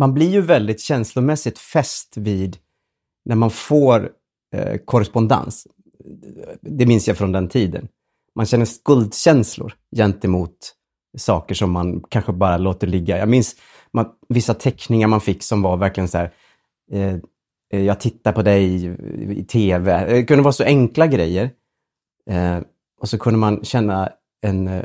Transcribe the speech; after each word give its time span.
Man 0.00 0.14
blir 0.14 0.30
ju 0.30 0.40
väldigt 0.40 0.80
känslomässigt 0.80 1.58
fäst 1.58 2.16
vid 2.16 2.56
när 3.24 3.36
man 3.36 3.50
får 3.50 4.10
eh, 4.54 4.76
korrespondens. 4.84 5.66
Det 6.60 6.86
minns 6.86 7.08
jag 7.08 7.18
från 7.18 7.32
den 7.32 7.48
tiden. 7.48 7.88
Man 8.34 8.46
känner 8.46 8.64
skuldkänslor 8.64 9.74
gentemot 9.96 10.56
saker 11.18 11.54
som 11.54 11.72
man 11.72 12.00
kanske 12.08 12.32
bara 12.32 12.58
låter 12.58 12.86
ligga. 12.86 13.18
Jag 13.18 13.28
minns 13.28 13.56
man, 13.92 14.06
vissa 14.28 14.54
teckningar 14.54 15.08
man 15.08 15.20
fick 15.20 15.42
som 15.42 15.62
var 15.62 15.76
verkligen 15.76 16.08
så 16.08 16.18
här, 16.18 16.32
eh, 16.92 17.14
eh 17.72 17.82
jag 17.82 18.00
tittar 18.00 18.32
på 18.32 18.42
dig 18.42 18.84
i 19.38 19.44
tv. 19.44 20.06
Det 20.06 20.24
kunde 20.24 20.42
vara 20.42 20.52
så 20.52 20.64
enkla 20.64 21.06
grejer. 21.06 21.50
Eh, 22.30 22.58
och 23.00 23.08
så 23.08 23.18
kunde 23.18 23.38
man 23.38 23.64
känna 23.64 24.12
en 24.42 24.68
eh, 24.68 24.84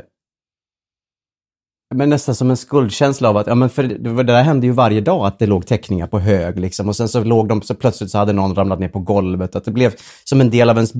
men 1.94 2.10
nästan 2.10 2.34
som 2.34 2.50
en 2.50 2.56
skuldkänsla 2.56 3.28
av 3.28 3.36
att, 3.36 3.46
ja 3.46 3.54
men 3.54 3.70
för 3.70 3.82
det, 3.82 4.12
det 4.12 4.22
där 4.22 4.42
hände 4.42 4.66
ju 4.66 4.72
varje 4.72 5.00
dag 5.00 5.26
att 5.26 5.38
det 5.38 5.46
låg 5.46 5.66
teckningar 5.66 6.06
på 6.06 6.18
hög 6.18 6.58
liksom 6.58 6.88
och 6.88 6.96
sen 6.96 7.08
så 7.08 7.24
låg 7.24 7.48
de, 7.48 7.62
så 7.62 7.74
plötsligt 7.74 8.10
så 8.10 8.18
hade 8.18 8.32
någon 8.32 8.54
ramlat 8.54 8.80
ner 8.80 8.88
på 8.88 8.98
golvet. 8.98 9.56
Att 9.56 9.64
det 9.64 9.70
blev 9.70 9.94
som 10.24 10.40
en 10.40 10.50
del 10.50 10.70
av 10.70 10.76
ens 10.76 10.92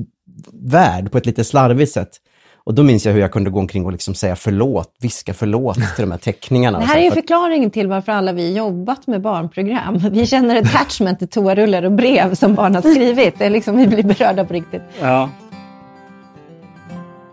värld 0.53 1.11
på 1.11 1.17
ett 1.17 1.25
lite 1.25 1.43
slarvigt 1.43 1.91
sätt. 1.91 2.09
Och 2.63 2.73
då 2.73 2.83
minns 2.83 3.05
jag 3.05 3.13
hur 3.13 3.21
jag 3.21 3.31
kunde 3.31 3.49
gå 3.49 3.59
omkring 3.59 3.85
och 3.85 3.91
liksom 3.91 4.13
säga 4.13 4.35
förlåt, 4.35 4.95
viska 5.01 5.33
förlåt 5.33 5.75
till 5.75 6.03
de 6.03 6.11
här 6.11 6.17
teckningarna. 6.17 6.79
Det 6.79 6.85
här 6.85 6.97
är 6.97 7.03
ju 7.03 7.11
förklaringen 7.11 7.71
till 7.71 7.87
varför 7.87 8.11
alla 8.11 8.33
vi 8.33 8.53
jobbat 8.53 9.07
med 9.07 9.21
barnprogram. 9.21 9.99
Vi 10.11 10.27
känner 10.27 10.55
attachment 10.55 11.19
till 11.19 11.27
toarullar 11.27 11.83
och 11.83 11.91
brev 11.91 12.35
som 12.35 12.55
barn 12.55 12.75
har 12.75 12.81
skrivit. 12.81 13.39
Det 13.39 13.45
är 13.45 13.49
liksom, 13.49 13.77
vi 13.77 13.87
blir 13.87 14.03
berörda 14.03 14.45
på 14.45 14.53
riktigt. 14.53 14.81
Ja. 15.01 15.29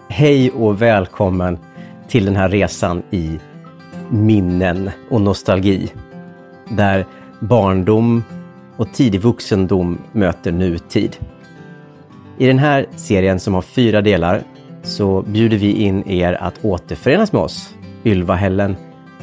Hej 0.09 0.51
och 0.51 0.83
välkommen 0.83 1.59
till 2.09 2.25
den 2.25 2.37
här 2.37 2.49
resan 2.49 3.03
i 3.11 3.39
minnen 4.11 4.91
och 5.11 5.21
nostalgi. 5.21 5.93
Där 6.69 7.07
barndom 7.41 8.25
och 8.77 8.93
tidig 8.93 9.21
vuxendom 9.21 9.99
möter 10.13 10.53
nutid. 10.53 11.17
I 12.39 12.47
den 12.47 12.59
här 12.59 12.87
serien 12.97 13.41
som 13.41 13.55
har 13.55 13.63
fyra 13.63 14.03
delar 14.03 14.43
så 14.83 15.23
bjuder 15.23 15.57
vi 15.57 15.73
in 15.73 16.09
er 16.09 16.33
att 16.33 16.65
återförenas 16.65 17.33
med 17.33 17.43
oss. 17.43 17.75
Ylva 18.05 18.35
Hellen, 18.35 18.77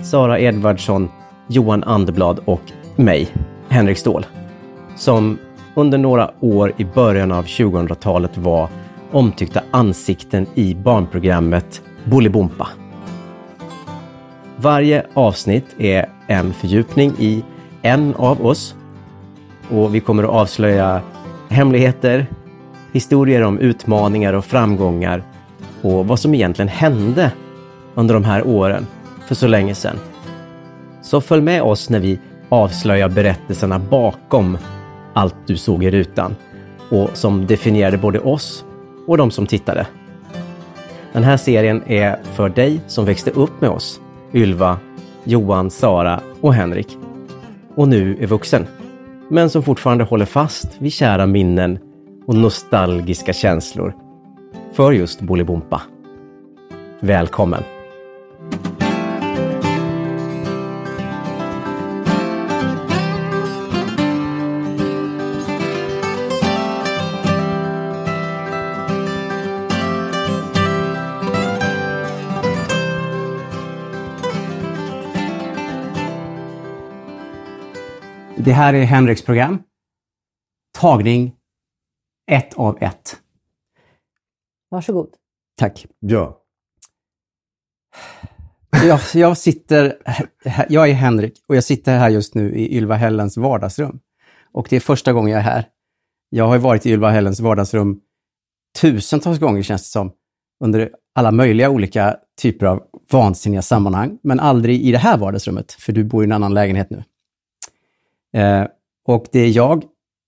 Sara 0.04 0.40
Edvardsson, 0.40 1.10
Johan 1.48 1.84
Anderblad 1.84 2.40
och 2.46 2.62
mig, 2.96 3.28
Henrik 3.70 3.98
Ståhl. 3.98 4.26
Som 4.96 5.38
under 5.76 5.98
några 5.98 6.32
år 6.40 6.74
i 6.78 6.86
början 6.86 7.32
av 7.32 7.46
2000-talet 7.46 8.38
var 8.38 8.70
omtyckta 9.12 9.62
ansikten 9.72 10.48
i 10.56 10.76
barnprogrammet 10.76 11.82
Bolibompa. 12.06 12.68
Varje 14.58 15.06
avsnitt 15.14 15.66
är 15.78 16.10
en 16.28 16.54
fördjupning 16.54 17.14
i 17.20 17.44
en 17.82 18.16
av 18.16 18.46
oss 18.46 18.76
och 19.70 19.96
vi 19.96 20.00
kommer 20.00 20.24
att 20.24 20.30
avslöja 20.30 21.02
hemligheter, 21.50 22.26
historier 22.94 23.42
om 23.42 23.60
utmaningar 23.60 24.34
och 24.34 24.46
framgångar 24.46 25.24
och 25.82 26.08
vad 26.08 26.20
som 26.20 26.34
egentligen 26.34 26.70
hände 26.70 27.32
under 27.96 28.14
de 28.14 28.24
här 28.24 28.48
åren 28.48 28.88
för 29.28 29.36
så 29.36 29.48
länge 29.48 29.76
sedan. 29.76 29.96
Så 31.02 31.22
följ 31.22 31.42
med 31.42 31.62
oss 31.62 31.90
när 31.90 32.00
vi 32.00 32.20
avslöjar 32.50 33.10
berättelserna 33.10 33.80
bakom 33.80 34.58
allt 35.14 35.36
du 35.46 35.58
såg 35.58 35.84
i 35.84 35.92
rutan 35.92 36.36
och 36.90 37.10
som 37.14 37.48
definierade 37.48 37.98
både 37.98 38.20
oss 38.20 38.66
och 39.08 39.18
de 39.18 39.32
som 39.32 39.48
tittade. 39.48 39.88
Den 41.14 41.24
här 41.24 41.38
serien 41.38 41.84
är 41.88 42.24
för 42.24 42.50
dig 42.50 42.82
som 42.88 43.06
växte 43.06 43.32
upp 43.32 43.62
med 43.62 43.70
oss, 43.70 44.02
Ylva, 44.34 44.80
Johan, 45.24 45.70
Sara 45.72 46.22
och 46.42 46.54
Henrik. 46.54 46.98
Och 47.76 47.88
nu 47.88 48.18
är 48.20 48.28
vuxen. 48.28 48.68
Men 49.30 49.50
som 49.50 49.64
fortfarande 49.64 50.04
håller 50.04 50.26
fast 50.26 50.82
vid 50.82 50.94
kära 50.94 51.26
minnen 51.26 51.80
och 52.28 52.36
nostalgiska 52.36 53.34
känslor 53.34 53.96
för 54.74 54.92
just 54.92 55.22
Bolibompa. 55.22 55.82
Välkommen! 57.00 57.81
Det 78.44 78.54
här 78.54 78.74
är 78.74 78.84
Henriks 78.84 79.22
program. 79.22 79.64
Tagning 80.78 81.36
ett 82.32 82.54
av 82.54 82.84
ett. 82.84 83.22
Varsågod. 84.70 85.10
Tack. 85.58 85.86
Ja. 86.00 86.42
Jag, 88.72 89.00
jag 89.14 89.38
sitter, 89.38 89.98
jag 90.70 90.90
är 90.90 90.94
Henrik 90.94 91.34
och 91.48 91.56
jag 91.56 91.64
sitter 91.64 91.98
här 91.98 92.10
just 92.10 92.36
nu 92.36 92.56
i 92.56 92.78
Ylva 92.78 92.96
Hellens 92.96 93.38
vardagsrum. 93.38 94.00
Och 94.52 94.68
det 94.70 94.76
är 94.76 94.80
första 94.80 95.14
gången 95.14 95.32
jag 95.32 95.40
är 95.40 95.44
här. 95.44 95.68
Jag 96.30 96.48
har 96.48 96.58
varit 96.58 96.86
i 96.86 96.92
Ylva 96.92 97.10
Hellens 97.10 97.40
vardagsrum 97.40 98.02
tusentals 98.82 99.40
gånger 99.40 99.64
känns 99.64 99.82
det 99.82 99.92
som, 99.92 100.12
under 100.64 100.90
alla 101.16 101.32
möjliga 101.32 101.70
olika 101.70 102.18
typer 102.42 102.66
av 102.66 102.84
vansinniga 103.12 103.62
sammanhang, 103.62 104.20
men 104.24 104.40
aldrig 104.40 104.82
i 104.82 104.92
det 104.92 104.98
här 104.98 105.18
vardagsrummet, 105.18 105.72
för 105.72 105.94
du 105.94 106.04
bor 106.04 106.24
i 106.24 106.26
en 106.26 106.32
annan 106.32 106.54
lägenhet 106.54 106.90
nu. 106.90 107.04
Eh, 108.34 108.68
och 109.08 109.26
det 109.32 109.40
är 109.40 109.50
jag 109.50 109.84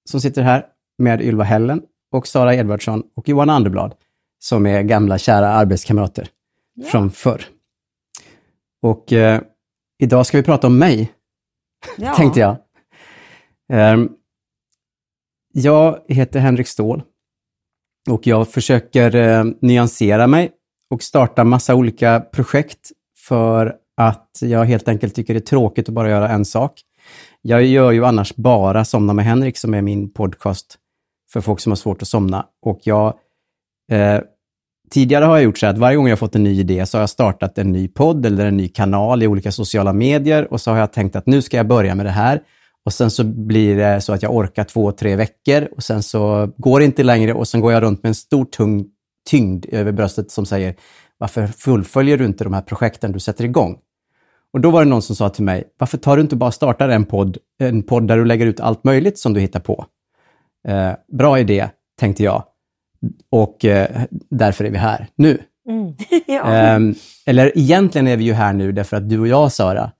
som 0.09 0.21
sitter 0.21 0.41
här 0.41 0.65
med 0.97 1.21
Ylva 1.21 1.43
Hellen 1.43 1.81
och 2.11 2.27
Sara 2.27 2.55
Edvardsson 2.55 3.03
och 3.15 3.29
Johan 3.29 3.49
Anderblad 3.49 3.95
som 4.39 4.65
är 4.65 4.81
gamla 4.81 5.17
kära 5.17 5.47
arbetskamrater 5.47 6.27
ja. 6.73 6.85
från 6.85 7.11
förr. 7.11 7.45
Och 8.81 9.13
eh, 9.13 9.41
idag 9.99 10.25
ska 10.25 10.37
vi 10.37 10.43
prata 10.43 10.67
om 10.67 10.77
mig, 10.77 11.11
ja. 11.97 12.13
tänkte 12.17 12.39
jag. 12.39 12.57
Eh, 13.73 14.05
jag 15.53 15.99
heter 16.07 16.39
Henrik 16.39 16.67
Ståhl 16.67 17.03
och 18.09 18.27
jag 18.27 18.49
försöker 18.49 19.15
eh, 19.15 19.45
nyansera 19.61 20.27
mig 20.27 20.51
och 20.89 21.03
starta 21.03 21.43
massa 21.43 21.75
olika 21.75 22.19
projekt 22.19 22.91
för 23.17 23.75
att 23.97 24.29
jag 24.41 24.65
helt 24.65 24.87
enkelt 24.87 25.15
tycker 25.15 25.33
det 25.33 25.39
är 25.39 25.41
tråkigt 25.41 25.89
att 25.89 25.95
bara 25.95 26.09
göra 26.09 26.29
en 26.29 26.45
sak. 26.45 26.81
Jag 27.45 27.63
gör 27.63 27.91
ju 27.91 28.05
annars 28.05 28.35
bara 28.35 28.85
Somna 28.85 29.13
med 29.13 29.25
Henrik 29.25 29.57
som 29.57 29.73
är 29.73 29.81
min 29.81 30.13
podcast 30.13 30.77
för 31.33 31.41
folk 31.41 31.59
som 31.59 31.71
har 31.71 31.75
svårt 31.75 32.01
att 32.01 32.07
somna. 32.07 32.45
Och 32.61 32.79
jag 32.83 33.13
eh, 33.91 34.19
Tidigare 34.91 35.25
har 35.25 35.35
jag 35.35 35.43
gjort 35.43 35.57
så 35.57 35.67
att 35.67 35.77
varje 35.77 35.97
gång 35.97 36.07
jag 36.07 36.19
fått 36.19 36.35
en 36.35 36.43
ny 36.43 36.59
idé 36.59 36.85
så 36.85 36.97
har 36.97 37.01
jag 37.01 37.09
startat 37.09 37.57
en 37.57 37.71
ny 37.71 37.87
podd 37.87 38.25
eller 38.25 38.45
en 38.45 38.57
ny 38.57 38.67
kanal 38.67 39.23
i 39.23 39.27
olika 39.27 39.51
sociala 39.51 39.93
medier 39.93 40.53
och 40.53 40.61
så 40.61 40.71
har 40.71 40.77
jag 40.77 40.93
tänkt 40.93 41.15
att 41.15 41.25
nu 41.25 41.41
ska 41.41 41.57
jag 41.57 41.67
börja 41.67 41.95
med 41.95 42.05
det 42.05 42.11
här. 42.11 42.41
Och 42.85 42.93
sen 42.93 43.11
så 43.11 43.23
blir 43.23 43.77
det 43.77 44.01
så 44.01 44.13
att 44.13 44.21
jag 44.21 44.35
orkar 44.35 44.63
två, 44.63 44.91
tre 44.91 45.15
veckor 45.15 45.67
och 45.75 45.83
sen 45.83 46.03
så 46.03 46.51
går 46.57 46.79
det 46.79 46.85
inte 46.85 47.03
längre 47.03 47.33
och 47.33 47.47
sen 47.47 47.61
går 47.61 47.73
jag 47.73 47.83
runt 47.83 48.03
med 48.03 48.09
en 48.09 48.15
stor 48.15 48.45
tung 48.45 48.85
tyngd 49.29 49.65
över 49.69 49.91
bröstet 49.91 50.31
som 50.31 50.45
säger 50.45 50.75
varför 51.17 51.47
fullföljer 51.47 52.17
du 52.17 52.25
inte 52.25 52.43
de 52.43 52.53
här 52.53 52.61
projekten 52.61 53.11
du 53.11 53.19
sätter 53.19 53.43
igång? 53.43 53.77
Och 54.53 54.61
då 54.61 54.71
var 54.71 54.83
det 54.83 54.89
någon 54.89 55.01
som 55.01 55.15
sa 55.15 55.29
till 55.29 55.43
mig, 55.43 55.63
varför 55.77 55.97
tar 55.97 56.15
du 56.15 56.21
inte 56.21 56.35
bara 56.35 56.51
startar 56.51 56.89
en 56.89 57.05
podd, 57.05 57.37
en 57.59 57.83
podd 57.83 58.07
där 58.07 58.17
du 58.17 58.25
lägger 58.25 58.45
ut 58.45 58.59
allt 58.59 58.83
möjligt 58.83 59.19
som 59.19 59.33
du 59.33 59.39
hittar 59.39 59.59
på? 59.59 59.85
Eh, 60.67 60.91
bra 61.07 61.39
idé, 61.39 61.69
tänkte 61.99 62.23
jag. 62.23 62.43
Och 63.29 63.65
eh, 63.65 64.01
därför 64.29 64.65
är 64.65 64.71
vi 64.71 64.77
här 64.77 65.07
nu. 65.15 65.41
Mm. 65.69 65.93
ja. 66.27 66.55
eh, 66.55 66.79
eller 67.25 67.57
egentligen 67.57 68.07
är 68.07 68.17
vi 68.17 68.23
ju 68.23 68.33
här 68.33 68.53
nu 68.53 68.71
därför 68.71 68.97
att 68.97 69.09
du 69.09 69.19
och 69.19 69.27
jag, 69.27 69.51
Sara, 69.51 69.91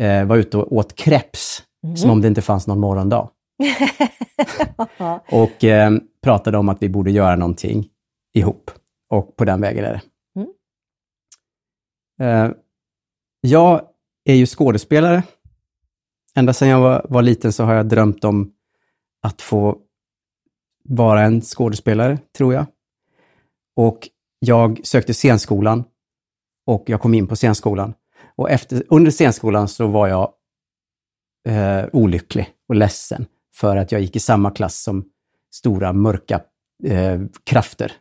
eh, 0.00 0.24
var 0.24 0.36
ute 0.36 0.56
och 0.56 0.72
åt 0.72 0.94
kreps, 0.94 1.62
mm. 1.84 1.96
som 1.96 2.10
om 2.10 2.20
det 2.20 2.28
inte 2.28 2.42
fanns 2.42 2.66
någon 2.66 2.80
morgondag. 2.80 3.30
och 5.30 5.64
ehm, 5.64 6.00
pratade 6.22 6.58
om 6.58 6.68
att 6.68 6.82
vi 6.82 6.88
borde 6.88 7.10
göra 7.10 7.36
någonting 7.36 7.88
ihop. 8.34 8.70
Och 9.10 9.36
på 9.36 9.44
den 9.44 9.60
vägen 9.60 9.84
är 9.84 9.92
det. 9.92 10.02
Mm. 10.40 10.48
Eh, 12.20 12.56
jag 13.40 13.82
är 14.26 14.34
ju 14.34 14.46
skådespelare. 14.46 15.22
Ända 16.34 16.52
sedan 16.52 16.68
jag 16.68 16.80
var, 16.80 17.06
var 17.08 17.22
liten 17.22 17.52
så 17.52 17.64
har 17.64 17.74
jag 17.74 17.88
drömt 17.88 18.24
om 18.24 18.52
att 19.22 19.42
få 19.42 19.78
vara 20.84 21.22
en 21.22 21.40
skådespelare, 21.40 22.18
tror 22.36 22.54
jag. 22.54 22.66
Och 23.76 24.08
jag 24.38 24.80
sökte 24.86 25.14
scenskolan 25.14 25.84
och 26.66 26.84
jag 26.86 27.00
kom 27.00 27.14
in 27.14 27.26
på 27.26 27.36
scenskolan. 27.36 27.94
Och 28.36 28.50
efter, 28.50 28.82
under 28.88 29.10
scenskolan 29.10 29.68
så 29.68 29.86
var 29.86 30.08
jag 30.08 30.32
eh, 31.48 31.84
olycklig 31.92 32.48
och 32.68 32.74
ledsen 32.74 33.26
för 33.54 33.76
att 33.76 33.92
jag 33.92 34.00
gick 34.00 34.16
i 34.16 34.20
samma 34.20 34.50
klass 34.50 34.82
som 34.82 35.04
stora 35.54 35.92
mörka 35.92 36.40
eh, 36.84 37.20
krafter. 37.44 37.92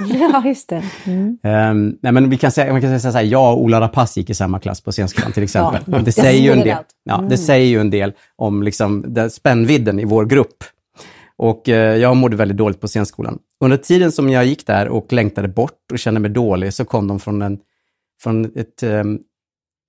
Ja, 0.20 0.42
just 0.46 0.68
det. 0.68 0.84
Mm. 1.04 1.38
Um, 1.42 1.98
nej, 2.02 2.12
men 2.12 2.30
vi 2.30 2.36
kan 2.38 2.50
säga, 2.50 2.72
man 2.72 2.80
kan 2.80 3.00
säga 3.00 3.12
så 3.12 3.18
här, 3.18 3.24
jag 3.24 3.52
och 3.52 3.62
Ola 3.62 3.80
Rapace 3.80 4.20
gick 4.20 4.30
i 4.30 4.34
samma 4.34 4.58
klass 4.60 4.80
på 4.80 4.92
scenskolan 4.92 5.32
till 5.32 5.42
exempel. 5.42 5.82
Ja, 5.86 5.98
det, 5.98 6.12
säger 6.12 6.42
ju 6.42 6.52
en 6.52 6.60
del, 6.60 6.76
ja, 7.04 7.18
Mm. 7.18 7.28
det 7.28 7.38
säger 7.38 7.66
ju 7.66 7.80
en 7.80 7.90
del 7.90 8.12
om 8.36 8.62
liksom, 8.62 9.04
den 9.08 9.30
spännvidden 9.30 10.00
i 10.00 10.04
vår 10.04 10.24
grupp. 10.24 10.64
Och 11.36 11.68
eh, 11.68 11.96
jag 11.96 12.16
mådde 12.16 12.36
väldigt 12.36 12.56
dåligt 12.56 12.80
på 12.80 12.88
scenskolan. 12.88 13.38
Under 13.60 13.76
tiden 13.76 14.12
som 14.12 14.30
jag 14.30 14.46
gick 14.46 14.66
där 14.66 14.88
och 14.88 15.12
längtade 15.12 15.48
bort 15.48 15.92
och 15.92 15.98
kände 15.98 16.20
mig 16.20 16.30
dålig 16.30 16.74
så 16.74 16.84
kom 16.84 17.08
de 17.08 17.20
från, 17.20 17.42
en, 17.42 17.58
från 18.22 18.44
ett 18.44 18.82
um, 18.82 19.18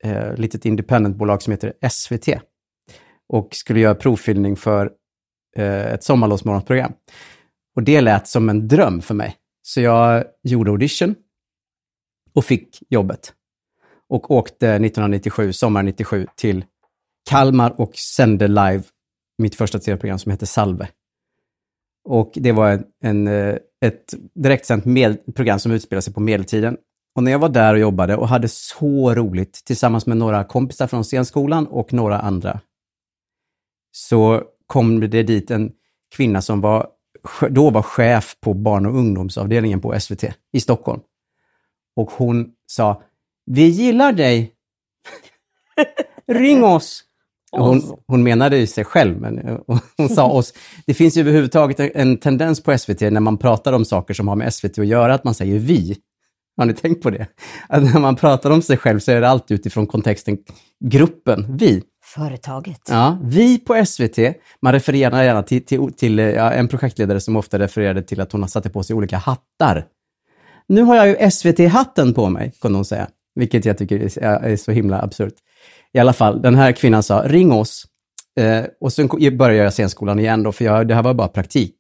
eh, 0.04 0.36
litet 0.36 0.66
independentbolag 0.66 1.42
som 1.42 1.52
heter 1.52 1.74
SVT 1.90 2.28
och 3.34 3.50
skulle 3.52 3.80
göra 3.80 3.96
provfilmning 3.96 4.56
för 4.56 4.92
eh, 5.58 5.94
ett 5.94 6.04
sommarlovsmorgonprogram. 6.04 6.92
Och 7.76 7.84
det 7.84 8.02
lät 8.02 8.28
som 8.28 8.50
en 8.50 8.68
dröm 8.68 9.02
för 9.02 9.14
mig. 9.14 9.36
Så 9.69 9.81
jag 9.81 10.24
gjorde 10.44 10.71
audition 10.71 11.16
och 12.33 12.45
fick 12.45 12.77
jobbet. 12.89 13.33
Och 14.07 14.31
åkte 14.31 14.68
1997, 14.68 15.54
sommaren 15.54 15.86
97, 15.86 16.27
till 16.36 16.66
Kalmar 17.30 17.81
och 17.81 17.95
sände 17.95 18.48
live 18.48 18.83
mitt 19.38 19.56
första 19.56 19.80
tv-program 19.80 20.19
som 20.19 20.31
hette 20.31 20.45
Salve. 20.45 20.89
Och 22.04 22.31
det 22.36 22.51
var 22.51 22.69
en, 22.69 22.83
en, 23.04 23.27
ett 23.86 24.13
direktsänt 24.36 24.86
med, 24.86 25.36
program 25.36 25.60
som 25.60 25.71
utspelade 25.71 26.01
sig 26.01 26.13
på 26.13 26.19
medeltiden. 26.19 26.77
Och 27.16 27.24
när 27.24 27.31
jag 27.31 27.39
var 27.39 27.50
där 27.50 27.74
och 27.74 27.80
jobbade 27.80 28.16
och 28.16 28.27
hade 28.27 28.48
så 28.48 29.16
roligt 29.16 29.54
tillsammans 29.66 30.06
med 30.06 30.18
några 30.18 30.44
kompisar 30.44 30.88
från 30.88 31.04
scenskolan 31.04 31.68
och 31.68 31.94
några 31.94 32.19
andra, 32.19 32.60
så 33.92 34.44
kom 34.68 35.00
det 35.00 35.24
dit 35.24 35.51
en 35.51 35.71
kvinna 36.16 36.42
som 36.42 36.62
var, 36.62 36.88
då 37.50 37.69
var 37.69 37.81
chef 37.81 38.36
på 38.42 38.54
barn 38.54 38.86
och 38.86 38.98
ungdomsavdelningen 38.98 39.81
på 39.81 40.00
SVT 40.00 40.24
i 40.54 40.60
Stockholm. 40.60 41.01
Och 41.95 42.12
hon 42.12 42.50
sa, 42.68 43.04
vi 43.45 43.68
gillar 43.68 44.12
dig. 44.13 44.54
Ring 46.27 46.63
oss. 46.63 47.04
Hon, 47.51 47.81
hon 48.07 48.24
menade 48.24 48.57
ju 48.57 48.68
sig 48.68 48.83
själv, 48.86 49.21
men 49.21 49.39
eh, 49.39 49.57
hon 49.98 50.10
sa 50.10 50.27
oss. 50.31 50.54
Det 50.88 50.94
finns 50.94 51.18
ju 51.18 51.21
överhuvudtaget 51.21 51.80
en- 51.80 51.92
en 51.94 52.18
tendens 52.18 52.63
på 52.63 52.77
SVT 52.77 53.01
när 53.01 53.19
man 53.19 53.38
pratar 53.38 53.74
om 53.74 53.86
saker 53.86 54.13
som 54.13 54.27
har 54.27 54.36
med 54.36 54.54
SVT 54.54 54.80
att 54.80 54.88
göra, 54.88 55.13
att 55.13 55.24
man 55.24 55.33
säger 55.33 55.60
vi. 55.60 55.98
Har 56.57 56.66
ni 56.66 56.74
tänkt 56.74 57.04
på 57.04 57.10
det? 57.10 57.27
Att 57.69 57.83
när 57.83 58.00
man 58.00 58.16
pratar 58.16 58.51
om 58.51 58.62
sig 58.62 58.77
själv 58.77 59.00
så 59.00 59.12
är 59.12 59.21
det 59.21 59.30
alltid 59.30 59.60
utifrån 59.60 59.88
kontexten 59.88 60.38
gruppen, 60.86 61.57
vi. 61.57 61.83
Företaget. 62.16 62.82
Ja, 62.88 63.18
vi 63.24 63.58
på 63.60 63.86
SVT, 63.86 64.18
man 64.62 64.74
refererar 64.74 65.24
gärna 65.24 65.44
till, 65.44 65.66
till, 65.66 65.94
till 65.94 66.18
ja, 66.18 66.52
en 66.52 66.68
projektledare 66.68 67.20
som 67.20 67.36
ofta 67.36 67.60
refererade 67.60 68.04
till 68.04 68.22
att 68.22 68.32
hon 68.32 68.50
satte 68.50 68.70
på 68.70 68.84
sig 68.84 68.96
olika 68.96 69.18
hattar. 69.18 69.86
Nu 70.68 70.82
har 70.82 70.96
jag 70.96 71.08
ju 71.08 71.32
SVT-hatten 71.32 72.14
på 72.14 72.30
mig, 72.30 72.54
kunde 72.62 72.78
hon 72.78 72.86
säga. 72.86 73.08
Vilket 73.36 73.66
jag 73.66 73.78
tycker 73.78 74.20
är, 74.20 74.40
är 74.40 74.56
så 74.56 74.72
himla 74.72 75.02
absurt. 75.02 75.34
I 75.94 76.00
alla 76.00 76.14
fall, 76.14 76.42
den 76.42 76.56
här 76.56 76.72
kvinnan 76.72 77.04
sa, 77.04 77.24
ring 77.26 77.52
oss. 77.52 77.86
Eh, 78.40 78.66
och 78.82 78.94
sen 78.94 79.08
började 79.38 79.64
jag 79.64 79.74
scenskolan 79.74 80.20
igen 80.20 80.44
då, 80.44 80.52
för 80.52 80.66
jag, 80.66 80.88
det 80.88 80.96
här 80.96 81.04
var 81.04 81.14
bara 81.14 81.28
praktik. 81.28 81.76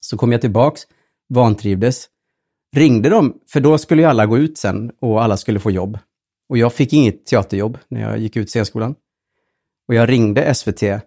Så 0.00 0.16
kom 0.16 0.32
jag 0.32 0.40
tillbaks, 0.40 0.82
vantrivdes, 1.28 2.06
ringde 2.76 3.08
dem, 3.08 3.34
för 3.52 3.60
då 3.60 3.78
skulle 3.78 4.02
ju 4.02 4.08
alla 4.08 4.26
gå 4.26 4.38
ut 4.38 4.58
sen 4.58 4.92
och 5.00 5.22
alla 5.22 5.36
skulle 5.36 5.60
få 5.60 5.70
jobb. 5.70 5.98
Och 6.48 6.58
jag 6.58 6.72
fick 6.72 6.92
inget 6.92 7.26
teaterjobb 7.26 7.78
när 7.88 8.00
jag 8.00 8.18
gick 8.18 8.36
ut 8.36 8.50
scenskolan. 8.50 8.94
Och 9.88 9.94
jag 9.94 10.08
ringde 10.08 10.54
SVT. 10.54 10.82
Eh, 10.82 11.00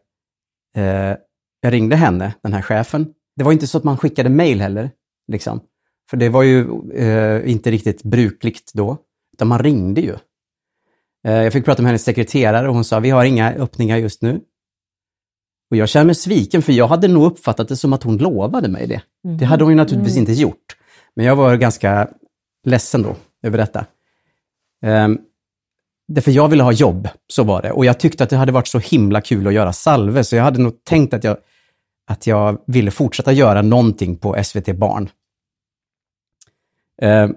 jag 1.62 1.74
ringde 1.74 1.95
henne, 1.95 2.33
den 2.44 2.53
här 2.53 2.62
chefen. 2.62 3.13
Det 3.35 3.44
var 3.44 3.51
inte 3.51 3.68
så 3.68 3.77
att 3.77 3.83
man 3.83 3.97
skickade 3.97 4.29
mail 4.29 4.62
heller. 4.62 4.91
Liksom. 5.27 5.62
För 6.09 6.18
det 6.18 6.29
var 6.29 6.44
ju 6.44 6.68
eh, 6.94 7.51
inte 7.51 7.71
riktigt 7.71 8.03
brukligt 8.03 8.74
då. 8.74 8.97
Utan 9.33 9.47
man 9.47 9.59
ringde 9.59 10.01
ju. 10.01 10.15
Eh, 11.27 11.44
jag 11.44 11.53
fick 11.53 11.65
prata 11.65 11.81
med 11.81 11.89
hennes 11.89 12.03
sekreterare 12.03 12.68
och 12.68 12.75
hon 12.75 12.83
sa, 12.83 13.00
vi 13.00 13.09
har 13.09 13.25
inga 13.25 13.53
öppningar 13.53 13.97
just 13.97 14.21
nu. 14.21 14.41
Och 15.71 15.77
jag 15.77 15.89
känner 15.89 16.06
mig 16.06 16.15
sviken 16.15 16.62
för 16.62 16.74
jag 16.74 16.88
hade 16.88 17.07
nog 17.07 17.25
uppfattat 17.25 17.68
det 17.68 17.75
som 17.75 17.94
att 17.94 18.03
hon 18.03 18.18
lovade 18.18 18.69
mig 18.69 18.88
det. 18.88 19.01
Det 19.38 19.45
hade 19.45 19.63
hon 19.63 19.71
ju 19.71 19.77
naturligtvis 19.77 20.18
inte 20.18 20.33
gjort. 20.33 20.77
Men 21.15 21.25
jag 21.25 21.35
var 21.35 21.56
ganska 21.56 22.09
ledsen 22.63 23.01
då 23.01 23.15
över 23.44 23.57
detta. 23.57 23.85
Um, 24.85 25.19
Därför 26.07 26.31
jag 26.31 26.48
ville 26.48 26.63
ha 26.63 26.71
jobb, 26.71 27.07
så 27.27 27.44
var 27.44 27.62
det. 27.62 27.71
Och 27.71 27.86
jag 27.86 28.00
tyckte 28.00 28.24
att 28.24 28.30
det 28.30 28.38
hade 28.38 28.51
varit 28.51 28.68
så 28.68 28.80
himla 28.80 29.21
kul 29.21 29.48
att 29.48 29.54
göra 29.54 29.74
salve, 29.74 30.24
så 30.24 30.36
jag 30.36 30.44
hade 30.44 30.59
nog 30.59 30.83
tänkt 30.83 31.13
att 31.13 31.24
jag, 31.24 31.38
att 32.07 32.27
jag 32.27 32.57
ville 32.68 32.92
fortsätta 32.92 33.31
göra 33.31 33.62
någonting 33.62 34.15
på 34.15 34.44
SVT 34.44 34.75
Barn. 34.75 35.09
Eh, 37.01 37.30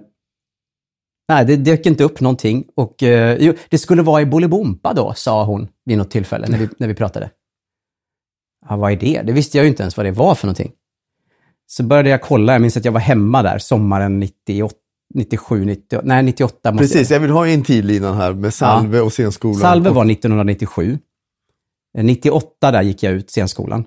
nej, 1.29 1.45
det 1.45 1.55
dök 1.55 1.85
inte 1.85 2.03
upp 2.03 2.21
någonting. 2.21 2.65
Och, 2.75 3.03
eh, 3.03 3.37
jo, 3.39 3.53
det 3.69 3.77
skulle 3.77 4.01
vara 4.01 4.21
i 4.21 4.25
Bolibompa 4.25 4.93
då, 4.93 5.13
sa 5.13 5.43
hon 5.43 5.67
vid 5.85 5.97
något 5.97 6.11
tillfälle 6.11 6.47
när 6.47 6.57
vi, 6.57 6.69
när 6.77 6.87
vi 6.87 6.95
pratade. 6.95 7.29
Ja, 8.69 8.75
vad 8.75 8.91
är 8.91 8.95
det? 8.95 9.21
Det 9.21 9.33
visste 9.33 9.57
jag 9.57 9.63
ju 9.63 9.69
inte 9.69 9.83
ens 9.83 9.97
vad 9.97 10.05
det 10.05 10.11
var 10.11 10.35
för 10.35 10.47
någonting. 10.47 10.71
Så 11.67 11.83
började 11.83 12.09
jag 12.09 12.21
kolla, 12.21 12.53
jag 12.53 12.61
minns 12.61 12.77
att 12.77 12.85
jag 12.85 12.91
var 12.91 12.99
hemma 12.99 13.43
där 13.43 13.57
sommaren 13.57 14.19
98, 14.19 14.75
97, 15.13 15.65
90, 15.65 15.99
nej 16.03 16.23
98 16.23 16.71
måste 16.71 16.83
jag 16.83 16.91
Precis, 16.91 17.11
jag 17.11 17.19
vill 17.19 17.31
ha 17.31 17.47
en 17.47 17.63
tidlinan 17.63 18.17
här 18.17 18.33
med 18.33 18.53
Salve 18.53 19.01
och 19.01 19.13
scenskolan. 19.13 19.59
Salve 19.59 19.89
var 19.89 20.11
1997. 20.11 20.99
Eh, 21.97 22.03
98 22.03 22.71
där 22.71 22.81
gick 22.81 23.03
jag 23.03 23.13
ut 23.13 23.29
scenskolan. 23.29 23.85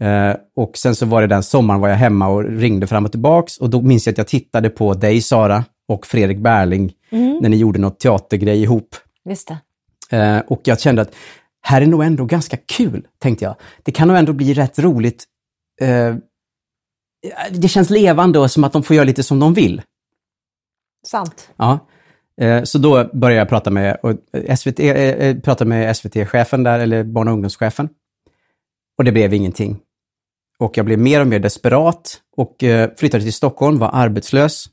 Eh, 0.00 0.36
och 0.56 0.76
sen 0.76 0.94
så 0.94 1.06
var 1.06 1.20
det 1.20 1.26
den 1.26 1.42
sommaren 1.42 1.80
var 1.80 1.88
jag 1.88 1.96
hemma 1.96 2.28
och 2.28 2.44
ringde 2.44 2.86
fram 2.86 3.04
och 3.04 3.10
tillbaks 3.10 3.58
och 3.58 3.70
då 3.70 3.82
minns 3.82 4.06
jag 4.06 4.12
att 4.12 4.18
jag 4.18 4.26
tittade 4.26 4.70
på 4.70 4.94
dig 4.94 5.22
Sara 5.22 5.64
och 5.88 6.06
Fredrik 6.06 6.38
Berling 6.38 6.92
när 7.40 7.48
ni 7.48 7.56
gjorde 7.56 7.78
något 7.78 8.00
teatergrej 8.00 8.62
ihop. 8.62 8.96
Just 9.24 9.48
det. 9.48 9.58
Eh, 10.16 10.38
och 10.38 10.60
jag 10.64 10.80
kände 10.80 11.02
att 11.02 11.14
här 11.62 11.82
är 11.82 11.86
nog 11.86 12.02
ändå 12.02 12.24
ganska 12.24 12.56
kul, 12.56 13.06
tänkte 13.18 13.44
jag. 13.44 13.54
Det 13.82 13.92
kan 13.92 14.08
nog 14.08 14.16
ändå 14.16 14.32
bli 14.32 14.54
rätt 14.54 14.78
roligt. 14.78 15.24
Eh, 15.80 16.14
det 17.50 17.68
känns 17.68 17.90
levande 17.90 18.38
och 18.38 18.50
som 18.50 18.64
att 18.64 18.72
de 18.72 18.82
får 18.82 18.96
göra 18.96 19.04
lite 19.04 19.22
som 19.22 19.38
de 19.38 19.54
vill. 19.54 19.82
Sant. 21.06 21.50
Ja. 21.56 21.78
Eh, 22.40 22.62
så 22.62 22.78
då 22.78 23.10
började 23.12 23.38
jag 23.38 23.48
prata 23.48 23.70
med, 23.70 23.96
eh, 24.32 24.56
SVT, 24.56 24.80
eh, 24.80 25.36
prata 25.36 25.64
med 25.64 25.96
SVT-chefen 25.96 26.62
där, 26.62 26.78
eller 26.78 27.04
barn 27.04 27.28
och 27.28 27.34
ungdomschefen. 27.34 27.88
Och 28.98 29.04
det 29.04 29.12
blev 29.12 29.34
ingenting. 29.34 29.78
Och 30.58 30.76
jag 30.76 30.86
blev 30.86 30.98
mer 30.98 31.20
och 31.20 31.26
mer 31.26 31.38
desperat 31.38 32.20
och 32.36 32.56
flyttade 32.98 33.22
till 33.22 33.32
Stockholm, 33.32 33.78
var 33.78 33.90
arbetslös. 33.92 34.66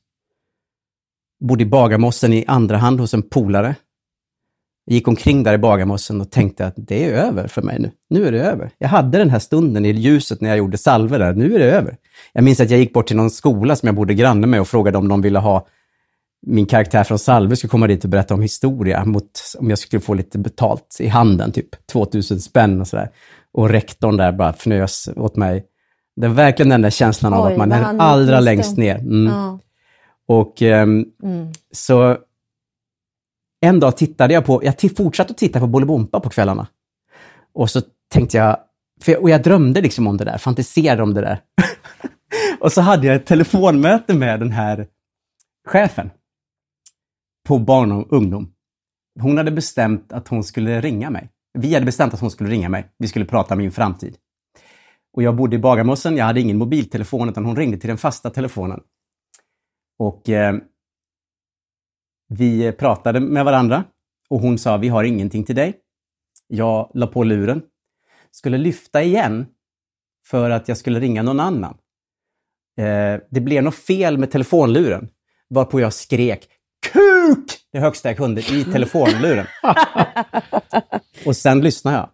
Bodde 1.39 1.63
i 1.63 1.65
Bagarmossen 1.65 2.33
i 2.33 2.45
andra 2.47 2.77
hand 2.77 2.99
hos 2.99 3.13
en 3.13 3.21
polare. 3.21 3.75
Gick 4.89 5.07
omkring 5.07 5.43
där 5.43 5.53
i 5.53 5.57
Bagarmossen 5.57 6.21
och 6.21 6.31
tänkte 6.31 6.65
att 6.65 6.73
det 6.77 7.05
är 7.05 7.11
över 7.11 7.47
för 7.47 7.61
mig 7.61 7.79
nu. 7.79 7.91
Nu 8.09 8.27
är 8.27 8.31
det 8.31 8.41
över. 8.41 8.71
Jag 8.77 8.89
hade 8.89 9.17
den 9.17 9.29
här 9.29 9.39
stunden 9.39 9.85
i 9.85 9.91
ljuset 9.91 10.41
när 10.41 10.49
jag 10.49 10.57
gjorde 10.57 10.77
salver 10.77 11.19
där. 11.19 11.33
Nu 11.33 11.55
är 11.55 11.59
det 11.59 11.71
över. 11.71 11.97
Jag 12.33 12.43
minns 12.43 12.59
att 12.59 12.69
jag 12.69 12.79
gick 12.79 12.93
bort 12.93 13.07
till 13.07 13.17
någon 13.17 13.31
skola 13.31 13.75
som 13.75 13.87
jag 13.87 13.95
bodde 13.95 14.13
granne 14.13 14.47
med 14.47 14.61
och 14.61 14.67
frågade 14.67 14.97
om 14.97 15.07
de 15.07 15.21
ville 15.21 15.39
ha 15.39 15.67
min 16.45 16.65
karaktär 16.65 17.03
från 17.03 17.19
Salve 17.19 17.55
skulle 17.55 17.69
komma 17.69 17.87
dit 17.87 18.03
och 18.03 18.09
berätta 18.09 18.33
om 18.33 18.41
historia 18.41 19.05
mot 19.05 19.31
om 19.59 19.69
jag 19.69 19.79
skulle 19.79 20.01
få 20.01 20.13
lite 20.13 20.37
betalt 20.37 20.97
i 20.99 21.07
handen, 21.07 21.51
typ 21.51 21.87
2000 21.87 22.39
spänn 22.39 22.81
och 22.81 22.87
sådär. 22.87 23.09
Och 23.51 23.69
rektorn 23.69 24.17
där 24.17 24.31
bara 24.31 24.53
fnös 24.53 25.09
åt 25.15 25.35
mig. 25.35 25.65
Det 26.15 26.25
är 26.25 26.29
verkligen 26.29 26.69
den 26.69 26.81
där 26.81 26.89
känslan 26.89 27.33
av 27.33 27.45
Oj, 27.45 27.51
att 27.51 27.57
man 27.57 27.71
är 27.71 27.83
allra 27.99 28.39
längst 28.39 28.77
ner. 28.77 28.95
Mm. 28.95 29.25
Ja. 29.25 29.59
Och 30.27 30.61
ehm, 30.61 31.05
Mm. 31.23 31.53
så 31.71 32.17
en 33.61 33.79
dag 33.79 33.97
tittade 33.97 34.33
jag 34.33 34.45
på, 34.45 34.63
jag 34.63 34.97
fortsatte 34.97 35.31
att 35.31 35.37
titta 35.37 35.59
på 35.59 35.67
Bolibompa 35.67 36.19
på 36.19 36.29
kvällarna. 36.29 36.67
Och 37.53 37.69
så 37.69 37.81
tänkte 38.09 38.37
jag, 38.37 38.57
jag, 39.05 39.21
och 39.21 39.29
jag 39.29 39.43
drömde 39.43 39.81
liksom 39.81 40.07
om 40.07 40.17
det 40.17 40.25
där, 40.25 40.37
fantiserade 40.37 41.03
om 41.03 41.13
det 41.13 41.21
där. 41.21 41.39
och 42.59 42.71
så 42.71 42.81
hade 42.81 43.07
jag 43.07 43.15
ett 43.15 43.25
telefonmöte 43.25 44.13
med 44.13 44.39
den 44.39 44.51
här 44.51 44.87
chefen 45.67 46.09
på 47.47 47.59
barn 47.59 47.91
och 47.91 48.13
ungdom. 48.13 48.53
Hon 49.19 49.37
hade 49.37 49.51
bestämt 49.51 50.13
att 50.13 50.27
hon 50.27 50.43
skulle 50.43 50.81
ringa 50.81 51.09
mig. 51.09 51.29
Vi 51.53 51.73
hade 51.73 51.85
bestämt 51.85 52.13
att 52.13 52.19
hon 52.19 52.31
skulle 52.31 52.49
ringa 52.49 52.69
mig. 52.69 52.91
Vi 52.97 53.07
skulle 53.07 53.25
prata 53.25 53.53
om 53.53 53.57
min 53.57 53.71
framtid. 53.71 54.17
Och 55.13 55.23
jag 55.23 55.35
bodde 55.35 55.55
i 55.55 55.59
Bagarmossen, 55.59 56.17
jag 56.17 56.25
hade 56.25 56.41
ingen 56.41 56.57
mobiltelefon 56.57 57.29
utan 57.29 57.45
hon 57.45 57.55
ringde 57.55 57.77
till 57.77 57.87
den 57.87 57.97
fasta 57.97 58.29
telefonen. 58.29 58.79
Och 59.99 60.29
eh, 60.29 60.55
vi 62.29 62.71
pratade 62.71 63.19
med 63.19 63.45
varandra 63.45 63.83
och 64.29 64.39
hon 64.39 64.57
sa, 64.57 64.77
vi 64.77 64.87
har 64.87 65.03
ingenting 65.03 65.43
till 65.43 65.55
dig. 65.55 65.73
Jag 66.47 66.91
la 66.93 67.07
på 67.07 67.23
luren. 67.23 67.61
Skulle 68.31 68.57
lyfta 68.57 69.03
igen 69.03 69.45
för 70.25 70.49
att 70.49 70.67
jag 70.67 70.77
skulle 70.77 70.99
ringa 70.99 71.23
någon 71.23 71.39
annan. 71.39 71.77
Eh, 72.77 73.21
det 73.29 73.41
blev 73.41 73.63
något 73.63 73.75
fel 73.75 74.17
med 74.17 74.31
telefonluren, 74.31 75.09
varpå 75.49 75.79
jag 75.79 75.93
skrek 75.93 76.49
KUK! 76.93 77.51
Det 77.71 77.79
högsta 77.79 78.09
jag 78.09 78.17
kunde 78.17 78.41
i 78.41 78.63
telefonluren. 78.63 79.45
och 81.25 81.35
sen 81.35 81.61
lyssnar 81.61 81.93
jag. 81.93 82.09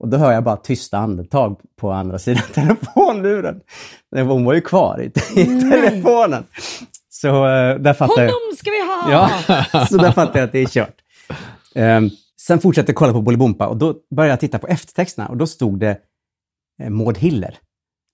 Och 0.00 0.08
då 0.08 0.16
hör 0.16 0.32
jag 0.32 0.44
bara 0.44 0.56
tysta 0.56 0.98
andetag 0.98 1.60
på 1.76 1.92
andra 1.92 2.18
sidan 2.18 2.42
telefonluren. 2.54 3.60
Hon 4.16 4.44
var 4.44 4.54
ju 4.54 4.60
kvar 4.60 5.02
i, 5.02 5.10
telefonen. 5.70 6.44
Så 7.08 7.28
uh, 7.28 7.78
där 7.78 7.94
fattar 7.94 8.22
jag... 8.22 8.32
Honom 8.32 8.56
ska 8.56 8.70
vi 8.70 8.86
ha! 8.86 9.12
Ja, 9.12 9.86
så 9.86 9.96
där 9.96 10.12
fattar 10.12 10.38
jag 10.38 10.46
att 10.46 10.52
det 10.52 10.58
är 10.58 10.66
kört. 10.66 10.96
Um, 11.74 12.10
sen 12.40 12.60
fortsatte 12.60 12.90
jag 12.90 12.96
kolla 12.96 13.12
på 13.12 13.22
Bolibompa 13.22 13.66
och 13.66 13.76
då 13.76 13.94
började 14.16 14.32
jag 14.32 14.40
titta 14.40 14.58
på 14.58 14.66
eftertexterna 14.66 15.28
och 15.28 15.36
då 15.36 15.46
stod 15.46 15.80
det 15.80 15.98
eh, 16.82 16.90
Maud 16.90 17.18
Hiller. 17.18 17.58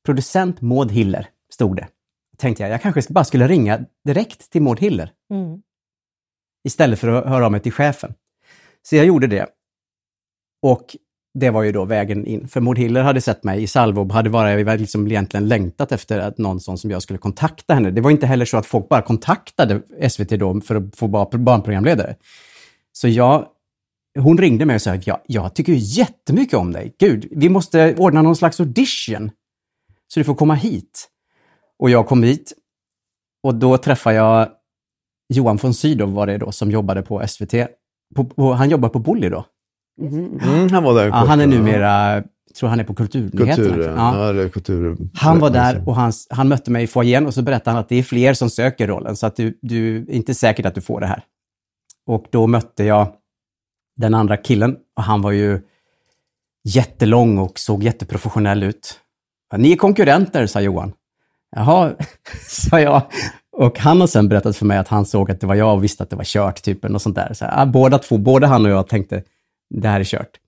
Producent 0.06 0.60
Maud 0.60 0.92
Hiller 0.92 1.28
stod 1.52 1.76
det. 1.76 1.88
Tänkte 2.36 2.62
jag, 2.62 2.72
jag 2.72 2.82
kanske 2.82 3.12
bara 3.12 3.24
skulle 3.24 3.48
ringa 3.48 3.80
direkt 4.04 4.50
till 4.50 4.62
Maud 4.62 4.80
Hiller. 4.80 5.10
Mm. 5.30 5.62
Istället 6.64 6.98
för 6.98 7.08
att 7.08 7.26
höra 7.26 7.44
av 7.44 7.52
mig 7.52 7.60
till 7.60 7.72
chefen. 7.72 8.14
Så 8.82 8.96
jag 8.96 9.06
gjorde 9.06 9.26
det. 9.26 9.46
Och 10.62 10.96
det 11.38 11.50
var 11.50 11.62
ju 11.62 11.72
då 11.72 11.84
vägen 11.84 12.26
in. 12.26 12.48
För 12.48 12.60
Maud 12.60 12.78
Hiller 12.78 13.02
hade 13.02 13.20
sett 13.20 13.44
mig 13.44 13.62
i 13.62 13.66
Salvo 13.66 14.00
och 14.00 14.12
hade 14.12 14.30
bara 14.30 14.74
liksom 14.74 15.06
egentligen 15.06 15.48
längtat 15.48 15.92
efter 15.92 16.18
att 16.18 16.38
någon 16.38 16.60
sån 16.60 16.78
som 16.78 16.90
jag 16.90 17.02
skulle 17.02 17.18
kontakta 17.18 17.74
henne. 17.74 17.90
Det 17.90 18.00
var 18.00 18.10
inte 18.10 18.26
heller 18.26 18.44
så 18.44 18.56
att 18.56 18.66
folk 18.66 18.88
bara 18.88 19.02
kontaktade 19.02 19.82
SVT 20.10 20.28
då 20.28 20.60
för 20.60 20.74
att 20.74 20.96
få 20.96 21.06
vara 21.06 21.38
barnprogramledare. 21.38 22.16
Så 22.92 23.08
jag, 23.08 23.46
hon 24.18 24.38
ringde 24.38 24.66
mig 24.66 24.74
och 24.74 24.82
sa 24.82 24.92
att 24.92 25.06
jag 25.26 25.54
tycker 25.54 25.72
jättemycket 25.72 26.54
om 26.54 26.72
dig. 26.72 26.94
Gud, 26.98 27.28
vi 27.30 27.48
måste 27.48 27.94
ordna 27.94 28.22
någon 28.22 28.36
slags 28.36 28.60
audition. 28.60 29.30
Så 30.08 30.20
du 30.20 30.24
får 30.24 30.34
komma 30.34 30.54
hit. 30.54 31.08
Och 31.78 31.90
jag 31.90 32.06
kom 32.06 32.22
hit. 32.22 32.52
Och 33.42 33.54
då 33.54 33.78
träffade 33.78 34.16
jag 34.16 34.48
Johan 35.28 35.56
von 35.56 35.74
Sydow 35.74 36.12
var 36.12 36.26
det 36.26 36.38
då, 36.38 36.52
som 36.52 36.70
jobbade 36.70 37.02
på 37.02 37.26
SVT. 37.26 37.54
På, 38.14 38.24
på, 38.24 38.52
han 38.52 38.70
jobbar 38.70 38.88
på 38.88 38.98
Bully 38.98 39.28
då. 39.28 39.44
Mm, 40.00 40.70
han 40.70 40.84
var 40.84 40.94
där. 40.94 41.06
Ja, 41.06 41.14
han 41.14 41.40
är 41.40 41.46
numera, 41.46 42.22
tror 42.58 42.68
han 42.68 42.80
är 42.80 42.84
på 42.84 42.94
Kulturnyheterna. 42.94 43.54
Kultur, 43.56 43.88
ja. 43.96 44.34
Ja, 44.34 44.48
kultur. 44.48 44.96
Han 45.14 45.38
var 45.38 45.50
där 45.50 45.88
och 45.88 45.96
han, 45.96 46.12
han 46.30 46.48
mötte 46.48 46.70
mig 46.70 46.84
i 46.84 46.86
foajén 46.86 47.26
och 47.26 47.34
så 47.34 47.42
berättade 47.42 47.70
han 47.70 47.80
att 47.80 47.88
det 47.88 47.96
är 47.96 48.02
fler 48.02 48.34
som 48.34 48.50
söker 48.50 48.86
rollen 48.86 49.16
så 49.16 49.26
att 49.26 49.36
du, 49.36 49.58
du 49.62 49.96
är 49.96 50.10
inte 50.10 50.34
säkert 50.34 50.66
att 50.66 50.74
du 50.74 50.80
får 50.80 51.00
det 51.00 51.06
här. 51.06 51.24
Och 52.06 52.26
då 52.30 52.46
mötte 52.46 52.84
jag 52.84 53.12
den 53.96 54.14
andra 54.14 54.36
killen 54.36 54.76
och 54.96 55.02
han 55.02 55.22
var 55.22 55.30
ju 55.30 55.60
jättelång 56.64 57.38
och 57.38 57.58
såg 57.58 57.82
jätteprofessionell 57.82 58.62
ut. 58.62 59.00
Ni 59.56 59.72
är 59.72 59.76
konkurrenter, 59.76 60.46
sa 60.46 60.60
Johan. 60.60 60.92
Jaha, 61.56 61.94
sa 62.48 62.80
jag. 62.80 63.02
Och 63.56 63.78
han 63.78 64.00
har 64.00 64.06
sen 64.06 64.28
berättat 64.28 64.56
för 64.56 64.66
mig 64.66 64.78
att 64.78 64.88
han 64.88 65.06
såg 65.06 65.30
att 65.30 65.40
det 65.40 65.46
var 65.46 65.54
jag 65.54 65.74
och 65.74 65.84
visste 65.84 66.02
att 66.02 66.10
det 66.10 66.16
var 66.16 66.24
kört, 66.24 66.62
typ, 66.62 66.84
och 66.84 67.02
sånt 67.02 67.16
där. 67.16 67.34
Så, 67.34 67.44
här, 67.44 67.66
båda 67.66 67.98
två, 67.98 68.18
både 68.18 68.46
han 68.46 68.64
och 68.64 68.70
jag 68.70 68.88
tänkte, 68.88 69.22
det 69.70 69.88
här 69.88 70.00
är 70.00 70.04
kört. 70.04 70.40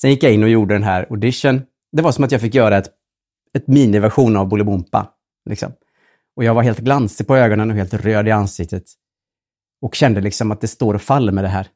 Sen 0.00 0.10
gick 0.10 0.22
jag 0.22 0.32
in 0.32 0.42
och 0.42 0.48
gjorde 0.48 0.74
den 0.74 0.82
här 0.82 1.06
audition. 1.10 1.62
Det 1.92 2.02
var 2.02 2.12
som 2.12 2.24
att 2.24 2.32
jag 2.32 2.40
fick 2.40 2.54
göra 2.54 2.78
ett, 2.78 2.90
ett 3.54 3.66
miniversion 3.66 4.36
av 4.36 4.48
Bolibompa. 4.48 5.12
Liksom. 5.50 5.72
Och 6.36 6.44
jag 6.44 6.54
var 6.54 6.62
helt 6.62 6.78
glansig 6.78 7.26
på 7.26 7.36
ögonen 7.36 7.70
och 7.70 7.76
helt 7.76 7.94
röd 7.94 8.28
i 8.28 8.30
ansiktet. 8.30 8.84
Och 9.82 9.94
kände 9.94 10.20
liksom 10.20 10.50
att 10.50 10.60
det 10.60 10.68
står 10.68 10.94
och 10.94 11.02
faller 11.02 11.32
med 11.32 11.44
det 11.44 11.48
här. 11.48 11.68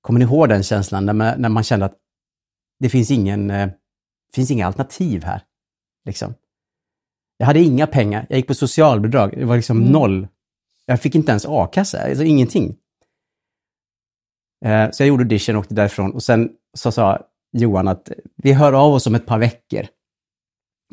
Kommer 0.00 0.18
ni 0.18 0.24
ihåg 0.24 0.48
den 0.48 0.62
känslan 0.62 1.06
när 1.06 1.12
man, 1.12 1.40
när 1.40 1.48
man 1.48 1.62
kände 1.62 1.86
att 1.86 1.96
det 2.78 2.88
finns 2.88 3.10
ingen, 3.10 3.50
eh, 3.50 3.68
finns 4.34 4.50
inga 4.50 4.66
alternativ 4.66 5.24
här? 5.24 5.42
Liksom. 6.04 6.34
Jag 7.42 7.46
hade 7.46 7.60
inga 7.60 7.86
pengar, 7.86 8.26
jag 8.28 8.36
gick 8.36 8.46
på 8.46 8.54
socialbidrag, 8.54 9.34
det 9.36 9.44
var 9.44 9.56
liksom 9.56 9.76
mm. 9.76 9.92
noll. 9.92 10.28
Jag 10.86 11.00
fick 11.00 11.14
inte 11.14 11.30
ens 11.30 11.46
a-kassa, 11.48 12.02
alltså 12.08 12.24
ingenting. 12.24 12.76
Eh, 14.64 14.90
så 14.90 15.02
jag 15.02 15.08
gjorde 15.08 15.22
audition 15.22 15.56
och 15.56 15.60
åkte 15.60 15.74
därifrån 15.74 16.12
och 16.12 16.22
sen 16.22 16.50
så 16.74 16.92
sa 16.92 17.18
Johan 17.52 17.88
att 17.88 18.12
vi 18.36 18.52
hör 18.52 18.72
av 18.72 18.92
oss 18.92 19.06
om 19.06 19.14
ett 19.14 19.26
par 19.26 19.38
veckor. 19.38 19.86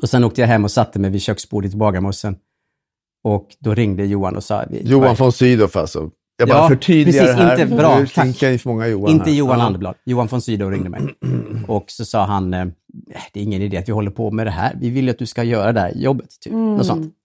Och 0.01 0.09
sen 0.09 0.23
åkte 0.23 0.41
jag 0.41 0.47
hem 0.47 0.63
och 0.63 0.71
satte 0.71 0.99
mig 0.99 1.11
vid 1.11 1.21
köksbordet 1.21 1.73
i 1.73 1.77
Bagarmossen. 1.77 2.37
Och 3.23 3.55
då 3.59 3.73
ringde 3.73 4.05
Johan 4.05 4.35
och 4.35 4.43
sa... 4.43 4.65
Johan 4.69 5.15
von 5.15 5.31
Sydow 5.31 5.77
alltså? 5.77 6.11
Jag 6.37 6.49
bara 6.49 6.57
Ja, 6.57 6.67
förtydligar 6.67 7.21
precis, 7.21 7.37
det 7.37 7.43
här. 7.43 7.61
inte 7.61 7.75
bra, 7.75 8.05
tack. 8.15 8.65
många 8.65 8.87
Johan 8.87 9.11
Inte 9.11 9.29
här. 9.29 9.37
Johan. 9.37 9.61
Anderblad. 9.61 9.95
Johan 10.05 10.27
von 10.27 10.41
Sydow 10.41 10.71
ringde 10.71 10.89
mig. 10.89 11.01
Och 11.67 11.85
så 11.87 12.05
sa 12.05 12.25
han, 12.25 12.53
eh, 12.53 12.65
det 13.33 13.39
är 13.39 13.43
ingen 13.43 13.61
idé 13.61 13.77
att 13.77 13.87
vi 13.87 13.91
håller 13.93 14.11
på 14.11 14.31
med 14.31 14.47
det 14.47 14.51
här. 14.51 14.77
Vi 14.81 14.89
vill 14.89 15.05
ju 15.05 15.11
att 15.11 15.17
du 15.19 15.25
ska 15.25 15.43
göra 15.43 15.71
det 15.73 15.79
här 15.79 15.91
jobbet. 15.95 16.39
Typ. 16.39 16.53
Något 16.53 16.85
sånt. 16.85 17.15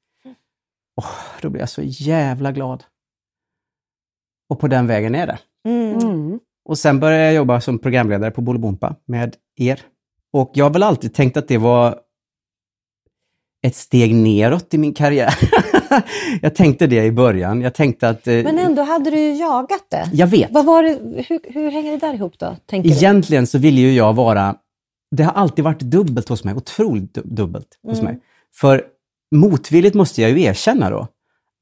Oh, 0.97 1.07
då 1.43 1.51
blev 1.51 1.61
jag 1.61 1.69
så 1.69 1.83
jävla 1.85 2.53
glad. 2.53 2.85
Och 4.49 4.59
på 4.61 4.69
den 4.69 4.87
vägen 4.87 5.15
är 5.15 5.27
det. 5.27 5.39
Mm. 5.69 6.41
Och 6.65 6.79
sen 6.79 7.01
började 7.01 7.25
jag 7.25 7.35
jobba 7.35 7.61
som 7.61 7.79
programledare 7.79 8.31
på 8.31 8.41
Bolibompa 8.41 8.97
med 9.07 9.37
er. 9.57 9.81
Och 10.33 10.51
jag 10.55 10.65
har 10.65 10.71
väl 10.71 10.83
alltid 10.83 11.15
tänkt 11.15 11.37
att 11.37 11.49
det 11.49 11.59
var 11.59 12.01
ett 13.67 13.75
steg 13.77 14.15
neråt 14.15 14.75
i 14.75 14.79
min 14.79 14.95
karriär. 14.95 15.35
jag 16.43 16.55
tänkte 16.55 16.87
det 16.87 17.05
i 17.05 17.13
början. 17.13 17.61
Jag 17.61 17.75
tänkte 17.75 18.09
att... 18.09 18.27
eh, 18.27 18.35
Men 18.35 18.59
ändå 18.59 18.83
hade 18.83 19.11
du 19.11 19.19
ju 19.19 19.35
jagat 19.35 19.87
det. 19.91 20.11
Jag 20.13 20.27
vet. 20.27 20.51
Vad 20.51 20.65
var 20.65 20.83
det, 20.83 21.25
hur, 21.29 21.53
hur 21.55 21.71
hänger 21.71 21.93
det 21.93 21.99
där 21.99 22.15
ihop 22.15 22.39
då? 22.39 22.57
Tänker 22.67 22.89
du? 22.89 22.95
Egentligen 22.97 23.47
så 23.47 23.59
ville 23.59 23.81
ju 23.81 23.93
jag 23.93 24.15
vara... 24.15 24.57
Det 25.17 25.23
har 25.25 25.33
alltid 25.33 25.65
varit 25.65 25.81
dubbelt 25.81 26.29
hos 26.29 26.45
mig, 26.45 26.55
otroligt 26.55 27.15
du- 27.15 27.23
dubbelt 27.25 27.69
hos 27.83 28.01
Mm. 28.01 28.13
mig. 28.13 28.23
För 28.55 28.85
motvilligt 29.35 29.95
måste 29.95 30.23
jag 30.23 30.31
ju 30.31 30.43
erkänna 30.43 30.91
då, 30.91 31.09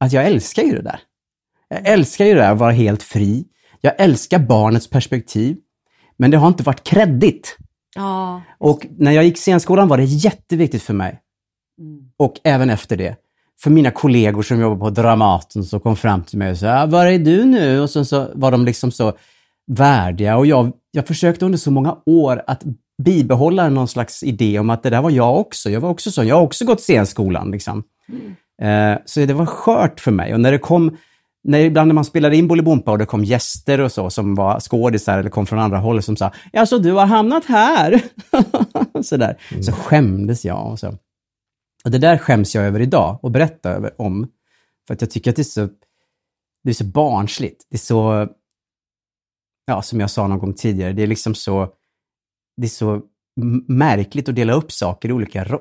att 0.00 0.12
jag 0.12 0.26
älskar 0.26 0.62
ju 0.62 0.72
det 0.72 0.82
där. 0.82 1.00
Jag 1.68 1.86
älskar 1.88 2.24
ju 2.24 2.34
det 2.34 2.40
där 2.40 2.52
att 2.52 2.58
vara 2.58 2.70
helt 2.72 3.02
fri. 3.02 3.44
Jag 3.80 3.94
älskar 3.98 4.38
barnets 4.38 4.90
perspektiv. 4.90 5.56
Men 6.16 6.30
det 6.30 6.36
har 6.36 6.48
inte 6.48 6.62
varit 6.62 6.84
kreddigt. 6.84 7.56
Ja. 7.94 8.42
Och 8.58 8.86
när 8.98 9.12
jag 9.12 9.24
gick 9.24 9.38
scenskolan 9.38 9.88
var 9.88 9.96
det 9.98 10.04
jätteviktigt 10.04 10.82
för 10.82 10.94
mig. 10.94 11.20
Och 12.16 12.34
även 12.44 12.70
efter 12.70 12.96
det. 12.96 13.16
För 13.62 13.70
mina 13.70 13.90
kollegor 13.90 14.42
som 14.42 14.60
jobbar 14.60 14.76
på 14.86 14.90
Dramaten 14.90 15.64
som 15.64 15.80
kom 15.80 15.96
fram 15.96 16.22
till 16.22 16.38
mig 16.38 16.50
och 16.50 16.58
sa 16.58 16.68
"Ah, 16.82 16.86
”Var 16.86 17.06
är 17.06 17.18
du 17.18 17.44
nu?” 17.44 17.80
och 17.80 17.90
så, 17.90 18.04
så 18.04 18.28
var 18.34 18.50
de 18.50 18.64
liksom 18.64 18.90
så 18.92 19.12
värdiga. 19.66 20.36
Och 20.36 20.46
jag, 20.46 20.72
jag 20.90 21.06
försökte 21.06 21.44
under 21.44 21.58
så 21.58 21.70
många 21.70 21.96
år 22.06 22.42
att 22.46 22.62
bibehålla 23.02 23.68
någon 23.68 23.88
slags 23.88 24.22
idé 24.22 24.58
om 24.58 24.70
att 24.70 24.82
det 24.82 24.90
där 24.90 25.02
var 25.02 25.10
jag 25.10 25.40
också. 25.40 25.70
Jag 25.70 25.80
var 25.80 25.88
också 25.88 26.10
så. 26.10 26.24
Jag 26.24 26.36
har 26.36 26.42
också 26.42 26.64
gått 26.64 26.80
scenskolan. 26.80 27.50
Liksom. 27.50 27.84
Eh, 28.62 28.98
så 29.04 29.20
det 29.20 29.34
var 29.34 29.46
skört 29.46 30.00
för 30.00 30.10
mig. 30.10 30.34
Och 30.34 30.40
när 30.40 30.52
det 30.52 30.58
kom, 30.58 30.96
när, 31.44 31.58
ibland 31.58 31.88
när 31.88 31.94
man 31.94 32.04
spelade 32.04 32.36
in 32.36 32.48
Bolibompa 32.48 32.90
och 32.90 32.98
det 32.98 33.06
kom 33.06 33.24
gäster 33.24 33.80
och 33.80 33.92
så 33.92 34.10
som 34.10 34.34
var 34.34 34.60
skådisar 34.60 35.18
eller 35.18 35.30
kom 35.30 35.46
från 35.46 35.58
andra 35.58 35.78
håll 35.78 36.02
som 36.02 36.16
sa 36.16 36.32
”Ja, 36.52 36.66
så 36.66 36.78
du 36.78 36.92
har 36.92 37.06
hamnat 37.06 37.44
här?” 37.44 38.02
så, 39.02 39.16
där. 39.16 39.62
så 39.62 39.72
skämdes 39.72 40.44
jag. 40.44 40.66
Och, 40.66 40.78
så. 40.78 40.88
och 41.84 41.90
det 41.90 41.98
där 41.98 42.18
skäms 42.18 42.54
jag 42.54 42.64
över 42.64 42.80
idag 42.80 43.18
och 43.22 43.30
berätta 43.30 43.70
över, 43.70 44.00
om. 44.00 44.28
För 44.86 44.94
att 44.94 45.00
jag 45.00 45.10
tycker 45.10 45.30
att 45.30 45.36
det 45.36 45.42
är 45.42 45.44
så, 45.44 45.68
det 46.64 46.70
är 46.70 46.74
så 46.74 46.84
barnsligt. 46.84 47.66
Det 47.70 47.76
är 47.76 47.78
så, 47.78 48.28
ja, 49.66 49.82
som 49.82 50.00
jag 50.00 50.10
sa 50.10 50.26
någon 50.26 50.38
gång 50.38 50.54
tidigare, 50.54 50.92
det 50.92 51.02
är 51.02 51.06
liksom 51.06 51.34
så, 51.34 51.68
det 52.56 52.66
är 52.66 52.68
så 52.68 53.02
märkligt 53.68 54.28
att 54.28 54.34
dela 54.34 54.52
upp 54.52 54.72
saker 54.72 55.08
i 55.08 55.12
olika 55.12 55.58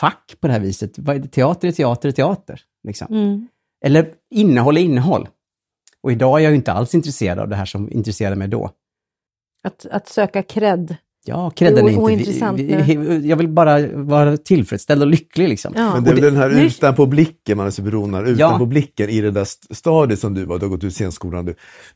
fack 0.00 0.34
på 0.40 0.46
det 0.46 0.52
här 0.52 0.60
viset. 0.60 0.98
Vad 0.98 1.16
är 1.16 1.20
det? 1.20 1.28
Teater 1.28 1.68
är 1.68 1.72
teater 1.72 2.08
är 2.08 2.12
teater. 2.12 2.60
Liksom. 2.84 3.14
Mm. 3.14 3.48
Eller 3.84 4.14
innehåll 4.30 4.76
är 4.76 4.80
innehåll. 4.80 5.28
Och 6.02 6.12
idag 6.12 6.38
är 6.38 6.42
jag 6.42 6.50
ju 6.50 6.56
inte 6.56 6.72
alls 6.72 6.94
intresserad 6.94 7.38
av 7.38 7.48
det 7.48 7.56
här 7.56 7.64
som 7.64 7.92
intresserade 7.92 8.36
mig 8.36 8.48
då. 8.48 8.70
Att, 9.62 9.86
att 9.86 10.08
söka 10.08 10.42
cred. 10.42 10.96
Ja, 11.24 11.50
credden 11.50 11.88
är 11.88 12.10
inte... 12.10 12.52
vi, 12.56 12.96
vi, 12.96 13.28
jag 13.28 13.36
vill 13.36 13.48
bara 13.48 13.86
vara 13.92 14.36
tillfredsställd 14.36 15.02
och 15.02 15.08
lycklig 15.08 15.48
liksom. 15.48 15.72
Ja. 15.76 15.94
Men 15.94 16.04
det 16.04 16.10
är 16.10 16.12
Och 16.12 16.18
väl 16.22 16.32
den 16.32 16.36
här 16.42 16.48
nu- 16.50 16.64
utanpå 16.66 17.06
blicken 17.06 17.56
man 17.56 17.66
är 17.66 17.70
så 17.70 17.82
beroende 17.82 18.18
av, 18.18 18.28
utanpå 18.28 18.62
Ja. 18.64 18.66
blicken 18.66 19.08
i 19.10 19.20
det 19.20 19.30
där 19.30 19.42
st- 19.42 19.74
stadiet 19.74 20.20
som 20.20 20.34
du 20.34 20.44
var, 20.44 20.58
du 20.58 20.64
har 20.64 20.70
gått 20.70 20.84
ut 20.84 20.94
scenskolan. 20.94 21.44
Du, 21.44 21.54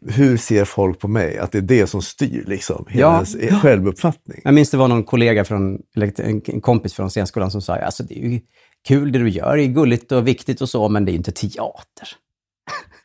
hur 0.09 0.37
ser 0.37 0.65
folk 0.65 0.99
på 0.99 1.09
mig? 1.09 1.39
Att 1.39 1.53
det 1.53 1.59
är 1.59 1.63
det 1.63 1.87
som 1.87 2.03
styr 2.03 2.45
liksom, 2.47 2.87
hela 2.89 3.01
Ja. 3.07 3.15
ens 3.15 3.37
e- 3.37 3.55
självuppfattning. 3.63 4.41
Jag 4.45 4.55
minns 4.55 4.71
det 4.71 4.77
var 4.77 4.89
någon 4.89 5.05
kollega 5.05 5.45
från, 5.45 5.79
eller 5.97 6.21
en 6.21 6.43
en 6.47 6.61
kompis 6.61 6.95
från 6.95 7.11
scenskolan 7.11 7.51
som 7.51 7.63
sa, 7.63 7.77
alltså 7.77 8.03
det 8.03 8.19
är 8.19 8.29
ju 8.29 8.41
kul 8.89 9.13
det 9.13 9.19
du 9.19 9.29
gör, 9.29 9.57
det 9.57 9.63
är 9.63 9.67
gulligt 9.67 10.13
och 10.13 10.29
viktigt 10.29 10.61
och 10.61 10.69
så, 10.69 10.89
men 10.89 11.05
det 11.05 11.11
är 11.11 11.13
ju 11.13 11.17
inte 11.19 11.33
teater. 11.33 12.09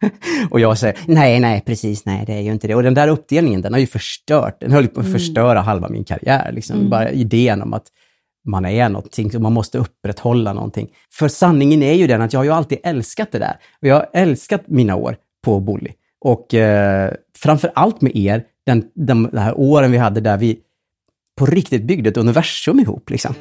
och 0.50 0.60
jag 0.60 0.77
säger, 0.77 0.98
nej, 1.05 1.39
nej, 1.39 1.63
precis, 1.65 2.05
nej, 2.05 2.24
det 2.25 2.34
är 2.34 2.41
ju 2.41 2.51
inte 2.51 2.67
det. 2.67 2.75
Och 2.75 2.84
den 2.84 2.93
där 2.93 3.08
uppdelningen, 3.08 3.62
den 3.62 3.74
har 3.74 3.79
ju 3.79 3.88
förstört, 3.88 4.60
den 4.60 4.72
höll 4.72 4.88
på 4.88 5.00
att 5.00 5.12
förstöra 5.12 5.62
halva 5.62 5.89
min 5.89 6.03
karriär. 6.03 6.51
Liksom. 6.51 6.89
Bara 6.89 7.12
idén 7.12 7.62
om 7.62 7.74
att 7.74 7.88
man 8.46 8.65
är 8.65 8.89
någonting, 8.89 9.31
så 9.31 9.39
man 9.39 9.53
måste 9.53 9.77
upprätthålla 9.77 10.53
någonting. 10.53 10.89
För 11.13 11.27
sanningen 11.27 11.84
är 11.84 11.93
ju 11.93 12.08
den 12.08 12.22
att 12.22 12.34
jag 12.34 12.39
har 12.39 12.46
ju 12.46 12.51
alltid 12.51 12.77
älskat 12.84 13.31
det 13.31 13.39
där. 13.39 13.55
Och 13.81 13.88
jag 13.88 13.96
har 13.96 14.10
älskat 14.13 14.62
mina 14.65 14.96
år 14.96 15.15
på 15.43 15.60
Bully. 15.60 15.91
Och 16.22 16.53
eh, 16.53 17.13
framför 17.38 17.72
allt 17.75 18.01
med 18.01 18.15
er, 18.15 18.43
den, 18.65 18.84
de, 18.93 19.29
de 19.31 19.38
här 19.38 19.60
åren 19.60 19.91
vi 19.91 19.98
hade 19.98 20.22
där 20.22 20.38
vi 20.38 20.60
på 21.38 21.46
riktigt 21.46 21.84
byggde 21.84 22.10
ett 22.10 22.17
universum 22.17 22.79
ihop. 22.79 23.10
Liksom. 23.10 23.36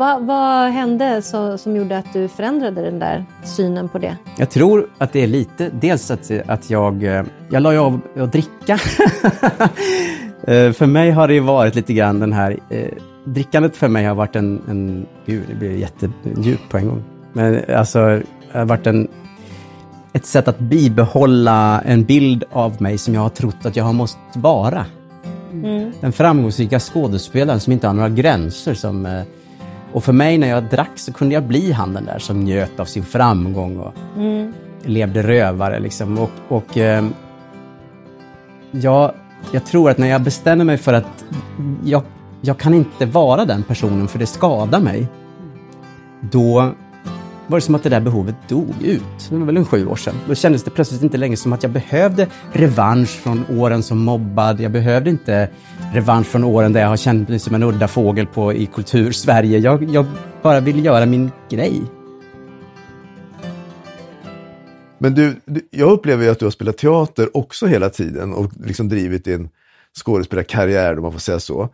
Vad, 0.00 0.26
vad 0.26 0.70
hände 0.70 1.22
så, 1.22 1.58
som 1.58 1.76
gjorde 1.76 1.98
att 1.98 2.12
du 2.12 2.28
förändrade 2.28 2.82
den 2.82 2.98
där 2.98 3.24
synen 3.44 3.88
på 3.88 3.98
det? 3.98 4.16
Jag 4.36 4.50
tror 4.50 4.90
att 4.98 5.12
det 5.12 5.22
är 5.22 5.26
lite, 5.26 5.70
dels 5.80 6.10
att, 6.10 6.30
att 6.46 6.70
jag, 6.70 7.04
eh, 7.04 7.24
jag 7.50 7.62
la 7.62 7.72
ju 7.72 7.78
av 7.78 8.00
att 8.16 8.32
dricka. 8.32 8.78
Eh, 10.44 10.72
för 10.72 10.86
mig 10.86 11.10
har 11.10 11.28
det 11.28 11.40
varit 11.40 11.74
lite 11.74 11.92
grann 11.92 12.20
den 12.20 12.32
här, 12.32 12.58
eh, 12.70 12.88
drickandet 13.24 13.76
för 13.76 13.88
mig 13.88 14.04
har 14.04 14.14
varit 14.14 14.36
en, 14.36 14.62
en 14.68 15.06
gud 15.26 15.44
det 15.48 15.54
blir 15.54 15.76
jättedjupt 15.76 16.68
på 16.68 16.78
en 16.78 16.88
gång. 16.88 17.02
Men 17.32 17.60
alltså, 17.76 17.98
det 17.98 18.58
har 18.58 18.64
varit 18.64 18.86
en, 18.86 19.08
ett 20.12 20.26
sätt 20.26 20.48
att 20.48 20.58
bibehålla 20.58 21.82
en 21.86 22.04
bild 22.04 22.44
av 22.52 22.82
mig 22.82 22.98
som 22.98 23.14
jag 23.14 23.20
har 23.20 23.28
trott 23.28 23.66
att 23.66 23.76
jag 23.76 23.84
har 23.84 23.92
måste 23.92 24.18
vara. 24.34 24.84
Mm. 25.52 25.92
Den 26.00 26.12
framgångsrika 26.12 26.80
skådespelaren 26.80 27.60
som 27.60 27.72
inte 27.72 27.86
har 27.86 27.94
några 27.94 28.08
gränser. 28.08 28.74
Som, 28.74 29.06
eh, 29.06 29.22
och 29.92 30.04
för 30.04 30.12
mig 30.12 30.38
när 30.38 30.48
jag 30.48 30.64
drack 30.64 30.90
så 30.94 31.12
kunde 31.12 31.34
jag 31.34 31.44
bli 31.44 31.72
han 31.72 31.92
den 31.94 32.04
där 32.04 32.18
som 32.18 32.40
njöt 32.44 32.80
av 32.80 32.84
sin 32.84 33.04
framgång 33.04 33.76
och 33.76 33.94
Mm. 34.16 34.52
levde 34.82 35.22
rövare. 35.22 35.80
Liksom. 35.80 36.18
Och, 36.18 36.30
och 36.48 36.78
eh, 36.78 37.04
jag, 38.70 39.12
jag 39.52 39.64
tror 39.64 39.90
att 39.90 39.98
när 39.98 40.06
jag 40.08 40.22
bestämmer 40.22 40.64
mig 40.64 40.76
för 40.78 40.92
att 40.92 41.24
jag, 41.84 42.02
jag 42.40 42.58
kan 42.58 42.74
inte 42.74 43.06
vara 43.06 43.44
den 43.44 43.62
personen 43.62 44.08
för 44.08 44.18
det 44.18 44.26
skadar 44.26 44.80
mig. 44.80 45.06
Då 46.20 46.72
var 47.50 47.58
det 47.58 47.62
som 47.62 47.74
att 47.74 47.82
det 47.82 47.88
där 47.88 48.00
behovet 48.00 48.34
dog 48.48 48.82
ut. 48.82 49.02
Det 49.30 49.36
var 49.36 49.46
väl 49.46 49.56
en 49.56 49.64
sju 49.64 49.86
år 49.86 49.96
sedan. 49.96 50.14
Då 50.28 50.34
kändes 50.34 50.64
det 50.64 50.70
plötsligt 50.70 51.02
inte 51.02 51.16
längre 51.16 51.36
som 51.36 51.52
att 51.52 51.62
jag 51.62 51.72
behövde 51.72 52.26
revansch 52.52 53.08
från 53.08 53.44
åren 53.58 53.82
som 53.82 53.98
mobbad. 53.98 54.60
Jag 54.60 54.72
behövde 54.72 55.10
inte 55.10 55.48
revansch 55.92 56.26
från 56.26 56.44
åren 56.44 56.72
där 56.72 56.80
jag 56.80 56.88
har 56.88 56.96
känt 56.96 57.28
mig 57.28 57.38
som 57.38 57.54
en 57.54 57.62
udda 57.62 57.88
fågel 57.88 58.26
på, 58.26 58.52
i 58.52 58.66
kultur-Sverige. 58.66 59.58
Jag, 59.58 59.82
jag 59.82 60.06
bara 60.42 60.60
ville 60.60 60.82
göra 60.82 61.06
min 61.06 61.30
grej. 61.50 61.82
Men 64.98 65.14
du, 65.14 65.40
du, 65.44 65.68
jag 65.70 65.90
upplever 65.90 66.24
ju 66.24 66.30
att 66.30 66.38
du 66.38 66.46
har 66.46 66.50
spelat 66.50 66.78
teater 66.78 67.36
också 67.36 67.66
hela 67.66 67.90
tiden 67.90 68.32
och 68.32 68.50
liksom 68.64 68.88
drivit 68.88 69.24
din 69.24 69.48
skådespelarkarriär, 70.04 70.96
om 70.96 71.02
man 71.02 71.12
får 71.12 71.18
säga 71.18 71.40
så. 71.40 71.68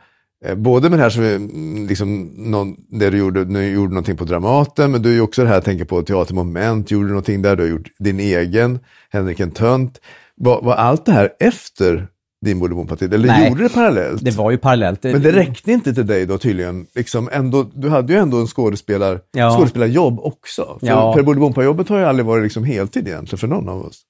Eh, 0.45 0.55
Både 0.55 0.90
med 0.90 0.99
det 0.99 1.02
här 1.02 1.11
som, 1.11 1.25
mm, 1.25 1.87
liksom, 1.87 2.23
någon, 2.37 2.76
det 2.90 3.11
du 3.11 3.19
gjorde, 3.19 3.45
du 3.45 3.64
gjorde 3.64 3.88
någonting 3.95 4.16
på 4.16 4.25
Dramaten, 4.25 4.90
men 4.93 5.02
du 5.02 5.16
är 5.16 5.21
också 5.21 5.43
det 5.43 5.49
här, 5.49 5.55
jag 5.55 5.64
tänker 5.64 5.85
på 5.85 6.02
Teatermoment, 6.02 6.90
gjorde 6.90 7.09
någonting 7.09 7.43
där, 7.43 7.57
du 7.57 7.62
har 7.62 7.71
gjort 7.71 7.88
din 7.99 8.21
egen, 8.21 8.78
Henrik 9.11 9.40
en 9.40 9.50
tönt. 9.50 10.00
Var, 10.37 10.62
var 10.62 10.75
allt 10.75 11.07
det 11.07 11.12
här 11.12 11.33
efter 11.40 12.09
din 12.45 12.59
Bolibomparti, 12.59 13.02
eller 13.14 13.28
Nej. 13.28 13.49
gjorde 13.49 13.62
det 13.62 13.69
parallellt? 13.75 14.25
Det 14.25 14.31
var 14.31 14.50
ju 14.50 14.59
parallellt. 14.59 15.02
Men 15.05 15.23
det 15.23 15.33
räckte 15.33 15.73
inte 15.73 15.95
till 15.95 16.07
dig 16.07 16.26
då 16.26 16.38
tydligen. 16.38 16.87
Liksom 16.95 17.28
ändå, 17.33 17.66
du 17.75 17.88
hade 17.88 18.12
ju 18.12 18.19
ändå 18.19 18.40
en 18.40 18.47
skådespelar, 18.47 19.21
Ja. 19.33 19.57
skådespelarjobb 19.57 20.21
också. 20.21 20.76
För, 20.81 20.87
Ja. 20.87 21.12
för 21.14 21.23
Bolibompa-jobbet 21.23 21.88
har 21.88 21.99
ju 21.99 22.05
aldrig 22.05 22.26
varit 22.26 22.43
liksom 22.45 22.64
heltid 22.64 23.09
egentligen 23.09 23.38
för 23.38 23.47
någon 23.49 23.69
av 23.69 23.85
oss. 23.87 24.00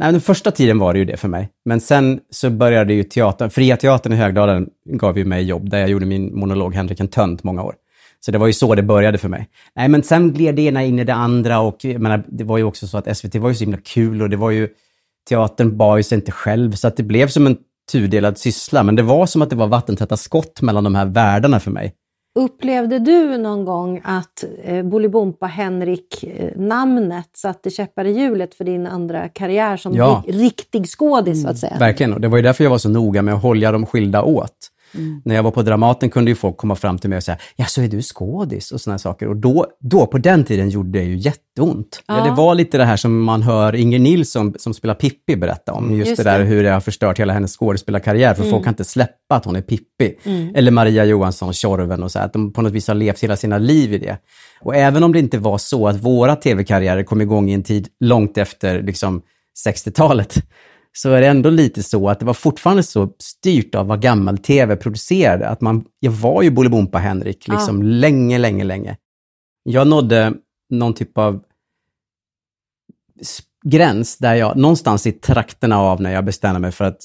Nej, 0.00 0.12
den 0.12 0.20
första 0.20 0.50
tiden 0.50 0.78
var 0.78 0.92
det 0.92 0.98
ju 0.98 1.04
det 1.04 1.16
för 1.16 1.28
mig. 1.28 1.48
Men 1.64 1.80
sen 1.80 2.20
så 2.30 2.50
började 2.50 2.94
ju 2.94 3.04
teatern, 3.04 3.50
Fria 3.50 3.76
Teatern 3.76 4.12
i 4.12 4.16
Högdalen 4.16 4.68
gav 4.84 5.18
ju 5.18 5.24
mig 5.24 5.42
jobb 5.42 5.70
där 5.70 5.78
jag 5.78 5.90
gjorde 5.90 6.06
min 6.06 6.38
monolog 6.38 6.74
Henrik 6.74 7.00
en 7.00 7.08
tönt 7.08 7.44
många 7.44 7.62
år. 7.62 7.74
Så 8.20 8.30
det 8.30 8.38
var 8.38 8.46
ju 8.46 8.52
så 8.52 8.74
det 8.74 8.82
började 8.82 9.18
för 9.18 9.28
mig. 9.28 9.48
Nej, 9.76 9.88
men 9.88 10.02
sen 10.02 10.32
gled 10.32 10.54
det 10.54 10.62
ena 10.62 10.84
in 10.84 10.98
i 10.98 11.04
det 11.04 11.14
andra 11.14 11.60
och 11.60 11.84
menar, 11.84 12.24
det 12.28 12.44
var 12.44 12.58
ju 12.58 12.64
också 12.64 12.86
så 12.86 12.98
att 12.98 13.16
SVT 13.16 13.34
var 13.34 13.48
ju 13.48 13.54
så 13.54 13.64
himla 13.64 13.78
kul 13.84 14.22
och 14.22 14.30
det 14.30 14.36
var 14.36 14.50
ju, 14.50 14.68
teatern 15.28 15.76
bar 15.76 15.96
ju 15.96 16.02
sig 16.02 16.16
inte 16.16 16.32
själv 16.32 16.72
så 16.72 16.88
att 16.88 16.96
det 16.96 17.02
blev 17.02 17.28
som 17.28 17.46
en 17.46 17.56
tudelad 17.92 18.38
syssla. 18.38 18.82
Men 18.82 18.96
det 18.96 19.02
var 19.02 19.26
som 19.26 19.42
att 19.42 19.50
det 19.50 19.56
var 19.56 19.66
vattentäta 19.66 20.16
skott 20.16 20.62
mellan 20.62 20.84
de 20.84 20.94
här 20.94 21.06
världarna 21.06 21.60
för 21.60 21.70
mig. 21.70 21.94
Upplevde 22.34 22.98
du 22.98 23.38
någon 23.38 23.64
gång 23.64 24.00
att 24.04 24.44
eh, 24.64 24.82
Bolibompa 24.84 25.46
Henrik-namnet 25.46 27.28
satte 27.36 27.70
käppar 27.70 28.04
i 28.04 28.12
hjulet 28.12 28.54
för 28.54 28.64
din 28.64 28.86
andra 28.86 29.28
karriär 29.28 29.76
som 29.76 29.94
Ja. 29.94 30.22
ri- 30.26 30.32
riktig 30.32 30.86
skådis 30.88 31.42
så 31.42 31.48
att 31.48 31.58
säga? 31.58 31.76
Verkligen, 31.78 32.12
och 32.14 32.20
det 32.20 32.28
var 32.28 32.36
ju 32.36 32.42
därför 32.42 32.64
jag 32.64 32.70
var 32.70 32.78
så 32.78 32.88
noga 32.88 33.22
med 33.22 33.34
att 33.34 33.42
hålla 33.42 33.72
dem 33.72 33.86
skilda 33.86 34.22
åt. 34.22 34.56
När 35.24 35.34
jag 35.34 35.42
var 35.42 35.50
på 35.50 35.62
Dramaten 35.62 36.10
kunde 36.10 36.30
ju 36.30 36.34
folk 36.34 36.56
komma 36.56 36.76
fram 36.76 36.98
till 36.98 37.10
mig 37.10 37.16
och 37.16 37.22
säga 37.22 37.38
ja 37.56 37.64
så 37.64 37.82
är 37.82 37.88
du 37.88 38.02
skådis 38.02 38.72
och 38.72 38.80
sådana 38.80 38.98
saker. 38.98 39.28
Och 39.28 39.36
då, 39.36 39.66
då 39.80 40.06
på 40.06 40.18
den 40.18 40.44
tiden 40.44 40.70
gjorde 40.70 40.98
det 40.98 41.04
ju 41.04 41.16
jätteont. 41.16 42.02
Ja. 42.06 42.18
Ja. 42.18 42.24
det 42.24 42.30
var 42.30 42.54
lite 42.54 42.78
det 42.78 42.84
här 42.84 42.96
som 42.96 43.22
man 43.22 43.42
hör 43.42 43.74
Inger 43.74 43.98
Nilsson 43.98 44.54
som 44.58 44.74
spelar 44.74 44.94
Pippi 44.94 45.36
berätta 45.36 45.72
om. 45.72 45.96
Just, 45.96 46.08
Just 46.08 46.16
det 46.24 46.30
där 46.30 46.38
det. 46.38 46.44
hur 46.44 46.62
det 46.62 46.70
har 46.70 46.80
förstört 46.80 47.20
hela 47.20 47.32
hennes 47.32 47.56
skådespelarkarriär 47.56 48.34
för 48.34 48.44
folk 48.44 48.64
kan 48.64 48.72
inte 48.72 48.84
släppa 48.84 49.34
att 49.34 49.44
hon 49.44 49.56
är 49.56 49.62
Pippi. 49.62 50.14
Eller 50.54 50.70
Maria 50.70 51.04
Johansson, 51.04 51.52
Tjorven 51.52 52.02
och 52.02 52.12
så 52.12 52.18
här, 52.18 52.26
att 52.26 52.32
de 52.32 52.52
på 52.52 52.62
något 52.62 52.72
vis 52.72 52.88
har 52.88 52.94
levt 52.94 53.20
hela 53.20 53.36
sina 53.36 53.58
liv 53.58 53.94
i 53.94 53.98
det. 53.98 54.18
Och 54.60 54.76
även 54.76 55.02
om 55.02 55.12
det 55.12 55.18
inte 55.18 55.38
var 55.38 55.58
så 55.58 55.88
att 55.88 55.96
våra 55.96 56.36
tv-karriärer 56.36 57.02
kom 57.02 57.20
igång 57.20 57.50
i 57.50 57.54
en 57.54 57.62
tid 57.62 57.88
långt 58.00 58.38
efter 58.38 58.82
liksom, 58.82 59.22
60-talet, 59.66 60.34
så 60.92 61.10
är 61.10 61.20
det 61.20 61.26
ändå 61.26 61.50
lite 61.50 61.82
så 61.82 62.08
att 62.08 62.18
det 62.18 62.24
var 62.24 62.34
fortfarande 62.34 62.82
så 62.82 63.12
styrt 63.18 63.74
av 63.74 63.86
vad 63.86 64.02
gammal 64.02 64.38
tv 64.38 64.76
producerade. 64.76 65.48
Att 65.48 65.60
man, 65.60 65.84
jag 66.00 66.12
var 66.12 66.42
ju 66.42 66.50
Bolibompa 66.50 66.98
Henrik 66.98 67.48
liksom 67.48 67.82
länge, 67.82 68.38
länge, 68.38 68.64
länge. 68.64 68.96
Jag 69.62 69.86
nådde 69.86 70.34
någon 70.70 70.94
typ 70.94 71.18
av 71.18 71.42
gräns 73.64 74.18
där 74.18 74.34
jag, 74.34 74.56
någonstans 74.56 75.06
i 75.06 75.12
trakterna 75.12 75.78
av 75.78 76.00
när 76.00 76.12
jag 76.12 76.24
bestämde 76.24 76.60
mig 76.60 76.72
för 76.72 76.84
att 76.84 76.98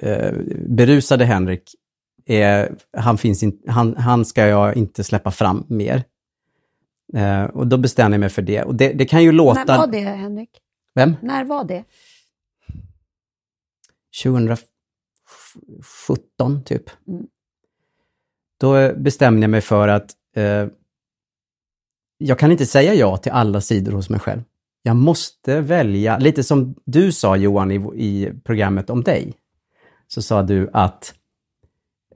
eh, 0.00 0.32
berusade 0.68 1.24
Henrik, 1.24 1.74
är, 2.26 2.76
han, 2.96 3.18
finns 3.18 3.42
in, 3.42 3.62
han, 3.66 3.96
han 3.96 4.24
ska 4.24 4.46
jag 4.46 4.76
inte 4.76 5.04
släppa 5.04 5.30
fram 5.30 5.64
mer. 5.68 6.04
Eh, 7.14 7.44
och 7.44 7.66
då 7.66 7.76
bestämde 7.76 8.14
jag 8.14 8.20
mig 8.20 8.28
för 8.28 8.42
det. 8.42 8.62
Och 8.62 8.74
det, 8.74 8.92
det 8.92 9.04
kan 9.04 9.22
ju 9.22 9.32
låta... 9.32 9.64
När 9.64 9.78
var 9.78 9.86
det, 9.86 10.00
Henrik? 10.00 10.50
Vem? 10.94 11.16
När 11.22 11.44
var 11.44 11.64
det? 11.64 11.84
2017 14.22 16.64
typ. 16.64 16.90
Mm. 17.08 17.26
Då 18.60 18.92
bestämde 18.96 19.40
jag 19.40 19.50
mig 19.50 19.60
för 19.60 19.88
att 19.88 20.10
eh, 20.36 20.66
jag 22.18 22.38
kan 22.38 22.52
inte 22.52 22.66
säga 22.66 22.94
ja 22.94 23.16
till 23.16 23.32
alla 23.32 23.60
sidor 23.60 23.92
hos 23.92 24.10
mig 24.10 24.20
själv. 24.20 24.42
Jag 24.82 24.96
måste 24.96 25.60
välja, 25.60 26.18
lite 26.18 26.44
som 26.44 26.74
du 26.84 27.12
sa 27.12 27.36
Johan 27.36 27.70
i, 27.70 27.74
i 27.94 28.32
programmet 28.44 28.90
om 28.90 29.02
dig. 29.02 29.34
Så 30.08 30.22
sa 30.22 30.42
du 30.42 30.70
att 30.72 31.14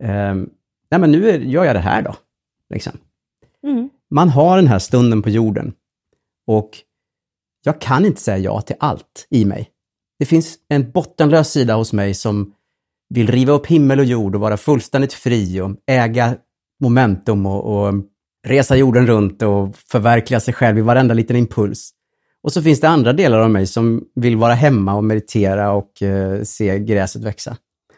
ehm, 0.01 0.51
nej 0.91 1.01
men 1.01 1.12
nu 1.12 1.31
är, 1.31 1.38
gör 1.38 1.65
jag 1.65 1.77
det 1.77 1.81
här 1.81 2.03
då. 2.03 2.17
Liksom. 2.71 2.93
Mm. 3.62 3.91
Man 4.11 4.29
har 4.29 4.57
den 4.57 4.67
här 4.67 4.79
stunden 4.79 5.23
på 5.23 5.31
jorden 5.31 5.73
och 6.47 6.71
jag 7.65 7.81
kan 7.81 8.07
inte 8.07 8.21
säga 8.21 8.38
ja 8.38 8.61
till 8.61 8.77
allt 8.79 9.27
i 9.31 9.45
mig. 9.45 9.72
Det 10.23 10.27
finns 10.27 10.59
en 10.69 10.91
bottenlös 10.91 11.51
sida 11.53 11.75
hos 11.75 11.93
mig 11.93 12.15
som 12.15 12.55
vill 13.09 13.31
riva 13.31 13.53
upp 13.53 13.67
himmel 13.67 13.99
och 13.99 14.05
jord 14.05 14.35
och 14.35 14.41
vara 14.41 14.57
fullständigt 14.57 15.13
fri 15.13 15.61
och 15.61 15.71
äga 15.87 16.37
momentum 16.81 17.47
och, 17.47 17.65
och 17.65 17.95
resa 18.47 18.77
jorden 18.77 19.07
runt 19.07 19.43
och 19.43 19.77
förverkliga 19.77 20.41
sig 20.41 20.55
själv 20.55 20.79
i 20.79 20.81
varenda 20.81 21.15
liten 21.15 21.37
impuls. 21.37 21.91
Och 22.43 22.53
så 22.53 22.63
finns 22.63 22.81
det 22.81 22.89
andra 22.89 23.13
delar 23.13 23.39
av 23.39 23.51
mig 23.51 23.67
som 23.67 24.05
vill 24.15 24.37
vara 24.37 24.55
hemma 24.55 24.95
och 24.95 25.05
meditera 25.05 25.73
och 25.73 26.03
eh, 26.03 26.43
se 26.43 26.79
gräset 26.79 27.25
växa. 27.25 27.57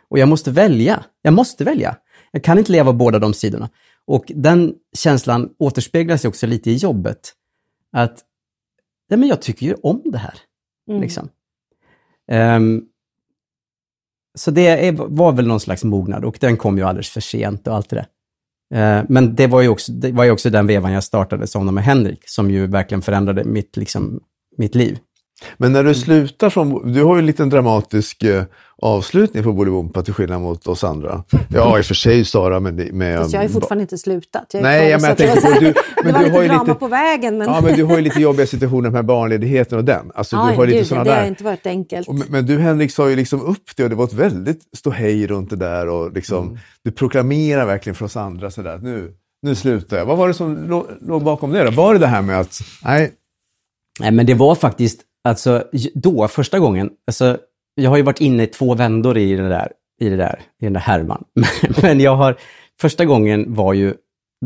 Och 0.09 0.19
jag 0.19 0.29
måste 0.29 0.51
välja. 0.51 1.05
Jag 1.23 1.35
måste 1.35 1.65
välja. 1.65 1.97
Jag 2.33 2.45
kan 2.45 2.59
inte 2.59 2.73
leva 2.73 2.93
båda 2.93 3.19
de 3.19 3.35
sidorna. 3.35 3.71
Och 4.07 4.25
den 4.35 4.75
känslan 4.97 5.51
återspeglas 5.59 6.25
ju 6.25 6.29
också 6.29 6.47
lite 6.47 6.71
i 6.71 6.77
jobbet. 6.77 7.33
Att 7.93 8.19
ja, 9.09 9.17
men 9.17 9.29
jag 9.29 9.43
tycker 9.43 9.67
ju 9.67 9.75
om 9.75 10.03
det 10.05 10.19
här. 10.19 10.35
Mm. 10.89 11.01
Liksom. 11.01 11.29
Um, 12.33 12.85
så 14.39 14.51
det 14.51 14.67
är, 14.67 14.93
var 14.93 15.33
väl 15.33 15.47
någon 15.47 15.61
slags 15.61 15.85
mognad 15.85 16.25
och 16.25 16.39
den 16.41 16.57
kom 16.57 16.79
ju 16.79 16.85
alldeles 16.85 17.11
för 17.11 17.21
sent 17.21 17.67
och 17.67 17.75
allt 17.75 17.91
det 17.91 17.97
där. 17.97 18.07
Ehm, 18.75 19.07
men 19.09 19.35
det 19.35 19.47
var, 19.47 19.63
ju 19.63 19.69
också, 19.69 19.93
det 19.93 20.13
var 20.13 20.25
ju 20.25 20.31
också 20.31 20.51
den 20.51 20.67
vevan 20.67 20.93
jag 20.93 21.05
startade 21.05 21.47
Somna 21.47 21.73
med 21.73 21.85
Henrik, 21.85 22.23
som 22.27 22.51
ju 22.51 22.67
verkligen 22.67 23.03
förändrade 23.03 23.45
mitt, 23.45 23.77
liksom, 23.77 24.21
mitt 24.57 24.75
liv. 24.75 24.99
Men 25.57 25.73
när 25.73 25.83
du 25.83 25.88
Mm. 25.90 25.94
slutar 26.01 26.51
från, 26.51 26.92
du 26.92 27.03
har 27.05 27.14
ju 27.14 27.18
en 27.18 27.27
liten 27.27 27.49
dramatisk 27.49 28.23
eh, 28.23 28.44
avslutning 28.83 29.42
på 29.42 29.53
Bolibompa 29.53 30.03
till 30.03 30.14
skillnad 30.14 30.40
mot 30.40 30.66
oss 30.66 30.85
andra. 30.85 31.25
Ja, 31.49 31.79
i 31.79 31.81
och 31.81 31.85
för 31.85 31.94
sig 31.94 32.25
Sara, 32.25 32.61
men... 32.61 32.77
med 32.77 33.18
Fast 33.18 33.33
jag 33.33 33.40
har 33.40 33.47
ju 33.47 33.53
fortfarande 33.53 33.83
inte 33.83 33.99
slutat. 33.99 34.47
Jag 34.53 34.62
Nej, 34.62 34.81
kvar, 34.81 34.88
ja, 34.90 34.99
men 35.16 35.29
jag 35.29 35.42
var 35.42 35.55
på 35.55 35.61
du, 35.61 35.75
men 36.05 36.07
det 36.07 36.12
var 36.12 36.18
du 36.20 36.25
lite 36.25 36.38
har 36.38 36.44
drama 36.49 36.62
lite... 36.64 36.75
på 36.75 36.88
vägen. 36.88 37.38
Men... 37.38 37.49
Ja, 37.49 37.61
men 37.61 37.77
du 37.77 37.85
har 37.85 37.97
ju 37.97 38.01
lite 38.03 38.20
jobbiga 38.20 38.47
situationer 38.47 38.90
med 38.90 39.05
barnledigheten 39.05 39.79
och 39.79 39.85
den. 39.85 40.11
Alltså, 40.14 40.37
du 40.37 40.42
Ja, 40.42 40.57
har 40.57 40.66
lite 40.66 40.79
gud, 40.79 40.87
sådana 40.87 41.05
det 41.05 41.11
har 41.11 41.20
där. 41.20 41.29
inte 41.29 41.44
varit 41.44 41.66
enkelt. 41.66 42.09
Och, 42.09 42.14
men- 42.31 42.47
du 42.47 42.59
Henrik 42.59 42.92
sa 42.92 43.11
ju 43.11 43.16
liksom 43.16 43.40
upp 43.40 43.77
det 43.77 43.85
och 43.85 43.90
det 43.90 43.97
var 43.97 44.05
ett 44.05 44.12
väldigt 44.12 44.61
ståhej 44.77 45.27
runt 45.27 45.51
det 45.51 45.57
där 45.57 45.88
och 45.88 46.12
liksom, 46.12 46.47
Mm. 46.49 46.59
du 46.85 46.90
proklamerar 46.90 47.66
verkligen 47.66 47.94
för 47.94 48.05
oss 48.05 48.16
andra 48.16 48.51
sådär 48.51 48.79
nu, 48.83 49.12
nu 49.42 49.55
slutar 49.55 49.97
jag. 49.97 50.07
Vad 50.07 50.18
var 50.18 50.29
det 50.29 50.35
som 50.35 50.68
låg, 50.68 50.87
låg 51.01 51.23
bakom 51.25 51.51
det 51.53 51.64
då? 51.64 51.70
Var 51.70 51.92
det 51.92 51.99
det 52.01 52.07
här 52.07 52.23
med 52.23 52.40
att, 52.40 52.61
nej, 52.85 53.12
Nej, 54.01 54.11
men 54.11 54.27
det 54.27 54.35
var 54.35 54.55
faktiskt, 54.55 55.01
alltså 55.25 55.65
då, 55.95 56.29
första 56.29 56.59
gången, 56.59 56.91
alltså 57.07 57.39
jag 57.75 57.91
har 57.91 57.97
ju 57.97 58.03
varit 58.03 58.21
inne 58.21 58.43
i 58.43 58.47
två 58.47 58.75
vändor 58.75 59.19
i 59.19 59.37
det 59.37 59.49
där, 59.49 59.73
i 60.01 60.09
det 60.09 60.17
där, 60.17 60.41
i 60.61 60.65
den 60.65 60.73
där 60.73 60.81
härvan. 60.81 61.25
Men 61.83 62.01
jag 62.01 62.17
har, 62.17 62.37
första 62.81 63.05
gången 63.05 63.55
var 63.55 63.73
ju, 63.73 63.95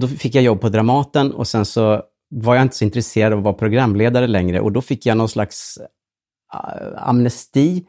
då 0.01 0.09
fick 0.09 0.35
jag 0.35 0.45
jobb 0.45 0.61
på 0.61 0.69
Dramaten 0.69 1.33
och 1.33 1.49
sen 1.49 1.65
så 1.65 2.03
var 2.31 2.55
jag 2.55 2.63
inte 2.63 2.77
så 2.77 2.85
intresserad 2.85 3.33
av 3.33 3.39
att 3.39 3.45
vara 3.45 3.55
programledare 3.55 4.27
längre 4.27 4.61
och 4.61 4.73
då 4.73 4.81
fick 4.81 5.07
jag 5.07 5.17
någon 5.17 5.29
slags 5.29 5.79
amnesti 6.97 7.87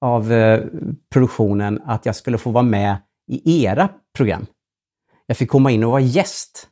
av 0.00 0.32
eh, 0.32 0.64
produktionen 1.12 1.82
att 1.84 2.06
jag 2.06 2.16
skulle 2.16 2.38
få 2.38 2.50
vara 2.50 2.64
med 2.64 2.96
i 3.28 3.64
era 3.64 3.88
program. 4.16 4.46
Jag 5.26 5.36
fick 5.36 5.48
komma 5.48 5.70
in 5.70 5.84
och 5.84 5.90
vara 5.90 6.00
gäst. 6.00 6.68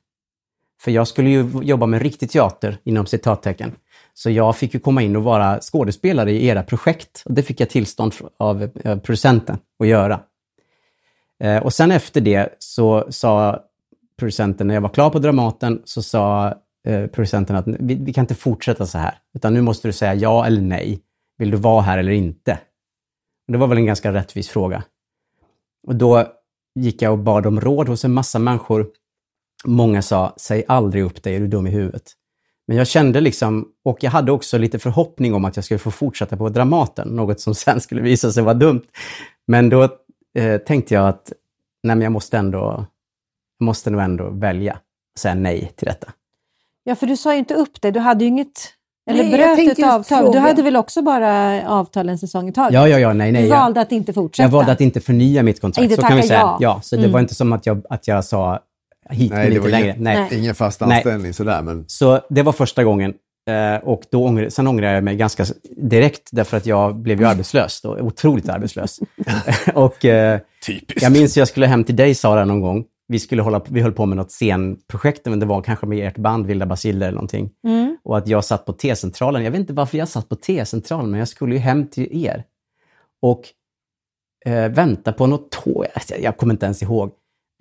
För 0.80 0.90
jag 0.90 1.08
skulle 1.08 1.30
ju 1.30 1.50
jobba 1.62 1.86
med 1.86 2.02
riktig 2.02 2.30
teater, 2.30 2.78
inom 2.84 3.06
citattecken. 3.06 3.76
Så 4.22 4.30
jag 4.30 4.56
fick 4.56 4.74
ju 4.74 4.80
komma 4.80 5.02
in 5.02 5.16
och 5.16 5.22
vara 5.22 5.60
skådespelare 5.60 6.32
i 6.32 6.46
era 6.46 6.62
projekt. 6.62 7.22
Och 7.24 7.34
det 7.34 7.42
fick 7.42 7.60
jag 7.60 7.70
tillstånd 7.70 8.14
av 8.36 8.62
eh, 8.62 8.98
producenten 8.98 9.58
att 9.78 9.86
göra. 9.86 10.20
Eh, 11.42 11.62
och 11.62 11.72
sen 11.72 11.90
efter 11.90 12.20
det 12.20 12.56
så 12.58 13.06
sa 13.08 13.60
producenten, 14.18 14.66
när 14.66 14.74
jag 14.74 14.80
var 14.80 14.88
klar 14.88 15.10
på 15.10 15.18
Dramaten, 15.18 15.82
så 15.84 16.02
sa 16.02 16.54
eh, 16.86 17.06
producenten 17.06 17.56
att 17.56 17.64
vi, 17.66 17.94
vi, 17.94 18.12
kan 18.12 18.22
inte 18.22 18.34
fortsätta 18.34 18.86
så 18.86 18.98
här, 18.98 19.14
utan 19.34 19.54
nu 19.54 19.62
måste 19.62 19.88
du 19.88 19.92
säga 19.92 20.14
ja 20.14 20.46
eller 20.46 20.62
nej. 20.62 21.00
Vill 21.38 21.50
du 21.50 21.56
vara 21.56 21.82
här 21.82 21.98
eller 21.98 22.12
inte? 22.12 22.52
Och 23.46 23.52
det 23.52 23.58
var 23.58 23.66
väl 23.66 23.78
en 23.78 23.86
ganska 23.86 24.12
rättvis 24.12 24.48
fråga. 24.48 24.84
Och 25.86 25.96
då 25.96 26.26
gick 26.74 27.02
jag 27.02 27.12
och 27.12 27.18
bad 27.18 27.46
om 27.46 27.60
råd 27.60 27.88
hos 27.88 28.04
en 28.04 28.12
massa 28.12 28.38
människor. 28.38 28.86
Många 29.64 30.02
sa, 30.02 30.34
säg 30.36 30.64
aldrig 30.68 31.04
upp 31.04 31.22
dig, 31.22 31.36
är 31.36 31.40
du 31.40 31.46
dum 31.46 31.66
i 31.66 31.70
huvudet? 31.70 32.16
Men 32.70 32.76
jag 32.76 32.86
kände 32.86 33.20
liksom, 33.20 33.68
och 33.84 33.98
jag 34.04 34.10
hade 34.10 34.32
också 34.32 34.58
lite 34.58 34.78
förhoppning 34.78 35.34
om 35.34 35.44
att 35.44 35.56
jag 35.56 35.64
skulle 35.64 35.78
få 35.78 35.90
fortsätta 35.90 36.36
på 36.36 36.48
Dramaten, 36.48 37.08
något 37.08 37.40
som 37.40 37.54
sen 37.64 37.80
skulle 37.80 38.02
visa 38.02 38.32
sig 38.32 38.42
vara 38.42 38.54
dumt. 38.54 38.82
Men 39.46 39.68
då 39.68 39.82
eh, 40.38 40.56
tänkte 40.66 40.94
jag 40.94 41.08
att, 41.08 41.32
nej 41.82 41.96
men 41.96 42.02
jag 42.02 42.12
måste 42.12 42.38
ändå, 42.38 42.86
jag 43.58 43.64
måste 43.64 43.90
nog 43.90 44.00
ändå 44.00 44.30
välja, 44.30 44.78
säga 45.18 45.34
nej 45.34 45.72
till 45.76 45.86
detta. 45.86 46.12
Ja, 46.84 46.94
för 46.94 47.06
du 47.06 47.16
sa 47.16 47.32
ju 47.32 47.38
inte 47.38 47.54
upp 47.54 47.80
det. 47.82 47.90
Du 47.90 48.00
hade 48.00 48.24
ju 48.24 48.28
inget... 48.28 48.74
Eller 49.10 49.22
Nej, 49.24 49.40
jag 49.40 49.56
bröt 49.56 49.78
ett 49.78 49.84
avtal. 49.86 50.32
Du 50.32 50.38
hade 50.38 50.62
väl 50.62 50.76
också 50.76 51.02
bara 51.02 51.62
avtal 51.68 52.08
en 52.08 52.18
säsong 52.18 52.48
i 52.48 52.52
taget? 52.52 52.74
Ja, 52.74 52.88
ja, 52.88 52.98
ja, 52.98 53.12
nej, 53.12 53.32
nej. 53.32 53.42
Du 53.42 53.48
jag- 53.48 53.56
valde 53.60 53.80
att 53.80 53.92
inte 53.92 54.12
fortsätta? 54.12 54.44
Jag 54.44 54.50
valde 54.50 54.72
att 54.72 54.80
inte 54.80 55.00
förnya 55.00 55.42
mitt 55.42 55.60
kontrakt. 55.60 55.94
Så 55.94 56.02
kan 56.02 56.16
vi 56.16 56.22
säga. 56.22 56.40
ja. 56.40 56.56
Ja, 56.60 56.80
så 56.82 56.96
det 56.96 57.02
Mm. 57.02 57.12
var 57.12 57.20
inte 57.20 57.34
som 57.34 57.52
att 57.52 57.66
jag, 57.66 57.82
att 57.90 58.08
jag 58.08 58.24
sa 58.24 58.60
hit 59.10 59.30
Nej, 59.30 59.38
men 59.38 59.48
det 59.48 59.54
inte 59.54 59.60
var 59.60 59.68
längre. 59.68 59.86
ingen- 59.88 60.02
Nej. 60.02 60.26
Nej. 60.30 60.38
Ingen 60.40 60.54
fast 60.54 60.80
Nej. 60.80 60.96
anställning 60.96 61.32
sådär, 61.34 61.62
men 61.62 61.84
Så 61.88 62.20
det 62.30 62.42
var 62.42 62.52
första 62.52 62.84
gången. 62.84 63.14
Eh, 63.50 63.88
och 63.88 64.02
då 64.10 64.24
ångrar, 64.24 64.48
sen 64.48 64.66
ångrar 64.66 64.92
jag 64.94 65.04
mig 65.04 65.16
ganska 65.16 65.44
direkt 65.76 66.28
därför 66.32 66.56
att 66.56 66.66
jag 66.66 66.96
blev 66.96 67.20
ju 67.20 67.26
arbetslös. 67.26 67.80
Då, 67.80 67.98
otroligt 68.00 68.48
arbetslös. 68.48 69.00
och 69.74 70.04
eh, 70.04 70.40
typiskt. 70.66 71.02
jag 71.02 71.12
minns 71.12 71.32
att 71.32 71.36
jag 71.36 71.48
skulle 71.48 71.66
hem 71.66 71.84
till 71.84 71.96
dig 71.96 72.14
Sara 72.14 72.44
någon 72.44 72.60
gång. 72.60 72.84
Vi, 73.08 73.18
skulle 73.18 73.42
hålla, 73.42 73.60
vi 73.68 73.80
höll 73.80 73.92
på 73.92 74.06
med 74.06 74.16
något 74.16 74.30
scenprojekt, 74.32 75.26
men 75.26 75.40
det 75.40 75.46
var 75.46 75.62
kanske 75.62 75.86
med 75.86 76.06
ert 76.08 76.16
band 76.16 76.46
Vilda 76.46 76.66
Basiller 76.66 77.06
eller 77.06 77.14
någonting. 77.14 77.50
Mm. 77.66 77.96
Och 78.04 78.18
att 78.18 78.28
jag 78.28 78.44
satt 78.44 78.64
på 78.66 78.72
T-centralen. 78.72 79.44
Jag 79.44 79.50
vet 79.50 79.60
inte 79.60 79.72
varför 79.72 79.98
jag 79.98 80.08
satt 80.08 80.28
på 80.28 80.36
T-centralen, 80.36 81.10
men 81.10 81.18
jag 81.18 81.28
skulle 81.28 81.54
ju 81.54 81.60
hem 81.60 81.86
till 81.86 82.24
er. 82.26 82.44
Och 83.22 83.42
eh, 84.46 84.68
vänta 84.68 85.12
på 85.12 85.26
något 85.26 85.50
tåg. 85.50 85.86
Jag, 86.08 86.20
jag 86.20 86.36
kommer 86.36 86.54
inte 86.54 86.66
ens 86.66 86.82
ihåg. 86.82 87.10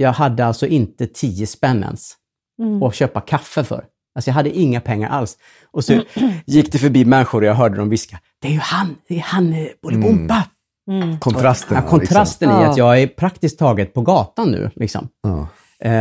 Jag 0.01 0.13
hade 0.13 0.45
alltså 0.45 0.67
inte 0.67 1.07
tio 1.07 1.47
spänn 1.47 1.83
ens 1.83 2.15
Mm. 2.61 2.83
att 2.83 2.95
köpa 2.95 3.21
kaffe 3.21 3.63
för. 3.63 3.83
Alltså 4.15 4.29
jag 4.29 4.33
hade 4.35 4.49
inga 4.59 4.81
pengar 4.81 5.09
alls. 5.09 5.37
Och 5.71 5.83
så 5.83 6.01
gick 6.45 6.71
det 6.71 6.77
förbi 6.77 7.05
människor 7.05 7.41
och 7.41 7.47
jag 7.47 7.53
hörde 7.53 7.75
dem 7.77 7.89
viska. 7.89 8.19
Det 8.41 8.47
är 8.47 8.51
ju 8.51 8.59
han, 8.59 8.95
det 9.07 9.15
är 9.15 9.21
han 9.21 9.53
eh, 9.53 9.67
Bolibompa. 9.83 10.43
Mm. 10.91 11.19
Kontrasten. 11.19 11.77
Ja, 11.77 11.89
kontrasten 11.89 12.49
i 12.49 12.51
Ja. 12.51 12.69
att 12.69 12.77
jag 12.77 13.01
är 13.01 13.07
praktiskt 13.07 13.59
taget 13.59 13.93
på 13.93 14.01
gatan 14.01 14.51
nu. 14.51 14.71
Liksom. 14.75 15.07
Ja. 15.23 15.47
Eh, 15.79 15.91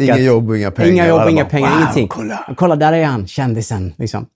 Inga 0.00 0.14
att, 0.14 0.22
jobb 0.22 0.48
och 0.50 0.58
inga 0.58 0.70
pengar. 0.70 0.92
Inga 0.92 1.08
jobb, 1.08 1.28
inga 1.30 1.44
pengar, 1.44 1.70
wow, 1.70 1.78
ingenting. 1.78 2.08
Kolla. 2.08 2.54
Kolla, 2.56 2.76
där 2.76 2.92
är 2.92 3.04
han, 3.04 3.26
kändisen. 3.26 3.94
Liksom. 3.98 4.26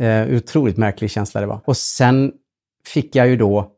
Eh, 0.00 0.26
otroligt 0.28 0.76
märklig 0.76 1.10
känsla 1.10 1.40
det 1.40 1.46
var. 1.46 1.60
Och 1.64 1.76
sen 1.76 2.32
fick 2.86 3.16
jag 3.16 3.28
ju 3.28 3.36
då 3.36 3.70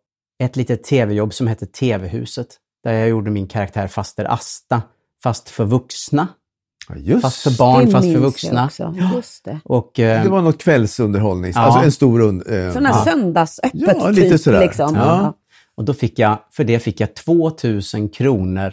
ett 0.42 0.56
litet 0.56 0.84
tv-jobb 0.84 1.34
som 1.34 1.46
hette 1.46 1.66
TV-huset. 1.66 2.46
Där 2.84 2.92
jag 2.92 3.08
gjorde 3.08 3.30
min 3.30 3.46
karaktär 3.46 3.86
Faster 3.86 4.24
Asta, 4.24 4.82
fast 5.22 5.50
för 5.50 5.64
vuxna. 5.64 6.28
Just. 6.96 7.22
Fast 7.22 7.42
för 7.42 7.58
barn, 7.58 7.84
Det 7.86 7.90
fast 7.92 8.12
för 8.12 8.18
vuxna. 8.18 8.70
det. 9.44 9.60
Och, 9.64 10.00
eh, 10.00 10.22
Det 10.22 10.28
var 10.28 10.42
något 10.42 10.58
kvällsunderhållning, 10.62 11.52
Ja. 11.54 11.60
alltså 11.60 11.80
en 11.84 11.92
stor... 11.92 12.22
Und, 12.22 12.42
eh, 12.46 12.72
här 12.86 12.92
Ja. 12.98 13.04
söndagsöppet 13.04 13.70
Ja, 13.74 14.10
lite 14.10 14.30
typ. 14.30 14.40
sådär. 14.40 14.60
Liksom. 14.60 14.94
Ja. 14.94 15.34
och 15.74 15.84
då 15.84 15.94
fick 15.94 16.18
jag, 16.18 16.38
för 16.50 16.64
det 16.64 16.78
fick 16.80 17.00
jag 17.00 17.14
2000 17.14 18.08
kronor, 18.08 18.72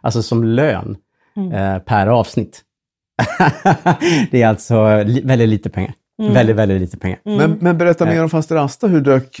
alltså 0.00 0.22
som 0.22 0.44
lön, 0.44 0.96
Mm. 1.36 1.52
eh, 1.52 1.78
per 1.78 2.06
avsnitt. 2.06 2.62
det 4.30 4.42
är 4.42 4.46
alltså 4.48 5.02
li- 5.02 5.22
väldigt 5.24 5.48
lite 5.48 5.70
pengar. 5.70 5.94
Mm. 6.22 6.34
Väldigt, 6.34 6.56
väldigt 6.56 6.80
lite 6.80 6.96
pengar. 6.98 7.18
men, 7.24 7.58
men 7.60 7.78
berätta 7.78 8.04
mer 8.04 8.22
om 8.22 8.30
faster 8.30 8.56
Asta. 8.56 8.86
Hur 8.86 9.00
dök 9.00 9.40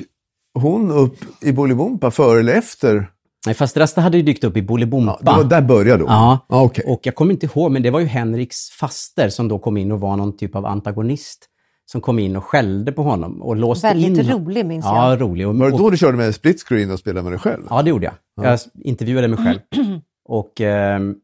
hon 0.54 0.90
upp 0.90 1.16
i 1.42 1.52
Bolibompa, 1.52 2.10
före 2.10 2.40
eller 2.40 2.54
efter? 2.54 3.10
Nej, 3.46 3.54
fast 3.54 3.76
Rasta 3.76 4.00
hade 4.00 4.16
ju 4.16 4.22
dykt 4.22 4.44
upp 4.44 4.56
i 4.56 4.62
Bolibompa. 4.62 5.18
Ja, 5.24 5.30
det 5.32 5.42
var, 5.42 5.50
där 5.50 5.60
började 5.62 6.02
hon? 6.02 6.12
Ja. 6.12 6.46
Ja, 6.48 6.62
okej. 6.62 6.84
Och 6.88 7.00
jag 7.02 7.14
kommer 7.14 7.32
inte 7.32 7.46
ihåg, 7.46 7.72
men 7.72 7.82
det 7.82 7.90
var 7.90 8.00
ju 8.00 8.06
Henriks 8.06 8.70
faster 8.70 9.28
som 9.28 9.48
då 9.48 9.58
kom 9.58 9.76
in 9.76 9.92
och 9.92 10.00
var 10.00 10.16
någon 10.16 10.36
typ 10.36 10.56
av 10.56 10.66
antagonist. 10.66 11.46
Som 11.90 12.00
kom 12.00 12.18
in 12.18 12.36
och 12.36 12.44
skällde 12.44 12.92
på 12.92 13.02
honom 13.02 13.42
och 13.42 13.56
låste 13.56 13.88
in 13.88 14.02
Väldigt 14.14 14.30
rolig 14.34 14.66
minns 14.66 14.84
Ja, 14.84 15.10
jag. 15.10 15.20
rolig. 15.20 15.48
Och, 15.48 15.56
Var 15.58 15.70
det 15.70 15.76
då 15.78 15.90
du 15.90 15.96
körde 15.96 16.16
med 16.16 16.34
split 16.34 16.62
screen 16.62 16.90
och 16.90 16.98
spelade 16.98 17.22
med 17.22 17.32
dig 17.32 17.38
själv? 17.40 17.62
ja, 17.70 17.82
det 17.82 17.90
gjorde 17.90 18.04
jag. 18.36 18.44
Jag 18.46 18.54
s- 18.54 18.66
intervjuade 18.84 19.28
mig 19.28 19.38
själv. 19.44 19.58
Och 20.28 20.60
ehm, 20.60 21.14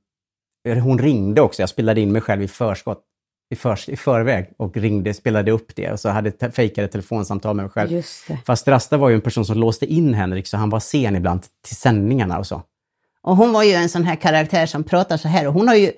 hon 0.83 0.99
ringde 0.99 1.41
också. 1.41 1.63
Jag 1.63 1.69
spelade 1.69 2.01
in 2.01 2.13
mig 2.13 2.23
själv 2.23 2.43
i 2.43 2.49
förskott. 2.49 3.03
I, 3.51 3.57
för, 3.57 3.91
I 3.91 3.97
förväg 3.97 4.51
och 4.57 4.77
ringde, 4.77 5.15
spelade 5.15 5.51
upp 5.51 5.77
det 5.77 5.93
och 5.93 6.01
så 6.01 6.09
hade 6.09 6.31
te- 6.31 6.51
fejkade 6.51 6.89
telefonsamtal 6.89 7.57
med 7.57 7.65
mig 7.65 7.71
själv. 7.73 7.93
Just 7.93 8.29
det. 8.29 8.39
Fast 8.47 8.69
Rasta 8.69 8.97
var 8.97 9.09
ju 9.09 9.15
en 9.15 9.21
person 9.21 9.45
som 9.45 9.59
låste 9.59 9.87
in 9.87 10.15
Henrik 10.15 10.47
så 10.47 10.57
han 10.57 10.71
var 10.71 10.81
sen 10.81 11.17
ibland 11.17 11.41
till 11.67 11.77
sändningarna 11.77 12.39
och 12.39 12.47
så. 12.47 12.63
Och 13.23 13.37
hon 13.37 13.53
var 13.53 13.63
ju 13.63 13.73
en 13.73 13.89
sån 13.89 14.05
här 14.05 14.17
karaktär 14.17 14.67
som 14.67 14.85
pratar 14.85 15.17
så 15.17 15.29
här 15.29 15.47
och 15.47 15.53
hon, 15.55 15.69
har 15.69 15.75
ju, 15.75 15.93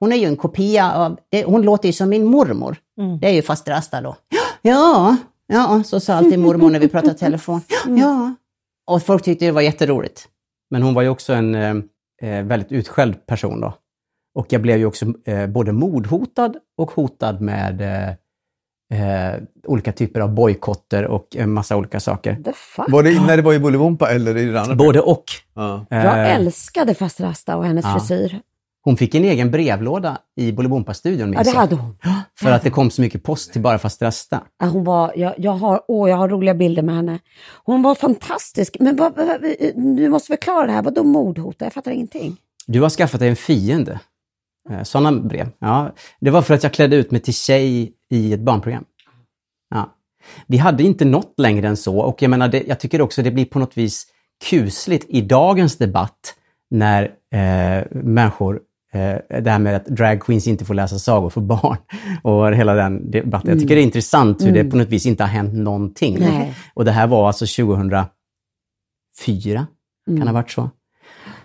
hon 0.00 0.12
är 0.12 0.16
ju 0.16 0.26
en 0.26 0.36
kopia 0.36 0.92
av, 0.92 1.18
hon 1.46 1.62
låter 1.62 1.88
ju 1.88 1.92
som 1.92 2.08
min 2.08 2.24
mormor. 2.24 2.76
Mm. 3.00 3.18
Det 3.18 3.28
är 3.28 3.32
ju 3.32 3.42
fast 3.42 3.68
Rasta 3.68 4.00
då. 4.00 4.16
Ja, 4.62 5.16
ja, 5.46 5.82
så 5.84 6.00
sa 6.00 6.14
alltid 6.14 6.38
mormor 6.38 6.70
när 6.70 6.80
vi 6.80 6.88
pratade 6.88 7.14
telefon. 7.14 7.60
Ja. 7.86 8.34
Och 8.86 9.02
folk 9.02 9.22
tyckte 9.22 9.44
det 9.44 9.50
var 9.50 9.60
jätteroligt. 9.62 10.28
Men 10.70 10.82
hon 10.82 10.94
var 10.94 11.02
ju 11.02 11.08
också 11.08 11.32
en 11.32 11.54
eh, 11.54 11.76
eh, 12.22 12.44
väldigt 12.44 12.72
utskälld 12.72 13.26
person 13.26 13.60
då. 13.60 13.74
Och 14.34 14.46
jag 14.48 14.62
blev 14.62 14.78
ju 14.78 14.86
också 14.86 15.06
eh, 15.24 15.46
både 15.46 15.72
mordhotad 15.72 16.54
och 16.78 16.90
hotad 16.90 17.40
med 17.40 17.80
eh, 17.80 18.08
eh, 19.32 19.40
olika 19.66 19.92
typer 19.92 20.20
av 20.20 20.34
bojkotter 20.34 21.04
och 21.06 21.36
en 21.36 21.52
massa 21.52 21.76
olika 21.76 22.00
saker. 22.00 22.34
The 22.44 22.52
fuck? 22.52 22.84
Var 22.88 23.02
det 23.02 23.26
när 23.26 23.36
det 23.36 23.42
var 23.42 23.52
i 23.54 23.58
Bolibompa 23.58 24.10
eller 24.10 24.36
i 24.36 24.44
det 24.44 24.60
andra? 24.60 24.74
Både 24.74 25.00
och. 25.00 25.24
Ja. 25.54 25.86
Jag 25.88 26.04
Eh, 26.04 26.34
älskade 26.36 26.94
Faster 26.94 27.24
Asta 27.24 27.56
och 27.56 27.64
hennes 27.66 27.84
ja. 27.84 27.98
frisyr. 27.98 28.40
hon 28.84 28.96
fick 28.96 29.14
en 29.14 29.24
egen 29.24 29.50
brevlåda 29.50 30.18
i 30.36 30.52
Bolibompa-studion, 30.52 31.32
Ja, 31.32 31.42
det 31.42 31.50
jag. 31.50 31.56
hade 31.56 31.74
hon. 31.74 31.96
För 32.40 32.50
att 32.50 32.62
det 32.62 32.70
kom 32.70 32.90
så 32.90 33.02
mycket 33.02 33.22
post 33.22 33.52
till 33.52 33.62
bara 33.62 33.78
fast 33.78 34.02
Rasta. 34.02 34.40
Ja, 34.60 34.66
Hon 34.66 34.84
var, 34.84 35.12
jag, 35.16 35.34
jag, 35.38 35.52
har, 35.52 35.80
åh, 35.88 36.10
jag 36.10 36.16
har 36.16 36.28
roliga 36.28 36.54
bilder 36.54 36.82
med 36.82 36.94
henne. 36.94 37.18
Hon 37.64 37.82
var 37.82 37.94
fantastisk. 37.94 38.76
Men 38.80 38.96
vad, 38.96 39.16
vad, 39.16 39.40
du 39.96 40.08
måste 40.08 40.26
förklara 40.26 40.66
det 40.66 40.72
här. 40.72 40.82
Vadå 40.82 41.02
mordhot? 41.04 41.56
Jag 41.58 41.72
fattar 41.72 41.90
ingenting. 41.90 42.36
Du 42.66 42.80
har 42.80 42.90
skaffat 42.90 43.20
dig 43.20 43.28
en 43.28 43.36
fiende. 43.36 44.00
Eh, 44.70 44.82
Sådana 44.82 45.12
brev. 45.12 45.48
Ja, 45.58 45.94
det 46.20 46.30
var 46.30 46.42
för 46.42 46.54
att 46.54 46.62
jag 46.62 46.72
klädde 46.72 46.96
ut 46.96 47.10
mig 47.10 47.20
till 47.20 47.34
tjej 47.34 47.92
i 48.10 48.32
ett 48.32 48.40
barnprogram. 48.40 48.84
Ja. 49.70 49.96
Vi 50.46 50.56
hade 50.56 50.82
inte 50.82 51.04
nått 51.04 51.34
längre 51.36 51.68
än 51.68 51.76
så 51.76 51.98
och 51.98 52.22
jag 52.22 52.30
menar, 52.30 52.48
det, 52.48 52.62
jag 52.66 52.80
tycker 52.80 53.00
också 53.00 53.22
det 53.22 53.30
blir 53.30 53.44
på 53.44 53.58
något 53.58 53.76
vis 53.76 54.06
kusligt 54.50 55.06
i 55.08 55.20
dagens 55.20 55.76
debatt 55.76 56.34
när 56.70 57.02
eh, 57.32 57.84
människor, 57.90 58.60
eh, 58.92 59.40
det 59.40 59.50
här 59.50 59.58
med 59.58 59.76
att 59.76 59.86
drag 59.86 60.20
queens 60.20 60.46
inte 60.46 60.64
får 60.64 60.74
läsa 60.74 60.98
sagor 60.98 61.30
för 61.30 61.40
barn 61.40 61.76
och 62.22 62.54
hela 62.54 62.74
den 62.74 63.10
debatten. 63.10 63.50
Jag 63.50 63.60
tycker 63.60 63.74
det 63.74 63.80
är 63.80 63.84
intressant 63.84 64.42
hur 64.42 64.52
det 64.52 64.64
på 64.64 64.76
något 64.76 64.88
vis 64.88 65.06
inte 65.06 65.22
har 65.22 65.28
hänt 65.28 65.54
någonting. 65.54 66.16
Nej. 66.20 66.54
Och 66.74 66.84
det 66.84 66.92
här 66.92 67.06
var 67.06 67.26
alltså 67.26 67.64
2004, 67.64 68.06
kan 70.06 70.22
ha 70.22 70.32
varit 70.32 70.50
så. 70.50 70.70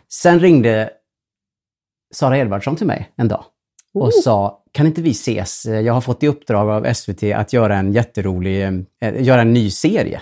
Sen 0.09 0.39
ringde 0.39 0.89
Sara 2.13 2.37
Edvardsson 2.37 2.75
till 2.75 2.87
mig 2.87 3.11
en 3.15 3.27
dag 3.27 3.45
och 3.93 4.13
sa, 4.13 4.63
kan 4.71 4.87
inte 4.87 5.01
vi 5.01 5.11
ses? 5.11 5.65
Jag 5.65 5.93
har 5.93 6.01
fått 6.01 6.23
i 6.23 6.27
uppdrag 6.27 6.69
av 6.69 6.93
SVT 6.93 7.23
att 7.23 7.53
göra 7.53 7.77
en 7.77 7.93
jätterolig, 7.93 8.63
eh, 9.01 9.23
göra 9.23 9.41
en 9.41 9.53
ny 9.53 9.69
serie. 9.71 10.21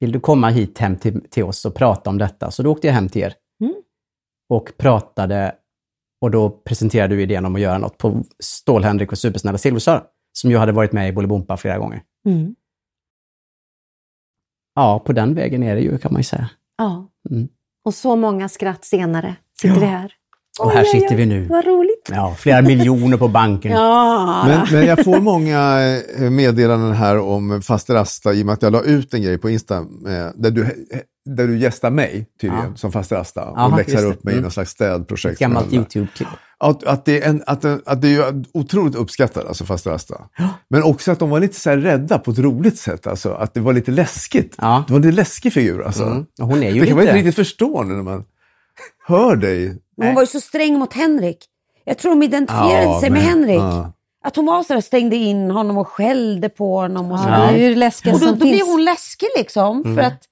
Vill 0.00 0.12
du 0.12 0.20
komma 0.20 0.48
hit 0.48 0.78
hem 0.78 0.96
till, 0.96 1.28
till 1.30 1.44
oss 1.44 1.64
och 1.64 1.74
prata 1.74 2.10
om 2.10 2.18
detta? 2.18 2.50
Så 2.50 2.62
då 2.62 2.72
åkte 2.72 2.86
jag 2.86 2.94
hem 2.94 3.08
till 3.08 3.22
er 3.22 3.34
Mm. 3.60 3.74
och 4.48 4.72
pratade 4.76 5.54
och 6.20 6.30
då 6.30 6.50
presenterade 6.50 7.14
du 7.16 7.22
idén 7.22 7.44
om 7.46 7.54
att 7.54 7.60
göra 7.60 7.78
något 7.78 7.98
på 7.98 8.24
Stål-Henrik 8.38 9.12
och 9.12 9.18
Supersnälla 9.18 9.58
Silversara, 9.58 10.04
som 10.32 10.50
ju 10.50 10.56
hade 10.56 10.72
varit 10.72 10.92
med 10.92 11.08
i 11.08 11.12
Bolibompa 11.12 11.56
flera 11.56 11.78
gånger. 11.78 12.02
Mm. 12.28 12.54
ja, 14.74 14.98
på 14.98 15.12
den 15.12 15.34
vägen 15.34 15.62
är 15.62 15.74
det 15.74 15.80
ju 15.80 15.98
kan 15.98 16.12
man 16.12 16.20
ju 16.20 16.24
säga. 16.24 16.50
Ja. 16.76 17.08
Mm. 17.30 17.48
Och 17.84 17.94
så 17.94 18.16
många 18.16 18.48
skratt 18.48 18.84
senare 18.84 19.36
sitter 19.60 19.80
vi 19.80 19.86
här. 19.86 20.14
Och 20.58 20.70
här 20.70 20.84
sitter 20.84 21.16
vi 21.16 21.26
nu. 21.26 21.46
Vad 21.46 21.64
roligt. 21.64 22.08
Ja, 22.10 22.34
flera 22.38 22.62
miljoner 22.62 23.16
på 23.16 23.28
banken. 23.28 23.72
Ja, 23.78 24.44
Men, 24.46 24.66
men 24.72 24.86
jag 24.86 25.04
får 25.04 25.20
många 25.20 25.80
eh, 26.18 26.30
meddelanden 26.30 26.92
här 26.92 27.18
om 27.18 27.62
faster 27.62 27.94
Asta 27.94 28.32
i 28.32 28.42
och 28.42 28.46
med 28.46 28.52
att 28.52 28.62
jag 28.62 28.72
la 28.72 28.82
ut 28.82 29.14
en 29.14 29.22
grej 29.22 29.38
på 29.38 29.50
Insta 29.50 29.76
eh, 29.76 29.84
där, 30.34 30.50
du, 30.50 30.66
där 31.36 31.46
du 31.46 31.58
gästar 31.58 31.90
mig 31.90 32.26
tydligen 32.40 32.64
Ja. 32.70 32.76
som 32.76 32.92
faster 32.92 33.16
Asta 33.16 33.44
och 33.44 33.58
Aha, 33.58 33.76
läxar 33.76 34.06
upp 34.06 34.24
mig 34.24 34.32
i 34.32 34.36
Mm. 34.36 34.42
någon 34.42 34.50
slags 34.50 34.70
städprojekt. 34.70 35.32
Ett 35.32 35.38
gammalt. 35.38 35.72
YouTube-klipp. 35.72 36.28
Att, 36.60 36.84
att, 36.84 37.04
det 37.04 37.22
är 37.24 37.28
en, 37.30 37.42
att, 37.46 37.64
att 37.88 38.02
det 38.02 38.14
är 38.14 38.44
otroligt 38.54 38.94
uppskattat, 38.94 39.46
alltså 39.46 39.64
faster 39.64 39.90
Asta. 39.90 40.20
Men 40.70 40.82
också 40.82 41.12
att 41.12 41.18
de 41.18 41.30
var 41.30 41.40
lite 41.40 41.60
så 41.60 41.70
här 41.70 41.76
rädda 41.76 42.18
på 42.18 42.30
ett 42.30 42.38
roligt 42.38 42.78
sätt, 42.78 43.06
alltså. 43.06 43.32
Att 43.32 43.54
det 43.54 43.60
var 43.60 43.72
lite 43.72 43.90
läskigt. 43.90 44.54
Ja. 44.58 44.84
Det 44.86 44.92
var 44.92 45.00
en 45.00 45.06
lite 45.06 45.16
läskig 45.16 45.52
figur 45.52 45.82
alltså. 45.86 46.04
Mm. 46.04 46.24
Hon 46.40 46.62
är 46.62 46.70
ju 46.70 46.80
det 46.80 46.86
kan 46.86 46.96
man 46.96 47.04
lite... 47.04 47.16
inte 47.18 47.28
riktigt 47.28 47.46
förstå 47.46 47.82
nu 47.82 47.94
när 47.94 48.02
man 48.02 48.24
hör 49.08 49.36
dig. 49.36 49.76
Hon 49.96 50.14
var 50.14 50.22
ju 50.22 50.26
så 50.26 50.40
sträng 50.40 50.78
mot 50.78 50.92
Henrik. 50.94 51.38
Jag 51.84 51.98
tror 51.98 52.10
de 52.10 52.22
identifierade 52.22 52.82
Ja, 52.82 53.00
sig 53.00 53.10
med 53.10 53.22
men- 53.22 53.30
Henrik. 53.30 53.58
ja. 53.60 53.92
Att 54.24 54.36
hon 54.36 54.46
var 54.46 54.62
så 54.62 54.74
där, 54.74 54.80
stängde 54.80 55.16
in 55.16 55.50
honom 55.50 55.78
och 55.78 55.88
skällde 55.88 56.48
på 56.48 56.76
honom. 56.80 57.12
Och, 57.12 57.18
så 57.20 57.28
Ja, 57.28 57.36
det 57.36 57.64
är 57.64 57.68
ju 57.68 57.74
det 57.74 58.12
och 58.12 58.20
då, 58.20 58.26
då 58.26 58.34
blir 58.34 58.66
hon 58.72 58.84
läskig 58.84 59.28
liksom. 59.36 59.82
För 59.96 60.02
att, 60.02 60.22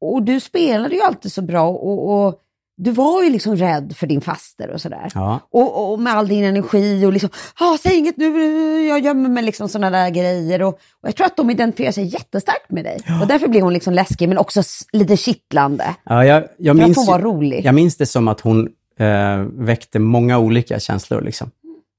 och 0.00 0.22
du 0.22 0.40
spelade 0.40 0.94
ju 0.94 1.02
alltid 1.02 1.32
så 1.32 1.42
bra 1.42 1.68
och, 1.68 2.26
och 2.26 2.40
du 2.82 2.90
var 2.90 3.22
ju 3.22 3.30
liksom 3.30 3.56
rädd 3.56 3.92
för 3.96 4.06
din 4.06 4.20
faster 4.20 4.70
och 4.70 4.80
sådär. 4.80 5.10
Ja. 5.14 5.40
Och, 5.50 5.92
och 5.92 5.98
med 6.00 6.14
all 6.14 6.28
din 6.28 6.44
energi 6.44 7.06
och 7.06 7.12
liksom, 7.12 7.30
ah, 7.60 7.78
säg 7.82 7.98
inget 7.98 8.16
nu, 8.16 8.26
jag 8.86 9.00
gömmer 9.00 9.28
mig, 9.28 9.42
liksom 9.42 9.68
sådana 9.68 9.98
där 9.98 10.10
grejer. 10.10 10.62
Och, 10.62 10.68
och 10.74 11.08
jag 11.08 11.16
tror 11.16 11.26
att 11.26 11.36
de 11.36 11.50
identifierar 11.50 11.92
sig 11.92 12.04
jättestarkt 12.04 12.70
med 12.70 12.84
dig. 12.84 12.98
Och 13.20 13.26
därför 13.26 13.48
blir 13.48 13.62
hon 13.62 13.72
liksom 13.72 13.92
läskig, 13.94 14.28
men 14.28 14.38
också 14.38 14.62
lite 14.92 15.16
kittlande. 15.16 15.94
Ja, 16.04 16.24
jag, 16.24 16.44
jag, 16.58 16.76
För 16.76 16.82
att 16.82 16.88
minns, 16.88 16.96
hon 16.96 17.06
var 17.06 17.18
rolig. 17.20 17.64
jag 17.64 17.74
minns 17.74 17.96
det 17.96 18.06
som 18.06 18.28
att 18.28 18.40
hon 18.40 18.68
eh, 18.98 19.38
väckte 19.52 19.98
många 19.98 20.38
olika 20.38 20.80
känslor. 20.80 21.20
Liksom. 21.20 21.50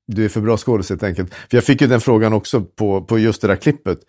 Du 0.07 0.25
är 0.25 0.29
för 0.29 0.41
bra 0.41 0.57
skådis 0.57 0.89
helt 0.89 1.03
enkelt. 1.03 1.33
För 1.33 1.57
jag 1.57 1.63
fick 1.63 1.81
ju 1.81 1.87
den 1.87 2.01
frågan 2.01 2.33
också 2.33 2.61
på, 2.61 3.01
på 3.01 3.19
just 3.19 3.41
det 3.41 3.47
där 3.47 3.55
klippet. 3.55 3.99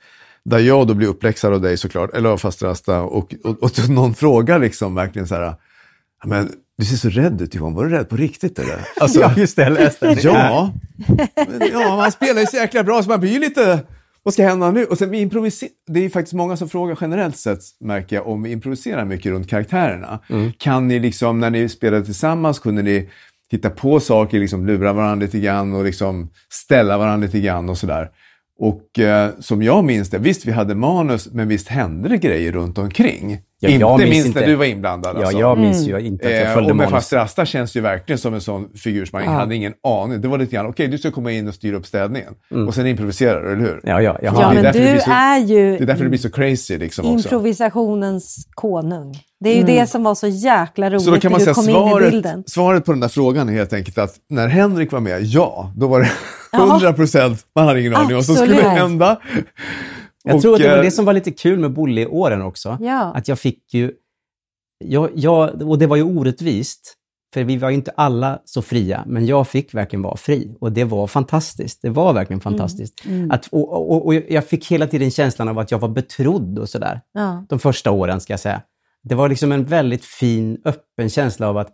Där 0.44 0.58
jag 0.58 0.86
då 0.86 0.94
blir 0.94 1.08
uppläxad 1.08 1.52
av 1.52 1.60
dig 1.60 1.76
såklart, 1.76 2.14
eller 2.14 2.30
av 2.30 2.38
faster 2.38 2.66
Asta. 2.66 3.02
Och, 3.02 3.34
och, 3.44 3.62
och 3.62 3.70
någon 3.88 4.14
frågar 4.14 4.58
liksom 4.58 4.94
verkligen 4.94 5.28
så 5.28 5.34
här, 5.34 5.42
"Ja, 5.42 5.54
men 6.26 6.50
du 6.82 6.86
ser 6.86 6.96
så 6.96 7.08
rädd 7.08 7.42
ut 7.42 7.54
Johan, 7.54 7.74
var 7.74 7.84
du 7.84 7.90
rädd 7.90 8.08
på 8.08 8.16
riktigt 8.16 8.58
eller? 8.58 8.88
Alltså, 9.00 9.20
Ja, 9.20 9.32
just 9.36 9.56
det, 9.56 9.62
jag 9.62 9.72
läste 9.72 10.14
det. 10.14 10.24
Ja, 10.24 10.72
men, 11.36 11.68
ja, 11.72 11.96
man 11.96 12.12
spelar 12.12 12.40
ju 12.40 12.46
så 12.46 12.56
jäkla 12.56 12.84
bra 12.84 13.02
så 13.02 13.08
man 13.08 13.20
blir 13.20 13.30
ju 13.30 13.38
lite, 13.38 13.80
vad 14.22 14.34
ska 14.34 14.44
hända 14.48 14.70
nu? 14.70 14.84
Och 14.84 14.98
sen 14.98 15.10
vi 15.10 15.20
improviserar, 15.20 15.70
det 15.86 16.00
är 16.00 16.02
ju 16.02 16.10
faktiskt 16.10 16.34
många 16.34 16.56
som 16.56 16.68
frågar 16.68 16.98
generellt 17.00 17.36
sett, 17.36 17.58
märker 17.80 18.16
jag, 18.16 18.26
om 18.26 18.42
vi 18.42 18.50
improviserar 18.52 19.04
mycket 19.04 19.32
runt 19.32 19.50
karaktärerna. 19.50 20.20
Kan 20.58 20.88
ni 20.88 20.98
liksom, 20.98 21.40
när 21.40 21.50
ni 21.50 21.68
spelade 21.68 22.04
tillsammans, 22.04 22.58
kunde 22.58 22.82
ni 22.82 23.10
hitta 23.50 23.70
på 23.70 24.00
saker, 24.00 24.38
liksom 24.38 24.66
lura 24.66 24.92
varandra 24.92 25.24
lite 25.26 25.38
grann 25.38 25.74
och 25.74 25.84
liksom 25.84 26.30
ställa 26.52 26.98
varandra 26.98 27.26
lite 27.26 27.40
grann 27.40 27.68
och 27.68 27.78
sådär. 27.78 28.08
Och 28.58 28.98
eh, 28.98 29.30
som 29.40 29.62
jag 29.62 29.84
minns 29.84 30.10
det, 30.10 30.18
visst 30.18 30.46
vi 30.46 30.52
hade 30.52 30.74
manus, 30.74 31.28
men 31.32 31.48
visst 31.48 31.68
hände 31.68 32.08
det 32.08 32.16
grejer 32.18 32.52
runt 32.52 32.78
omkring. 32.78 33.38
Ja, 33.60 33.68
jag 33.70 33.92
inte 33.92 34.04
minns 34.04 34.14
minst 34.14 34.26
inte. 34.26 34.40
när 34.40 34.46
du 34.46 34.54
var 34.54 34.64
inblandad. 34.64 35.16
Ja, 35.16 35.20
alltså. 35.22 35.38
jag 35.38 35.58
minns 35.58 35.86
ju 35.88 36.00
inte 36.00 36.26
att 36.26 36.32
jag 36.32 36.42
Eh, 36.42 36.54
följde 36.54 36.70
och 36.70 36.76
med 36.76 36.84
manus. 36.90 36.90
faster 37.04 37.16
Asta 37.18 37.44
känns 37.46 37.76
ju 37.76 37.80
verkligen 37.80 38.18
som 38.18 38.34
en 38.34 38.40
sån 38.40 38.68
figur 38.74 39.04
som 39.04 39.20
man 39.20 39.34
hade 39.34 39.54
ingen 39.54 39.72
aning. 39.82 40.20
Det 40.20 40.28
var 40.28 40.38
lite 40.38 40.52
grann, 40.56 40.66
okej 40.66 40.88
du 40.88 40.98
ska 40.98 41.10
komma 41.10 41.32
in 41.32 41.48
och 41.48 41.54
styra 41.54 41.76
upp 41.76 41.86
städningen. 41.86 42.34
Och 42.66 42.74
sen 42.74 42.86
improviserar 42.86 43.42
du, 43.42 43.52
eller 43.52 43.60
hur? 43.60 43.80
Ja, 43.84 44.00
ja, 44.02 44.18
jag 44.22 44.34
Ja, 44.34 44.50
är 44.50 44.54
men 44.54 44.62
därför 44.62 44.78
det 44.80 44.84
du 44.86 44.92
blir 44.92 45.00
så- 45.00 45.10
är 45.10 45.38
ju 45.38 45.76
Det 45.76 45.82
är 45.82 45.86
därför 45.86 46.02
det 46.04 46.08
blir 46.10 46.18
så 46.20 46.30
crazy 46.30 46.78
liksom 46.78 47.06
också. 47.14 47.28
improvisationens 47.28 48.46
konung. 48.54 49.14
Det 49.40 49.50
är 49.50 49.56
ju 49.56 49.62
det 49.62 49.86
som 49.86 50.02
var 50.04 50.14
så 50.14 50.26
jäkla 50.26 50.90
roligt 50.90 51.02
Så 51.02 51.10
då 51.10 51.20
kan 51.20 51.32
man 51.32 51.40
säga 51.40 51.50
du 51.50 51.54
kom 51.54 51.64
in 51.64 51.70
i 51.70 51.74
svaret, 51.74 52.10
bilden. 52.10 52.44
svaret 52.46 52.84
på 52.84 52.92
den 52.92 53.00
där 53.00 53.08
frågan 53.08 53.48
är 53.48 53.52
helt 53.52 53.72
enkelt 53.72 53.98
att 53.98 54.14
när 54.30 54.48
Henrik 54.48 54.92
var 54.92 55.00
med, 55.00 55.22
ja, 55.22 55.72
då 55.76 55.86
var 55.88 56.00
det 56.00 56.10
100 56.52 56.92
procent, 56.92 57.46
man 57.54 57.66
hade 57.66 57.80
ingen 57.80 57.94
aning 57.96 58.16
vad 58.16 58.24
som 58.24 58.34
skulle 58.34 58.54
hända. 58.54 59.20
Jag 60.24 60.36
Och, 60.36 60.42
tror 60.42 60.54
att 60.54 60.60
det 60.60 60.68
var 60.68 60.76
eh, 60.76 60.82
det 60.82 60.90
som 60.90 61.04
var 61.04 61.12
lite 61.12 61.30
kul 61.30 61.58
med 61.58 61.72
Bolle-åren 61.72 62.42
också. 62.42 62.78
Ja. 62.80 63.12
Att 63.14 63.28
jag 63.28 63.38
fick 63.38 63.74
ju... 63.74 63.92
Jag, 64.84 65.10
jag, 65.14 65.62
och 65.62 65.78
det 65.78 65.86
var 65.86 65.96
ju 65.96 66.02
orättvist, 66.02 66.94
för 67.34 67.44
vi 67.44 67.56
var 67.56 67.68
ju 67.68 67.74
inte 67.74 67.92
alla 67.96 68.38
så 68.44 68.62
fria, 68.62 69.04
men 69.06 69.26
jag 69.26 69.48
fick 69.48 69.74
verkligen 69.74 70.02
vara 70.02 70.16
fri. 70.16 70.56
Och 70.60 70.72
det 70.72 70.84
var 70.84 71.06
fantastiskt. 71.06 71.82
Det 71.82 71.90
var 71.90 72.12
verkligen 72.12 72.40
fantastiskt. 72.40 73.02
Att, 73.30 73.46
och, 73.46 73.90
och, 73.92 74.06
och 74.06 74.14
jag 74.14 74.46
fick 74.46 74.70
hela 74.70 74.86
tiden 74.86 75.10
känslan 75.10 75.48
av 75.48 75.58
att 75.58 75.70
jag 75.70 75.78
var 75.78 75.88
betrodd 75.88 76.58
och 76.58 76.68
sådär. 76.68 77.00
Ja. 77.12 77.44
De 77.48 77.58
första 77.58 77.90
åren, 77.90 78.20
ska 78.20 78.32
jag 78.32 78.40
säga. 78.40 78.62
Det 79.02 79.14
var 79.14 79.28
liksom 79.28 79.52
en 79.52 79.64
väldigt 79.64 80.04
fin, 80.04 80.58
öppen 80.64 81.10
känsla 81.10 81.48
av 81.48 81.58
att 81.58 81.68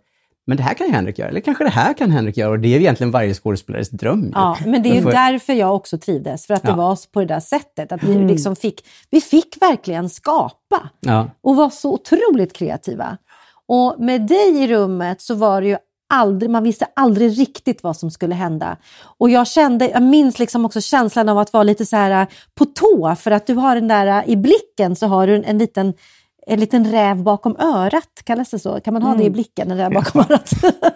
men 0.49 0.57
det 0.57 0.63
här 0.63 0.73
kan 0.73 0.87
ju 0.87 0.93
Henrik 0.93 1.19
göra, 1.19 1.29
eller 1.29 1.39
kanske 1.41 1.63
det 1.63 1.69
här 1.69 1.93
kan 1.93 2.11
Henrik 2.11 2.37
göra. 2.37 2.49
Och 2.51 2.59
det 2.59 2.67
är 2.67 2.69
ju 2.69 2.79
egentligen 2.79 3.11
varje 3.11 3.33
skådespelares 3.33 3.89
dröm. 3.89 4.31
Ja, 4.35 4.57
men 4.65 4.83
det 4.83 4.89
är 4.89 4.95
ju 4.95 5.01
får- 5.01 5.11
därför 5.11 5.53
jag 5.53 5.75
också 5.75 5.97
trivdes, 5.97 6.47
för 6.47 6.53
att 6.53 6.61
det 6.63 6.69
Ja. 6.69 6.75
var 6.75 6.97
på 7.13 7.19
det 7.19 7.25
där 7.25 7.39
sättet. 7.39 7.91
Att 7.91 8.03
vi, 8.03 8.15
liksom 8.27 8.55
fick, 8.55 8.85
vi 9.09 9.21
fick 9.21 9.61
verkligen 9.61 10.09
skapa 10.09 10.89
Ja. 10.99 11.27
och 11.41 11.55
var 11.55 11.69
så 11.69 11.93
otroligt 11.93 12.53
kreativa. 12.53 13.17
Och 13.67 13.95
med 13.99 14.21
dig 14.27 14.63
i 14.63 14.67
rummet 14.67 15.21
så 15.21 15.33
var 15.35 15.61
det 15.61 15.67
ju 15.67 15.77
aldrig, 16.13 16.51
man 16.51 16.63
visste 16.63 16.85
aldrig 16.95 17.39
riktigt 17.39 17.83
vad 17.83 17.97
som 17.97 18.11
skulle 18.11 18.35
hända. 18.35 18.77
Och 19.17 19.29
jag 19.29 19.47
kände, 19.47 19.89
jag 19.89 20.03
minns 20.03 20.39
liksom 20.39 20.65
också 20.65 20.81
känslan 20.81 21.29
av 21.29 21.37
att 21.37 21.53
vara 21.53 21.63
lite 21.63 21.85
så 21.85 21.95
här 21.95 22.21
äh, 22.21 22.27
på 22.55 22.65
tå, 22.65 23.15
för 23.15 23.31
att 23.31 23.47
du 23.47 23.53
har 23.53 23.75
den 23.75 23.87
där, 23.87 24.05
äh, 24.07 24.29
i 24.29 24.35
blicken 24.37 24.95
så 24.95 25.07
har 25.07 25.27
du 25.27 25.35
en, 25.35 25.43
en 25.43 25.57
liten 25.57 25.93
en 26.49 26.59
liten 26.59 26.91
räv 26.91 27.23
bakom 27.23 27.55
örat, 27.59 28.09
kallas 28.23 28.49
det 28.49 28.59
så? 28.59 28.79
Kan 28.79 28.93
man 28.93 29.03
ha 29.03 29.15
det 29.15 29.23
i 29.23 29.29
blicken, 29.29 29.71
en 29.71 29.77
räv 29.77 29.91
bakom 29.93 30.21
örat? 30.21 30.51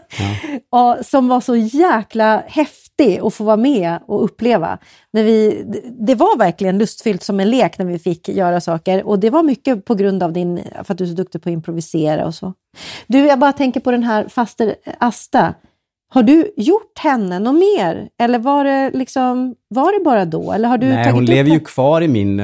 och, 0.70 1.06
som 1.06 1.28
var 1.28 1.42
så 1.42 1.56
jäkla 1.56 2.44
häftig 2.48 3.20
att 3.24 3.34
få 3.34 3.44
vara 3.44 3.58
med 3.58 4.00
och 4.08 4.24
uppleva. 4.24 4.78
När 5.14 5.24
vi, 5.24 5.64
det- 6.00 6.16
var 6.16 6.38
verkligen 6.38 6.78
lustfyllt 6.78 7.24
som 7.24 7.40
en 7.40 7.50
lek 7.50 7.78
när 7.78 7.86
vi 7.86 8.00
fick 8.00 8.30
göra 8.30 8.62
saker 8.62 9.04
och 9.08 9.20
det 9.20 9.30
var 9.30 9.44
mycket 9.44 9.86
på 9.86 9.96
grund 9.96 10.24
av 10.24 10.34
din, 10.34 10.62
för 10.84 10.94
att 10.94 10.98
du 10.98 11.04
är 11.04 11.08
så 11.08 11.14
duktig 11.14 11.42
på 11.44 11.50
att 11.50 11.54
improvisera 11.54 12.26
och 12.26 12.36
så. 12.36 12.54
Du, 13.08 13.26
jag 13.28 13.40
bara 13.40 13.54
tänker 13.54 13.80
på 13.80 13.92
den 13.92 14.04
här 14.04 14.28
faster 14.28 14.76
Asta. 15.00 15.54
Har 16.14 16.24
du 16.24 16.54
gjort 16.58 17.00
henne 17.00 17.40
något 17.40 17.56
mer? 17.56 18.10
Eller 18.22 18.40
var 18.40 18.66
det, 18.66 18.92
liksom, 18.94 19.56
var 19.68 20.00
det 20.00 20.04
bara 20.04 20.26
då? 20.26 20.52
Eller 20.52 20.70
har 20.70 20.78
du 20.78 20.88
Nej, 20.88 21.04
tagit 21.04 21.14
hon 21.14 21.26
lever 21.26 21.50
ju 21.50 21.60
kvar 21.60 22.02
i 22.02 22.08
min... 22.08 22.40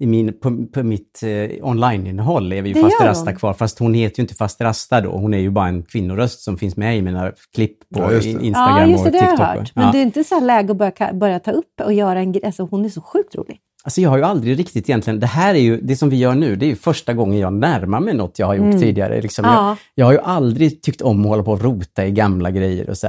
I 0.00 0.06
min 0.06 0.32
på, 0.40 0.66
på 0.66 0.82
mitt 0.82 1.22
eh, 1.22 1.66
online-innehåll 1.68 2.48
lever 2.48 2.68
ju 2.68 2.74
Det 2.74 2.80
Faster 2.80 3.06
Asta 3.08 3.32
kvar, 3.32 3.52
fast 3.52 3.78
hon 3.78 3.94
heter 3.94 4.18
ju 4.18 4.22
inte 4.22 4.34
Faster 4.34 4.64
Asta 4.64 5.00
då. 5.00 5.10
Hon 5.10 5.34
är 5.34 5.38
ju 5.38 5.50
bara 5.50 5.68
en 5.68 5.82
kvinnoröst 5.82 6.40
som 6.42 6.56
finns 6.58 6.76
med 6.76 6.98
i 6.98 7.02
mina 7.02 7.32
klipp 7.54 7.78
på 7.94 8.00
Ja, 8.00 8.12
just 8.12 8.24
det. 8.24 8.30
in- 8.30 8.40
Instagram 8.40 8.78
Ja, 8.78 8.86
just 8.86 9.04
det, 9.04 9.08
och 9.08 9.12
det 9.12 9.18
har 9.20 9.26
TikTok. 9.30 9.46
jag 9.48 9.56
hört. 9.56 9.72
Men 9.74 9.84
Ja. 9.86 9.92
det 9.92 9.98
är 9.98 10.02
inte 10.02 10.24
så 10.24 10.34
här 10.34 10.42
läge 10.42 10.70
att 10.70 10.76
börja, 10.76 11.12
börja 11.12 11.38
ta 11.40 11.50
upp 11.50 11.80
och 11.84 11.92
göra 11.92 12.18
en 12.18 12.32
grej. 12.32 12.44
Alltså, 12.44 12.68
hon 12.70 12.84
är 12.84 12.88
så 12.88 13.00
sjukt 13.00 13.34
rolig. 13.34 13.58
Alltså 13.84 14.00
jag 14.00 14.10
har 14.10 14.16
ju 14.18 14.24
aldrig 14.24 14.58
riktigt 14.58 14.88
egentligen, 14.88 15.20
det 15.20 15.26
här 15.26 15.54
är 15.54 15.58
ju, 15.58 15.80
det 15.80 15.96
som 15.96 16.10
vi 16.10 16.16
gör 16.16 16.34
nu, 16.34 16.56
det 16.56 16.66
är 16.66 16.68
ju 16.68 16.76
första 16.76 17.14
gången 17.14 17.38
jag 17.38 17.52
närmar 17.52 18.00
mig 18.00 18.14
något 18.14 18.38
jag 18.38 18.46
har 18.46 18.54
gjort 18.54 18.80
tidigare. 18.80 19.22
Liksom. 19.22 19.44
Mm. 19.44 19.56
Ja. 19.56 19.68
Jag, 19.68 19.76
jag 19.94 20.06
har 20.06 20.12
ju 20.12 20.18
aldrig 20.18 20.82
tyckt 20.82 21.02
om 21.02 21.20
att 21.20 21.28
hålla 21.28 21.42
på 21.42 21.52
och 21.52 21.62
rota 21.62 22.06
i 22.06 22.10
gamla 22.10 22.50
grejer 22.50 22.90
och 22.90 22.98
så. 22.98 23.08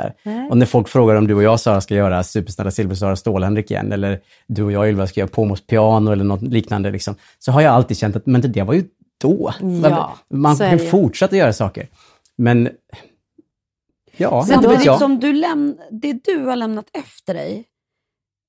Och 0.49 0.57
när 0.57 0.65
folk 0.65 0.88
frågar 0.88 1.15
om 1.15 1.27
du 1.27 1.34
och 1.36 1.43
jag 1.43 1.60
Sara 1.60 1.81
ska 1.81 1.95
göra 1.95 2.23
Supersnälla 2.23 2.71
Silversara 2.71 3.15
Stål-Henrik 3.15 3.71
igen, 3.71 3.91
eller 3.91 4.19
du 4.47 4.63
och 4.63 4.71
jag 4.71 4.89
Ylva 4.89 5.07
ska 5.07 5.19
göra 5.19 5.29
Pomos 5.29 5.67
piano 5.67 6.12
eller 6.12 6.23
något 6.23 6.41
liknande, 6.41 6.91
liksom, 6.91 7.15
så 7.39 7.51
har 7.51 7.62
jag 7.62 7.73
alltid 7.73 7.97
känt 7.97 8.15
att 8.15 8.25
men 8.25 8.41
det 8.51 8.63
var 8.63 8.73
ju 8.73 8.84
då. 9.21 9.53
Ja, 9.84 10.15
Man 10.29 10.57
kan 10.57 10.79
fortsätta 10.79 11.36
göra 11.36 11.53
saker. 11.53 11.88
Men 12.38 12.69
ja, 14.17 14.45
jag. 14.86 14.99
som 14.99 15.19
du 15.19 15.34
läm- 15.34 15.77
det 15.91 16.13
du 16.23 16.45
har 16.45 16.55
lämnat 16.55 16.86
efter 16.93 17.34
dig, 17.34 17.63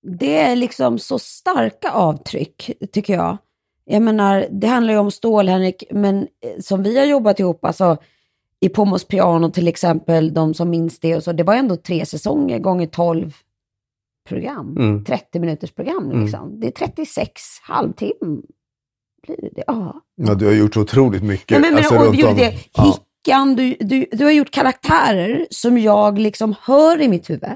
det 0.03 0.39
är 0.39 0.57
liksom 0.57 0.99
så 0.99 1.19
starka 1.19 1.91
avtryck, 1.91 2.71
tycker 2.93 3.15
jag. 3.15 3.39
Jag 3.85 4.03
menar, 4.03 4.47
det 4.51 4.67
handlar 4.67 4.93
ju 4.93 4.99
om 4.99 5.11
Stål-Henrik, 5.11 5.85
men 5.91 6.19
eh, 6.19 6.61
som 6.61 6.83
vi 6.83 6.99
har 6.99 7.07
jobbat 7.07 7.41
ihop, 7.41 7.65
alltså 7.65 7.97
i 8.61 8.69
Pomos 8.69 9.05
piano 9.05 9.51
till 9.51 9.69
exempel, 9.69 10.35
de 10.35 10.55
som 10.55 10.71
minns 10.71 11.01
det, 11.01 11.17
och 11.17 11.23
så, 11.23 11.33
det 11.33 11.43
var 11.43 11.55
ändå 11.55 11.77
tre 11.77 12.07
säsonger 12.07 12.59
gånger 12.59 12.87
12 12.87 13.37
program. 14.29 14.77
Mm. 14.77 15.05
30 15.05 15.41
minuters 15.41 15.73
program 15.73 16.23
liksom. 16.23 16.61
Det 16.61 16.67
är 16.67 16.71
36 16.71 17.43
halvtimme. 17.63 18.43
Blir 19.27 19.51
det? 19.53 19.65
Ja. 19.67 20.01
Ja, 20.17 20.35
du 20.35 20.47
har 20.47 20.53
gjort 20.53 20.77
otroligt 20.77 21.23
mycket. 21.23 21.51
Ja, 21.51 21.59
men, 21.59 21.75
men, 21.75 21.79
alltså, 21.79 21.95
och 21.95 22.31
om. 22.31 22.37
det, 22.37 22.55
Ja. 22.73 22.99
Hickan, 23.25 23.57
du, 23.57 23.77
du, 23.81 24.07
du 24.13 24.25
har 24.25 24.33
gjort 24.33 24.51
karaktärer 24.51 25.47
som 25.51 25.79
jag 25.79 26.19
liksom 26.19 26.55
hör 26.61 27.01
i 27.01 27.09
mitt 27.09 27.31
huvud. 27.31 27.51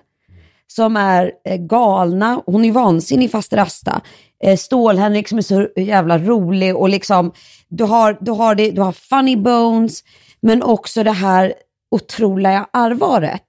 Som 0.67 0.97
är 0.97 1.33
eh, 1.45 1.57
galna, 1.57 2.43
hon 2.47 2.65
är 2.65 2.73
vansinnig 2.73 3.31
fast 3.31 3.53
Rasta. 3.53 4.01
Eh, 4.45 4.57
Stål-Henrik 4.57 5.29
som 5.29 5.39
är 5.39 5.43
så 5.43 5.69
jävla 5.77 6.19
rolig 6.19 6.77
och 6.77 6.89
liksom, 6.89 7.33
du 7.69 7.85
har, 7.85 8.19
du, 8.21 8.31
har 8.31 8.55
det, 8.55 8.71
du 8.71 8.81
har 8.81 8.93
funny 8.93 9.37
bones, 9.37 10.05
men 10.41 10.63
också 10.63 11.03
det 11.05 11.11
här 11.11 11.55
otroliga 11.91 12.67
allvaret. 12.71 13.43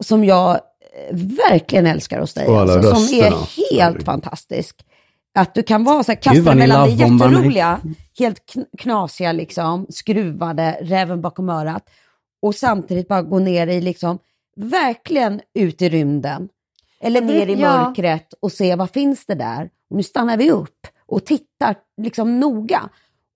Som 0.00 0.24
jag 0.24 0.50
eh, 0.50 1.16
verkligen 1.50 1.86
älskar 1.86 2.20
hos 2.20 2.34
dig. 2.34 2.46
Alltså, 2.60 2.94
som 2.94 3.18
är 3.18 3.30
helt 3.74 3.96
fantastisk. 4.04 4.76
Att 5.34 5.54
du 5.54 5.62
kan 5.62 5.84
vara 5.84 6.04
så 6.04 6.12
här, 6.12 6.16
kasta 6.22 6.54
mellan 6.58 6.80
det 6.88 6.94
jätteroliga, 7.38 7.80
helt 8.18 8.42
kn- 8.54 8.66
knasiga, 8.78 9.32
liksom, 9.32 9.86
skruvade, 9.90 10.78
räven 10.82 11.20
bakom 11.20 11.48
örat 11.48 11.82
och 12.42 12.54
samtidigt 12.54 13.08
bara 13.08 13.22
gå 13.22 13.38
ner 13.38 13.66
i, 13.66 13.80
liksom, 13.80 14.18
verkligen 14.58 15.40
ut 15.54 15.82
i 15.82 15.88
rymden. 15.88 16.48
Eller 17.00 17.20
ner 17.20 17.46
i 17.46 17.54
ja. 17.54 17.84
mörkret 17.84 18.34
och 18.40 18.52
se 18.52 18.76
vad 18.76 18.90
finns 18.90 19.26
det 19.26 19.34
där. 19.34 19.70
Och 19.90 19.96
nu 19.96 20.02
stannar 20.02 20.36
vi 20.36 20.50
upp 20.50 20.86
och 21.06 21.24
tittar 21.24 21.76
liksom 22.02 22.40
noga. 22.40 22.88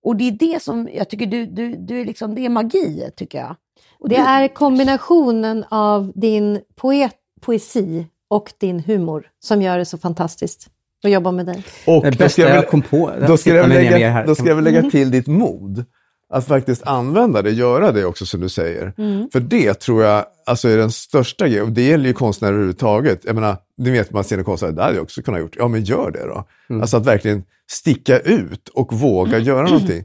Och 0.03 0.15
det 0.15 0.27
är 0.27 0.31
det 0.31 0.63
som 0.63 0.89
jag 0.93 1.09
tycker 1.09 1.25
du, 1.25 1.45
du, 1.45 1.75
du 1.75 2.01
är 2.01 2.05
liksom, 2.05 2.35
det 2.35 2.45
är 2.45 2.49
magi 2.49 3.09
tycker 3.15 3.37
jag. 3.37 3.55
Och 3.99 4.09
Det 4.09 4.15
du- 4.15 4.21
är 4.21 4.47
kombinationen 4.47 5.65
av 5.69 6.11
din 6.15 6.59
poet, 6.75 7.15
poesi 7.41 8.07
och 8.29 8.53
din 8.57 8.79
humor 8.79 9.27
som 9.39 9.61
gör 9.61 9.77
det 9.77 9.85
så 9.85 9.97
fantastiskt 9.97 10.67
att 11.03 11.11
jobba 11.11 11.31
med 11.31 11.45
dig. 11.45 11.63
Och 11.87 12.03
Det 12.03 12.09
då 12.11 12.17
bästa 12.17 12.29
ska 12.29 12.41
jag 12.41 12.67
kom 12.67 12.81
på, 12.81 13.11
Då 13.27 13.37
ska, 13.37 13.55
jag 13.55 13.69
lägga, 13.69 14.25
då 14.25 14.35
ska 14.35 14.47
jag 14.47 14.63
lägga 14.63 14.89
till 14.89 15.11
ditt 15.11 15.27
mod. 15.27 15.85
Att 16.33 16.47
faktiskt 16.47 16.83
använda 16.83 17.41
det, 17.41 17.51
göra 17.51 17.91
det 17.91 18.05
också 18.05 18.25
som 18.25 18.41
du 18.41 18.49
säger. 18.49 18.93
För 19.31 19.39
det 19.39 19.73
tror 19.73 20.03
jag 20.03 20.25
alltså, 20.45 20.69
är 20.69 20.77
den 20.77 20.91
största 20.91 21.47
grejen. 21.47 21.63
Och 21.63 21.71
det 21.71 21.81
gäller 21.81 22.05
ju 22.05 22.13
konstnärer 22.13 22.51
överhuvudtaget. 22.53 23.19
Jag 23.25 23.35
menar, 23.35 23.57
ni 23.77 23.91
vet 23.91 24.11
man 24.11 24.23
ser 24.23 24.37
en 24.37 24.43
konstnär, 24.43 24.71
det 24.71 24.81
hade 24.83 24.95
jag 24.95 25.03
också 25.03 25.21
kunnat 25.21 25.41
gjort. 25.41 25.55
Ja, 25.57 25.67
men 25.67 25.83
gör 25.83 26.11
det 26.11 26.25
då. 26.27 26.47
Alltså 26.81 26.97
att 26.97 27.05
verkligen 27.05 27.43
sticka 27.71 28.19
ut 28.19 28.69
och 28.69 28.93
våga 28.93 29.37
göra 29.37 29.63
någonting. 29.67 30.03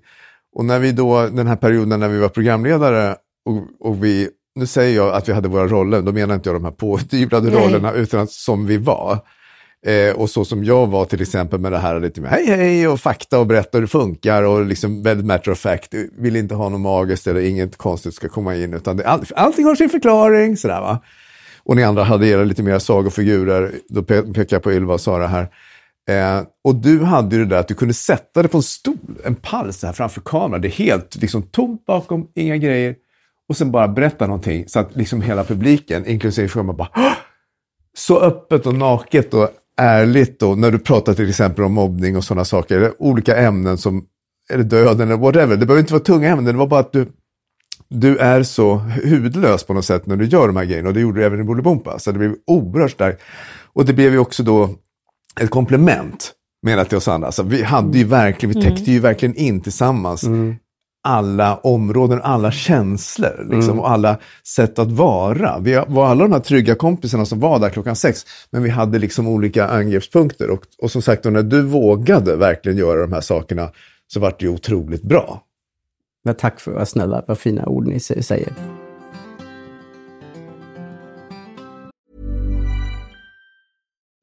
Och 0.57 0.65
när 0.65 0.79
vi 0.79 0.93
då, 0.93 1.27
den 1.27 1.47
här 1.47 1.57
perioden 1.57 2.01
när 2.01 2.09
vi 2.09 2.19
var 2.19 2.29
programledare 2.29 3.17
och, 3.45 3.89
och 3.89 4.05
vi, 4.05 4.29
nu 4.55 4.67
säger 4.67 4.97
jag 4.97 5.15
att 5.15 5.29
vi 5.29 5.33
hade 5.33 5.49
våra 5.49 5.67
roller, 5.69 6.03
då 6.03 6.13
menar 6.13 6.35
inte 6.35 6.49
jag 6.49 6.57
de 6.57 6.65
här 6.65 6.73
pådyvlade 6.73 7.51
rollerna, 7.51 7.93
utan 7.93 8.21
att, 8.21 8.31
som 8.31 8.67
vi 8.67 8.77
var. 8.77 9.19
Eh, 9.87 10.17
och 10.17 10.31
så 10.31 10.45
som 10.45 10.65
jag 10.65 10.87
var 10.87 11.05
till 11.05 11.23
exempel 11.23 11.61
med 11.61 11.73
det 11.73 11.79
här 11.79 12.01
lite 12.01 12.21
med 12.21 12.31
hej 12.31 12.47
hej 12.47 12.89
och 12.89 13.01
fakta 13.01 13.39
och 13.39 13.47
berätta 13.47 13.79
hur 13.79 13.83
det 13.83 13.89
funkar 13.89 14.43
och 14.43 14.67
liksom 14.67 15.03
väldigt 15.03 15.27
matter 15.27 15.51
of 15.51 15.59
fact. 15.59 15.95
Vill 16.19 16.37
inte 16.37 16.55
ha 16.55 16.69
något 16.69 16.81
magiskt 16.81 17.27
eller 17.27 17.41
inget 17.41 17.77
konstigt 17.77 18.15
ska 18.15 18.29
komma 18.29 18.57
in 18.57 18.75
utan 18.75 18.97
det, 18.97 19.07
all, 19.07 19.25
allting 19.37 19.65
har 19.65 19.75
sin 19.75 19.89
förklaring. 19.89 20.57
Sådär, 20.57 20.81
va? 20.81 21.03
Och 21.63 21.77
ni 21.77 21.83
andra 21.85 22.03
hade 22.05 22.27
era 22.29 22.45
lite 22.45 22.63
mer 22.63 22.79
sagofigurer, 22.79 23.73
då 23.89 24.01
pe- 24.01 24.35
pekar 24.35 24.57
jag 24.57 24.63
på 24.63 24.73
Ylva 24.73 24.95
och 24.95 25.01
Sara 25.01 25.27
här. 25.27 25.49
Eh, 26.09 26.43
och 26.65 26.75
du 26.75 27.03
hade 27.03 27.37
ju 27.37 27.45
det 27.45 27.51
där 27.51 27.61
att 27.61 27.69
du 27.69 27.75
kunde 27.75 27.95
sätta 27.95 28.43
dig 28.43 28.51
på 28.51 28.59
en 28.59 28.63
stol, 28.63 28.97
en 29.25 29.35
pall 29.35 29.73
så 29.73 29.87
här 29.87 29.93
framför 29.95 30.21
kameran. 30.21 30.61
Det 30.61 30.69
är 30.69 30.73
helt 30.73 31.17
liksom 31.17 31.43
tomt 31.43 31.87
bakom, 31.87 32.29
inga 32.35 32.57
grejer. 32.57 32.95
Och 33.49 33.57
sen 33.57 33.71
bara 33.71 33.89
berätta 33.89 34.27
någonting 34.27 34.65
så 34.69 34.79
att 34.79 34.97
liksom 34.97 35.23
hela 35.23 35.45
publiken, 35.45 36.07
inklusive 36.07 36.49
själva, 36.49 36.73
bara 36.73 36.89
Hå! 36.95 37.11
så 37.97 38.21
öppet 38.21 38.67
och 38.67 38.75
naket 38.75 39.35
och 39.35 39.49
ärligt 39.79 40.41
då, 40.41 40.55
när 40.55 40.71
du 40.71 40.79
pratar 40.79 41.15
till 41.15 41.29
exempel 41.29 41.65
om 41.65 41.73
mobbning 41.73 42.17
och 42.17 42.25
sådana 42.25 42.45
saker, 42.45 42.77
eller 42.77 43.03
olika 43.03 43.37
ämnen 43.37 43.79
som, 43.79 44.05
eller 44.51 44.65
döden 44.65 45.09
eller 45.09 45.21
whatever. 45.21 45.57
Det 45.57 45.67
behöver 45.67 45.81
inte 45.81 45.93
vara 45.93 46.03
tunga 46.03 46.29
ämnen, 46.29 46.45
det 46.45 46.59
var 46.59 46.67
bara 46.67 46.81
att 46.81 46.93
du, 46.93 47.09
du 47.89 48.17
är 48.17 48.43
så 48.43 48.75
hudlös 49.05 49.65
på 49.65 49.75
något 49.75 49.85
sätt 49.85 50.07
när 50.07 50.17
du 50.17 50.25
gör 50.25 50.47
de 50.47 50.57
här 50.57 50.65
grejerna 50.65 50.89
och 50.89 50.95
det 50.95 51.01
gjorde 51.01 51.21
du 51.21 51.27
även 51.27 51.41
i 51.41 51.45
Bolibompa. 51.45 51.99
Så 51.99 52.13
det 52.13 52.19
blev 52.19 52.35
oerhört 52.47 52.91
starkt. 52.91 53.23
Och 53.73 53.85
det 53.85 53.93
blev 53.93 54.13
ju 54.13 54.19
också 54.19 54.43
då 54.43 54.71
ett 55.41 55.51
komplement 55.51 56.33
menar 56.63 56.85
till 56.85 56.97
oss 56.97 57.09
andra. 57.09 57.27
Alltså, 57.27 57.43
vi 57.43 57.63
hade 57.63 57.99
ju 57.99 58.05
verkligen, 58.05 58.55
vi 58.55 58.63
täckte 58.63 58.91
ju 58.91 59.01
verkligen 59.01 59.35
in 59.35 59.61
tillsammans 59.61 60.23
mm 60.23 60.57
alla 61.03 61.57
områden, 61.57 62.21
alla 62.23 62.51
känslor 62.51 63.47
liksom, 63.51 63.81
och 63.81 63.91
alla 63.91 64.19
sätt 64.47 64.79
att 64.79 64.93
vara. 64.93 65.59
Vi 65.59 65.83
var 65.89 66.07
alla 66.07 66.23
de 66.25 66.33
här 66.33 66.41
trygga 66.41 66.75
kompisarna 66.75 67.25
som 67.25 67.41
var 67.41 67.59
där 67.59 67.71
klockan 67.71 67.97
sex, 67.97 68.27
men 68.51 68.63
vi 68.63 68.71
hade 68.71 68.99
liksom 68.99 69.29
olika 69.29 69.69
angreppspunkter. 69.69 70.51
Och, 70.51 70.63
och 70.83 70.91
som 70.91 71.03
sagt, 71.03 71.25
när 71.25 71.43
du 71.43 71.63
vågade 71.63 72.37
verkligen 72.37 72.79
göra 72.79 73.01
de 73.01 73.13
här 73.13 73.21
sakerna 73.21 73.71
så 74.07 74.21
var 74.21 74.35
det 74.39 74.45
ju 74.45 74.49
otroligt 74.49 75.03
bra. 75.03 75.43
Men 76.25 76.35
tack 76.35 76.61
för 76.61 76.73
vad 76.73 76.89
snälla, 76.89 77.25
vad 77.27 77.39
fina 77.39 77.67
ord 77.67 77.87
ni 77.87 77.99
sä- 77.99 78.23
säger. 78.23 78.78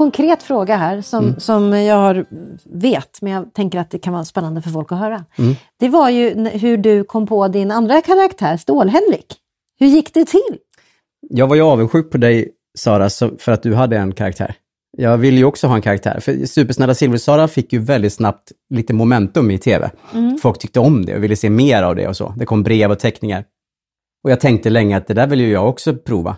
Konkret 0.00 0.42
fråga 0.42 0.76
här 0.76 1.00
som, 1.02 1.24
Mm. 1.24 1.40
som 1.40 1.72
jag 1.72 1.96
har, 1.96 2.26
vet, 2.64 3.22
men 3.22 3.32
jag 3.32 3.54
tänker 3.54 3.78
att 3.78 3.90
det 3.90 3.98
kan 3.98 4.12
vara 4.12 4.24
spännande 4.24 4.62
för 4.62 4.70
folk 4.70 4.92
att 4.92 4.98
höra. 4.98 5.24
Mm. 5.38 5.54
Det 5.80 5.88
var 5.88 6.10
ju 6.10 6.48
hur 6.48 6.76
du 6.76 7.04
kom 7.04 7.26
på 7.26 7.48
din 7.48 7.70
andra 7.70 8.00
karaktär, 8.00 8.56
Stål-Henrik. 8.56 9.26
Hur 9.80 9.86
gick 9.86 10.14
det 10.14 10.24
till? 10.24 10.58
Jag 11.30 11.46
var 11.46 11.56
ju 11.56 11.62
avundsjuk 11.62 12.10
på 12.10 12.18
dig, 12.18 12.48
Sara, 12.78 13.10
för 13.38 13.52
att 13.52 13.62
du 13.62 13.74
hade 13.74 13.96
en 13.98 14.12
karaktär. 14.12 14.54
Jag 14.98 15.18
ville 15.18 15.36
ju 15.36 15.44
också 15.44 15.66
ha 15.66 15.74
en 15.74 15.82
karaktär, 15.82 16.20
för 16.20 16.46
Supersnälla 16.46 16.94
Silver-Sara 16.94 17.48
fick 17.48 17.72
ju 17.72 17.78
väldigt 17.78 18.12
snabbt 18.12 18.52
lite 18.74 18.94
momentum 18.94 19.50
i 19.50 19.58
tv. 19.58 19.90
Folk 20.42 20.58
tyckte 20.58 20.80
om 20.80 21.04
det 21.04 21.16
och 21.16 21.24
ville 21.24 21.36
se 21.36 21.50
mer 21.50 21.82
av 21.82 21.96
det 21.96 22.08
och 22.08 22.16
så. 22.16 22.34
Det 22.36 22.44
kom 22.46 22.62
brev 22.62 22.90
och 22.90 22.98
teckningar. 22.98 23.44
Och 24.24 24.30
jag 24.30 24.40
tänkte 24.40 24.70
länge 24.70 24.96
att 24.96 25.06
det 25.06 25.14
där 25.14 25.26
vill 25.26 25.40
ju 25.40 25.50
jag 25.50 25.68
också 25.68 25.94
prova. 25.96 26.36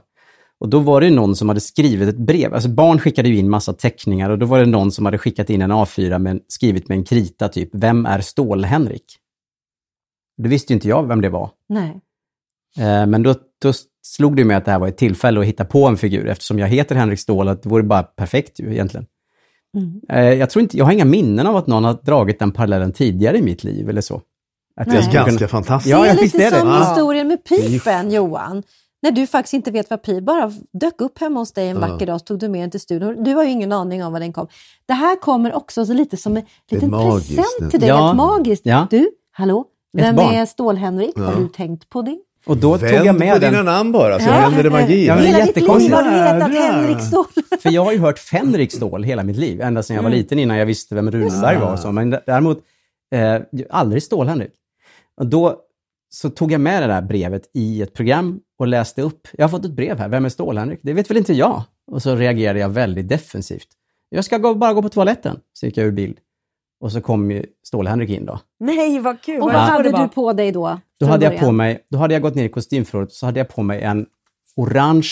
Och 0.63 0.69
då 0.69 0.79
var 0.79 1.01
det 1.01 1.11
någon 1.11 1.37
som 1.37 1.49
hade 1.49 1.61
skrivit 1.61 2.09
ett 2.09 2.17
brev. 2.19 2.55
Alltså 2.55 2.69
barn 2.69 2.99
skickade 2.99 3.29
ju 3.29 3.37
in 3.37 3.51
massa 3.51 3.73
teckningar 3.73 4.31
och 4.31 4.39
då 4.39 4.47
var 4.47 4.59
det 4.59 4.67
någon 4.67 4.93
som 4.93 5.05
hade 5.05 5.19
skickat 5.19 5.51
in 5.51 5.63
en 5.63 5.73
A4 5.73 6.19
med, 6.19 6.41
skrivit 6.49 6.89
med 6.89 6.99
en 6.99 7.05
krita 7.05 7.49
typ, 7.49 7.69
Vem 7.73 8.07
är 8.07 8.21
Stål-Henrik? 8.21 9.05
Det 10.43 10.49
visste 10.49 10.73
ju 10.73 10.75
inte 10.75 10.89
jag 10.89 11.09
vem 11.09 11.21
det 11.21 11.29
var. 11.29 11.51
Nej. 11.69 12.01
Eh, 12.79 13.07
Men 13.07 13.23
då, 13.23 13.35
då 13.63 13.73
slog 14.07 14.37
det 14.37 14.45
mig 14.45 14.57
att 14.57 14.65
det 14.65 14.71
här 14.71 14.79
var 14.79 14.89
ett 14.89 14.97
tillfälle 14.97 15.41
att 15.41 15.47
hitta 15.47 15.65
på 15.65 15.87
en 15.87 15.97
figur 15.97 16.27
eftersom 16.29 16.59
jag 16.59 16.69
heter 16.69 16.95
Henrik 16.95 17.19
Ståhl, 17.21 17.49
att 17.49 17.63
det 17.63 17.69
vore 17.69 17.83
bara 17.83 18.03
perfekt 18.03 18.61
ju 18.61 18.73
egentligen. 18.73 19.07
Eh, 20.09 20.21
Jag 20.33 20.51
tror 20.51 20.63
inte, 20.63 20.79
jag 20.79 20.85
har 20.85 20.93
inga 20.93 21.05
minnen 21.05 21.47
av 21.47 21.57
att 21.57 21.67
någon 21.67 21.85
har 21.85 21.99
dragit 22.03 22.39
den 22.39 22.51
parallellen 22.53 22.93
tidigare 22.93 23.39
i 23.39 23.43
mitt 23.43 23.65
liv 23.65 23.89
eller 23.89 24.01
så. 24.01 24.23
Att 24.77 24.87
Nej. 24.87 24.97
jag 24.97 25.05
skulle 25.05 25.19
Ganska 25.19 25.39
kunna- 25.39 25.49
fantastiskt. 25.49 25.91
Ja, 25.91 26.03
det 26.03 26.09
är 26.09 26.23
lite 26.23 26.39
det. 26.39 26.51
som 26.59 26.69
Ja. 26.69 26.89
historien 26.89 27.29
med 27.29 27.39
är 27.51 27.57
pipen, 27.71 28.11
Johan. 28.11 28.63
När 29.03 29.11
du 29.11 29.27
faktiskt 29.27 29.55
inte 29.55 29.71
vet 29.71 29.91
vad 29.91 30.03
pip 30.03 30.25
bara 30.25 30.53
dök 30.73 31.01
upp 31.01 31.19
hemma 31.19 31.41
hos 31.41 31.53
dig 31.53 31.69
en 31.69 31.81
vacker 31.81 32.07
dag 32.07 32.21
så 32.21 32.25
tog 32.27 32.39
du 32.39 32.49
med 32.49 32.61
den 32.63 32.71
till 32.71 32.81
studion. 32.81 33.25
Du 33.25 33.35
har 33.35 33.45
ju 33.45 33.51
ingen 33.51 33.73
aning 33.73 34.05
om 34.05 34.13
var 34.13 34.21
den 34.21 34.33
kom. 34.33 34.47
Det 34.87 34.93
här 34.93 35.17
kommer 35.17 35.55
också 35.55 35.87
så 35.87 35.93
lite 35.93 36.17
som 36.17 36.37
en 36.37 36.43
liten 36.71 36.91
present 36.91 37.71
till 37.71 37.81
dig, 37.81 37.89
Ja. 37.89 38.07
helt 38.07 38.17
magiskt. 38.17 38.67
Ja. 38.67 38.87
Du, 38.91 39.11
hallå? 39.33 39.65
Vem 39.93 40.19
är 40.19 40.47
Stål-Henrik? 40.47 41.19
Har 41.19 41.35
du 41.41 41.49
tänkt 41.49 41.89
på 41.89 42.03
det? 42.03 42.19
Och 42.47 42.57
då 42.57 42.79
tog 42.79 42.89
jag 42.89 43.05
Vänd 43.05 43.19
med 43.19 43.33
på 43.35 43.39
dina 43.39 43.53
den, 43.57 43.65
namn 43.65 43.93
bara, 43.93 44.19
så 44.19 44.29
Ja. 44.29 44.33
händer 44.33 44.63
det 44.63 44.71
magi. 44.71 45.07
Ja, 45.07 45.15
men 45.15 45.25
Hela 45.25 45.47
ditt 45.47 45.57
liv 45.57 45.93
har 45.93 46.03
du 46.03 46.11
hetat. 46.11 46.53
Henrik 46.53 47.01
Ståhl. 47.01 47.25
för 47.63 47.71
jag 47.71 47.85
har 47.85 47.93
ju 47.93 47.99
hört 47.99 48.19
Fenrik 48.19 48.73
Ståhl 48.73 49.03
hela 49.03 49.23
mitt 49.23 49.37
liv, 49.37 49.61
ända 49.61 49.83
sedan 49.83 49.97
jag 49.97 50.03
var 50.03 50.11
liten 50.11 50.39
innan 50.39 50.57
jag 50.57 50.67
visste 50.67 50.95
vem 50.95 51.11
Runberg 51.11 51.59
var 51.59 51.73
och 51.73 51.79
så. 51.79 51.93
Men 51.93 52.11
däremot 52.11 52.59
eh, 53.15 53.41
aldrig 53.71 54.03
Stål-Henrik. 54.03 54.53
Och 55.17 55.27
då 55.27 55.57
så 56.11 56.31
tog 56.31 56.53
jag 56.53 56.61
med 56.61 56.83
det 56.83 56.87
där 56.87 57.03
brevet 57.03 57.51
i 57.55 57.83
ett 57.83 57.95
program 57.95 58.41
och 58.63 58.69
läste 58.69 59.03
upp. 59.03 59.29
Jag 59.33 59.45
har 59.45 59.49
fått 59.49 59.65
ett 59.65 59.71
brev 59.73 59.99
här, 59.99 60.09
vem 60.09 60.25
är 60.25 60.29
Stål-Henrik? 60.29 60.81
Det 60.83 60.93
vet 60.93 61.11
väl 61.11 61.17
inte 61.17 61.33
jag? 61.33 61.63
Och 61.87 62.03
så 62.03 62.17
reagerade 62.17 62.59
jag 62.59 62.69
väldigt 62.69 63.09
defensivt. 63.09 63.69
Jag 64.09 64.25
ska 64.25 64.39
gå, 64.39 64.55
bara 64.55 64.73
gå 64.73 64.83
på 64.83 64.89
toaletten. 64.89 65.41
Så 65.53 65.67
gick 65.67 65.77
jag 65.77 65.87
ur 65.87 65.91
bild. 65.93 66.19
Och 66.81 66.93
så 66.93 67.01
kom 67.01 67.31
ju 67.31 67.47
Stål-Henrik 67.63 68.11
in 68.11 68.27
då. 68.27 68.41
Nej, 68.61 68.99
vad 69.01 69.23
kul. 69.23 69.41
Och 69.43 69.53
vad 69.53 69.61
hade 69.63 69.91
du 69.91 70.09
på 70.09 70.33
dig 70.33 70.53
då? 70.53 70.81
Då 71.01 71.07
hade 71.07 71.25
jag 71.25 71.39
på 71.41 71.53
mig, 71.53 71.87
då 71.91 71.99
hade 71.99 72.15
jag 72.15 72.23
gått 72.23 72.35
ner 72.35 72.45
i 72.45 72.49
kostymförrådet 72.49 73.13
så 73.13 73.27
hade 73.27 73.41
jag 73.41 73.49
på 73.49 73.63
mig 73.63 73.83
en 73.83 74.07
orange 74.57 75.11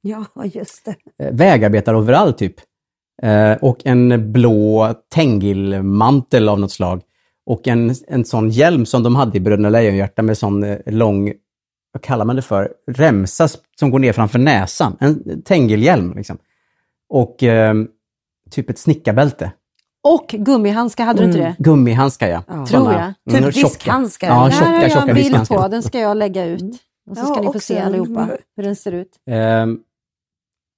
Ja, 0.00 0.24
just 0.44 0.84
det. 0.84 1.24
eh, 1.24 1.32
vägarbetaroverall 1.32 2.32
typ. 2.32 2.54
Eh, 3.22 3.52
och 3.52 3.86
en 3.86 4.32
blå 4.32 4.94
tengilmantel 5.14 6.48
av 6.48 6.60
något 6.60 6.72
slag. 6.72 7.02
Och 7.46 7.68
en, 7.68 7.94
en 8.08 8.24
sån 8.24 8.50
hjälm 8.50 8.86
som 8.86 9.02
de 9.02 9.16
hade 9.16 9.36
i 9.36 9.40
Bröderna 9.40 9.68
Lejonhjärta 9.68 10.22
med 10.22 10.38
sån 10.38 10.64
eh, 10.64 10.78
lång, 10.86 11.32
vad 11.94 12.02
kallar 12.02 12.24
man 12.24 12.36
det 12.36 12.42
för, 12.42 12.72
remsa 12.86 13.48
som 13.78 13.90
går 13.90 13.98
ner 13.98 14.12
framför 14.12 14.38
näsan. 14.38 14.96
En 15.00 15.42
tengilhjälm 15.42 16.12
liksom. 16.16 16.38
Och 17.08 17.42
eh, 17.42 17.74
typ 18.50 18.70
ett 18.70 18.78
snickarbälte. 18.78 19.52
Och 20.08 20.26
gummihandskar, 20.28 21.04
hade 21.04 21.20
du 21.20 21.26
inte 21.26 21.38
det? 21.38 21.56
Gummihandskar 21.58 22.28
ja. 22.28 22.42
Ja. 22.48 22.66
Tror 22.66 22.92
jag. 22.92 23.00
mm, 23.02 23.14
Typ 23.30 23.54
tjocka. 23.54 23.68
diskhandskar. 23.68 24.28
Ja, 24.28 24.34
Det 24.34 24.38
här 24.40 24.50
har 24.50 24.50
tjocka, 24.50 24.82
jag 24.82 24.92
tjocka 24.92 25.08
en 25.08 25.14
bild 25.14 25.26
diskhandskar. 25.26 25.56
på, 25.62 25.68
den 25.68 25.82
ska 25.82 25.98
jag 26.00 26.16
lägga 26.16 26.44
ut. 26.44 26.62
Och 27.10 27.16
så 27.16 27.22
Ja, 27.22 27.26
ska 27.26 27.34
ni 27.36 27.42
få 27.42 27.48
också 27.48 27.60
se 27.60 27.78
allihopa 27.80 28.28
hur 28.56 28.64
den 28.64 28.76
ser 28.76 28.92
ut. 28.92 29.10
Ehm, 29.30 29.78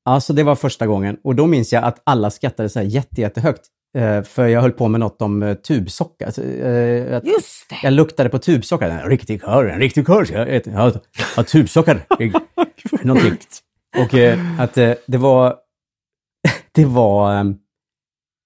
Alltså 0.05 0.33
det 0.33 0.43
var 0.43 0.55
första 0.55 0.87
gången 0.87 1.17
och 1.25 1.35
då 1.35 1.47
minns 1.47 1.73
jag 1.73 1.85
att 1.85 2.01
alla 2.05 2.31
skrattade 2.31 2.69
så 2.69 2.79
här 2.79 2.87
jätte, 2.87 3.21
jättehögt. 3.21 3.63
Eh, 3.97 4.23
för 4.23 4.47
jag 4.47 4.61
höll 4.61 4.73
på 4.73 4.89
med 4.89 5.01
något 5.01 5.23
om 5.23 5.43
eh, 5.43 5.55
tubsocker. 5.55 6.27
Alltså, 6.27 6.43
eh, 6.43 7.25
Just 7.25 7.69
det. 7.71 7.77
jag 7.83 7.93
luktade 7.93 8.29
på 8.29 8.39
tubsocker. 8.39 8.91
En 8.91 9.11
riktig 9.11 9.41
kör, 9.41 9.67
en 9.67 9.81
riktig 9.81 10.07
kör. 10.07 10.27
Jag 10.33 10.55
äter, 10.55 10.73
ja, 10.73 10.93
ja, 11.37 11.43
tubsocker. 11.43 12.07
Någonting. 13.03 13.39
Och 13.99 14.15
att 14.59 14.75
det 15.07 15.17
var, 15.19 15.57
det 16.73 16.85
var 16.85 17.39
eh, 17.39 17.45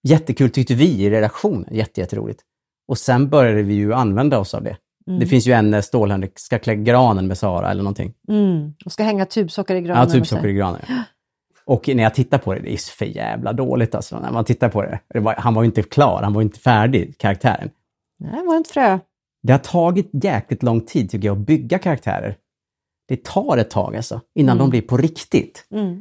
jättekul 0.08 0.50
tyckte 0.50 0.74
vi 0.74 1.02
i 1.02 1.10
redaktionen. 1.10 1.74
Jätte, 1.74 2.00
jätteroligt. 2.00 2.40
Och 2.88 2.98
sen 2.98 3.28
började 3.28 3.62
vi 3.62 3.74
ju 3.74 3.94
använda 3.94 4.38
oss 4.38 4.54
av 4.54 4.62
det. 4.62 4.76
Det 5.18 5.26
finns 5.26 5.46
ju 5.46 5.52
en 5.52 5.82
Stålhänrik 5.82 6.38
ska 6.38 6.58
klä 6.58 6.74
granen 6.74 7.26
med 7.26 7.38
Sara 7.38 7.70
eller 7.70 7.82
någonting. 7.82 8.14
Mm. 8.28 8.74
Och 8.84 8.92
ska 8.92 9.02
hänga 9.02 9.26
tubsocker 9.26 9.74
i 9.74 9.80
granen. 9.80 10.08
Ja, 10.14 10.24
så. 10.24 10.46
i 10.46 10.52
granen. 10.52 10.80
Och 11.70 11.88
när 11.88 12.02
jag 12.02 12.14
tittar 12.14 12.38
på 12.38 12.54
det, 12.54 12.60
det 12.60 12.72
är 12.72 12.96
för 12.96 13.04
jävla 13.04 13.52
dåligt 13.52 13.94
alltså. 13.94 14.20
När 14.20 14.32
man 14.32 14.44
tittar 14.44 14.68
på 14.68 14.82
det. 14.82 15.00
det 15.08 15.20
var, 15.20 15.34
han 15.34 15.54
var 15.54 15.62
ju 15.62 15.66
inte 15.66 15.82
klar, 15.82 16.22
han 16.22 16.32
var 16.32 16.40
ju 16.40 16.44
inte 16.44 16.60
färdig, 16.60 17.18
karaktären. 17.18 17.70
Nej, 18.18 18.40
det 18.40 18.46
var 18.46 18.60
ett 18.60 18.68
frö. 18.68 18.98
Det 19.42 19.52
har 19.52 19.58
tagit 19.58 20.10
jäkligt 20.12 20.62
lång 20.62 20.80
tid 20.80 21.10
tycker 21.10 21.28
jag 21.28 21.38
att 21.38 21.46
bygga 21.46 21.78
karaktärer. 21.78 22.36
Det 23.08 23.24
tar 23.24 23.56
ett 23.56 23.70
tag 23.70 23.96
alltså, 23.96 24.20
innan 24.34 24.58
de 24.58 24.70
blir 24.70 24.82
på 24.82 24.96
riktigt. 24.96 25.66
Mm. 25.70 25.92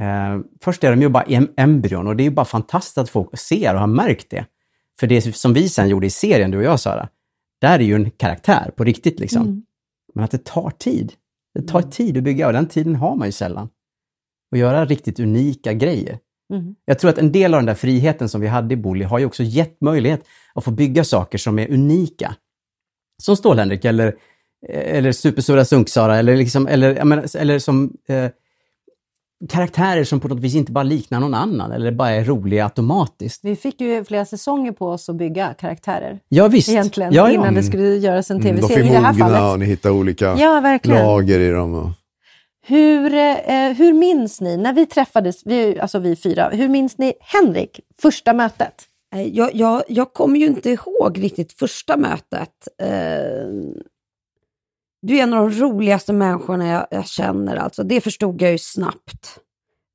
Eh, 0.00 0.44
först 0.60 0.84
är 0.84 0.90
de 0.90 1.02
ju 1.02 1.08
bara 1.08 1.24
em- 1.24 1.52
embryon 1.56 2.06
och 2.06 2.16
det 2.16 2.22
är 2.22 2.28
ju 2.28 2.30
bara 2.30 2.46
fantastiskt 2.46 2.98
att 2.98 3.10
folk 3.10 3.38
ser 3.38 3.74
och 3.74 3.80
har 3.80 3.86
märkt 3.86 4.30
det. 4.30 4.46
För 5.00 5.06
det 5.06 5.36
som 5.36 5.52
vi 5.52 5.68
sen 5.68 5.88
gjorde 5.88 6.06
i 6.06 6.10
serien, 6.10 6.50
du 6.50 6.58
och 6.58 6.64
jag 6.64 6.80
Sara, 6.80 7.08
där 7.60 7.78
är 7.78 7.84
ju 7.84 7.94
en 7.94 8.10
karaktär 8.10 8.70
på 8.76 8.84
riktigt 8.84 9.20
liksom. 9.20 9.42
Mm. 9.42 9.62
Men 10.14 10.24
att 10.24 10.30
det 10.30 10.44
tar 10.44 10.70
tid. 10.70 11.12
Det 11.54 11.62
tar 11.62 11.82
tid 11.82 12.16
att 12.16 12.22
bygga 12.22 12.46
och 12.46 12.52
den 12.52 12.68
tiden 12.68 12.96
har 12.96 13.16
man 13.16 13.28
ju 13.28 13.32
sällan. 13.32 13.68
Och 14.54 14.58
göra 14.58 14.84
riktigt 14.84 15.20
unika 15.20 15.72
grejer. 15.72 16.18
Mm. 16.52 16.74
Jag 16.84 16.98
tror 16.98 17.10
att 17.10 17.18
en 17.18 17.32
del 17.32 17.54
av 17.54 17.58
den 17.58 17.66
där 17.66 17.74
friheten 17.74 18.28
som 18.28 18.40
vi 18.40 18.46
hade 18.46 18.74
i 18.74 18.76
Bully 18.76 19.04
har 19.04 19.18
ju 19.18 19.26
också 19.26 19.42
gett 19.42 19.80
möjlighet 19.80 20.24
att 20.54 20.64
få 20.64 20.70
bygga 20.70 21.04
saker 21.04 21.38
som 21.38 21.58
är 21.58 21.70
unika. 21.72 22.34
Som 23.22 23.36
Stål-Henrik 23.36 23.84
eller, 23.84 24.14
eller 24.68 25.12
Supersura 25.12 25.64
Sunksara 25.64 26.16
eller, 26.16 26.36
liksom, 26.36 26.66
eller, 26.66 27.04
menar, 27.04 27.36
eller 27.36 27.58
som 27.58 27.92
eh, 28.08 28.30
karaktärer 29.48 30.04
som 30.04 30.20
på 30.20 30.28
något 30.28 30.40
vis 30.40 30.54
inte 30.54 30.72
bara 30.72 30.84
liknar 30.84 31.20
någon 31.20 31.34
annan 31.34 31.72
eller 31.72 31.92
bara 31.92 32.10
är 32.10 32.24
roliga 32.24 32.64
automatiskt. 32.64 33.44
Vi 33.44 33.56
fick 33.56 33.80
ju 33.80 34.04
flera 34.04 34.24
säsonger 34.24 34.72
på 34.72 34.88
oss 34.88 35.08
att 35.08 35.16
bygga 35.16 35.54
karaktärer. 35.54 36.20
Ja 36.28 36.48
visst. 36.48 36.68
Egentligen, 36.68 37.12
ja, 37.12 37.28
ja. 37.28 37.34
innan 37.34 37.54
det 37.54 37.62
skulle 37.62 37.96
göras 37.96 38.30
en 38.30 38.36
Mm, 38.36 38.56
de 38.56 38.60
tv-serie 38.62 38.84
får 38.84 38.90
i 38.90 38.94
det 38.94 38.98
här 38.98 39.12
mogna 39.12 39.26
och 39.26 39.32
fallet. 39.32 39.60
ni 39.60 39.66
hittar 39.66 39.90
olika 39.90 40.36
Ja, 40.38 40.76
lager 40.84 41.40
i 41.40 41.50
dem. 41.50 41.74
Och... 41.74 41.90
Hur, 42.66 43.14
eh, 43.14 43.72
hur 43.76 43.92
minns 43.92 44.40
ni, 44.40 44.56
när 44.56 44.72
vi 44.72 44.86
träffades, 44.86 45.46
vi, 45.46 45.80
alltså 45.80 45.98
vi 45.98 46.16
fyra, 46.16 46.48
hur 46.48 46.68
minns 46.68 46.98
ni 46.98 47.12
Henrik, 47.20 47.80
första 47.98 48.32
mötet? 48.32 48.74
Eh, 49.14 49.22
jag, 49.22 49.54
jag, 49.54 49.82
jag 49.88 50.12
kommer 50.12 50.38
ju 50.38 50.46
inte 50.46 50.70
ihåg 50.70 51.22
riktigt 51.22 51.52
första 51.52 51.96
mötet. 51.96 52.68
Eh, 52.82 53.48
Du 55.02 55.18
är 55.18 55.22
en 55.22 55.34
av 55.34 55.50
de 55.50 55.58
roligaste 55.60 56.12
människorna 56.12 56.68
jag, 56.68 56.86
jag 56.90 57.06
känner. 57.06 57.56
Alltså. 57.56 57.82
Det 57.82 58.00
förstod 58.00 58.42
jag 58.42 58.52
ju 58.52 58.58
snabbt. 58.58 59.38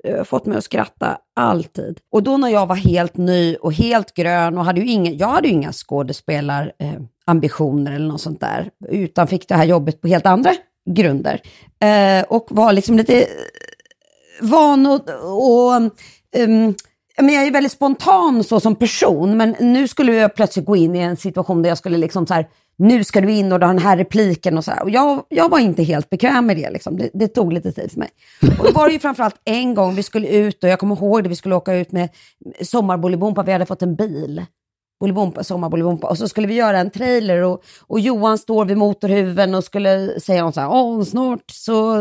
Du 0.03 0.17
har 0.17 0.23
fått 0.23 0.45
mig 0.45 0.57
att 0.57 0.63
skratta 0.63 1.17
alltid. 1.35 1.99
Och 2.11 2.23
då 2.23 2.37
när 2.37 2.49
jag 2.49 2.65
var 2.67 2.75
helt 2.75 3.17
ny 3.17 3.55
och 3.55 3.73
helt 3.73 4.13
grön 4.13 4.57
och 4.57 4.65
hade 4.65 4.81
ju 4.81 4.87
ingen, 4.87 5.17
jag 5.17 5.27
hade 5.27 5.47
ju 5.47 5.53
inga 5.53 5.71
skådespelarambitioner 5.71 7.91
eh, 7.91 7.95
eller 7.95 8.07
något 8.07 8.21
sånt 8.21 8.39
där. 8.39 8.69
Utan 8.89 9.27
fick 9.27 9.47
det 9.47 9.55
här 9.55 9.65
jobbet 9.65 10.01
på 10.01 10.07
helt 10.07 10.25
andra 10.25 10.51
grunder. 10.89 11.41
Eh, 11.79 12.25
och 12.29 12.47
var 12.49 12.73
liksom 12.73 12.97
lite 12.97 13.21
eh, 13.21 13.27
van 14.41 14.85
och, 14.85 15.09
och 15.23 15.75
um, 16.37 16.75
men 17.21 17.35
jag 17.35 17.47
är 17.47 17.51
väldigt 17.51 17.71
spontan 17.71 18.43
så 18.43 18.59
som 18.59 18.75
person, 18.75 19.37
men 19.37 19.55
nu 19.59 19.87
skulle 19.87 20.15
jag 20.15 20.35
plötsligt 20.35 20.65
gå 20.65 20.75
in 20.75 20.95
i 20.95 20.99
en 20.99 21.17
situation 21.17 21.61
där 21.61 21.69
jag 21.69 21.77
skulle 21.77 21.97
liksom 21.97 22.27
så 22.27 22.33
här, 22.33 22.47
nu 22.77 23.03
ska 23.03 23.21
du 23.21 23.31
in 23.31 23.51
och 23.51 23.59
du 23.59 23.65
har 23.65 23.73
den 23.73 23.83
här 23.83 23.97
repliken 23.97 24.57
och 24.57 24.65
så 24.65 24.71
här. 24.71 24.83
Och 24.83 24.89
jag, 24.89 25.23
jag 25.29 25.49
var 25.49 25.59
inte 25.59 25.83
helt 25.83 26.09
bekväm 26.09 26.45
med 26.45 26.57
det, 26.57 26.69
liksom. 26.69 26.97
det, 26.97 27.09
det 27.13 27.27
tog 27.27 27.53
lite 27.53 27.71
tid 27.71 27.91
för 27.91 27.99
mig. 27.99 28.09
Och 28.59 28.65
då 28.65 28.71
var 28.71 28.87
det 28.87 28.93
ju 28.93 28.99
framförallt 28.99 29.41
en 29.45 29.73
gång 29.73 29.95
vi 29.95 30.03
skulle 30.03 30.27
ut 30.27 30.63
och 30.63 30.69
jag 30.69 30.79
kommer 30.79 30.95
ihåg 30.95 31.23
det, 31.23 31.29
vi 31.29 31.35
skulle 31.35 31.55
åka 31.55 31.73
ut 31.73 31.91
med 31.91 32.09
Sommarbolibompa, 32.61 33.43
vi 33.43 33.51
hade 33.51 33.65
fått 33.65 33.81
en 33.81 33.95
bil. 33.95 34.45
Bolibompa, 34.99 35.43
Sommarbolibompa. 35.43 36.07
Och 36.07 36.17
så 36.17 36.27
skulle 36.27 36.47
vi 36.47 36.53
göra 36.53 36.79
en 36.79 36.89
trailer 36.89 37.41
och, 37.41 37.63
och 37.87 37.99
Johan 37.99 38.37
står 38.37 38.65
vid 38.65 38.77
motorhuven 38.77 39.55
och 39.55 39.63
skulle 39.63 40.19
säga 40.19 40.43
något 40.43 40.53
så 40.53 40.61
här, 40.61 40.69
Åh, 40.69 41.03
snart 41.03 41.51
så 41.51 41.97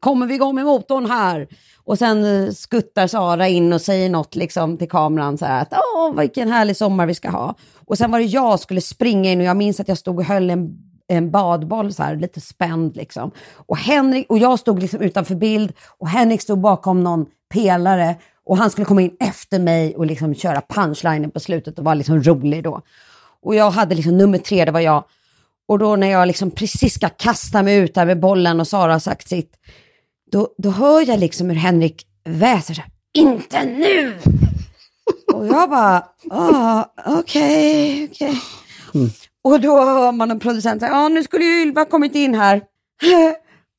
kommer 0.00 0.26
vi 0.26 0.34
igång 0.34 0.54
med 0.54 0.64
motorn 0.64 1.06
här. 1.06 1.48
Och 1.84 1.98
sen 1.98 2.24
eh, 2.24 2.50
skuttar 2.50 3.06
Sara 3.06 3.48
in 3.48 3.72
och 3.72 3.80
säger 3.80 4.10
något 4.10 4.34
liksom 4.34 4.76
till 4.76 4.88
kameran 4.88 5.38
så 5.38 5.44
här 5.44 5.62
att 5.62 5.72
åh 5.96 6.20
vilken 6.20 6.48
härlig 6.48 6.76
sommar 6.76 7.06
vi 7.06 7.14
ska 7.14 7.30
ha. 7.30 7.54
Och 7.86 7.98
sen 7.98 8.10
var 8.10 8.18
det 8.18 8.24
jag 8.24 8.50
som 8.50 8.58
skulle 8.58 8.80
springa 8.80 9.32
in 9.32 9.40
och 9.40 9.46
jag 9.46 9.56
minns 9.56 9.80
att 9.80 9.88
jag 9.88 9.98
stod 9.98 10.18
och 10.18 10.24
höll 10.24 10.50
en, 10.50 10.78
en 11.08 11.30
badboll 11.30 11.92
så 11.92 12.02
här 12.02 12.16
lite 12.16 12.40
spänd 12.40 12.96
liksom. 12.96 13.30
Och, 13.54 13.76
Henrik, 13.76 14.30
och 14.30 14.38
jag 14.38 14.58
stod 14.58 14.80
liksom 14.80 15.00
utanför 15.00 15.34
bild 15.34 15.72
och 15.98 16.08
Henrik 16.08 16.42
stod 16.42 16.60
bakom 16.60 17.04
någon 17.04 17.26
pelare 17.52 18.16
och 18.44 18.56
han 18.56 18.70
skulle 18.70 18.84
komma 18.84 19.02
in 19.02 19.16
efter 19.20 19.58
mig 19.58 19.96
och 19.96 20.06
liksom 20.06 20.34
köra 20.34 20.62
punchlinen 20.68 21.30
på 21.30 21.40
slutet 21.40 21.78
och 21.78 21.84
vara 21.84 21.94
liksom 21.94 22.22
rolig 22.22 22.64
då. 22.64 22.82
Och 23.42 23.54
jag 23.54 23.70
hade 23.70 23.94
liksom 23.94 24.18
nummer 24.18 24.38
tre, 24.38 24.64
det 24.64 24.72
var 24.72 24.80
jag. 24.80 25.04
Och 25.68 25.78
då 25.78 25.96
när 25.96 26.10
jag 26.10 26.26
liksom 26.26 26.50
precis 26.50 26.94
ska 26.94 27.08
kasta 27.08 27.62
mig 27.62 27.76
ut 27.76 27.94
där 27.94 28.06
med 28.06 28.20
bollen 28.20 28.60
och 28.60 28.68
Sara 28.68 28.92
har 28.92 28.98
sagt 28.98 29.28
sitt, 29.28 29.52
då, 30.32 30.48
då 30.58 30.70
hör 30.70 31.08
jag 31.08 31.20
liksom 31.20 31.50
hur 31.50 31.56
Henrik 31.56 32.06
väser 32.24 32.74
så 32.74 32.80
här, 32.80 32.90
inte 33.14 33.64
nu! 33.64 34.18
och 35.34 35.46
jag 35.46 35.70
bara, 35.70 36.04
ah, 36.30 36.84
okej, 37.06 38.08
okej. 38.10 38.40
Och 39.44 39.60
då 39.60 39.84
hör 39.84 40.12
man 40.12 40.30
en 40.30 40.40
producent 40.40 40.80
säga, 40.80 40.92
ja 40.92 41.08
nu 41.08 41.22
skulle 41.22 41.44
ju 41.44 41.62
Ylva 41.62 41.84
kommit 41.84 42.14
in 42.14 42.34
här. 42.34 42.62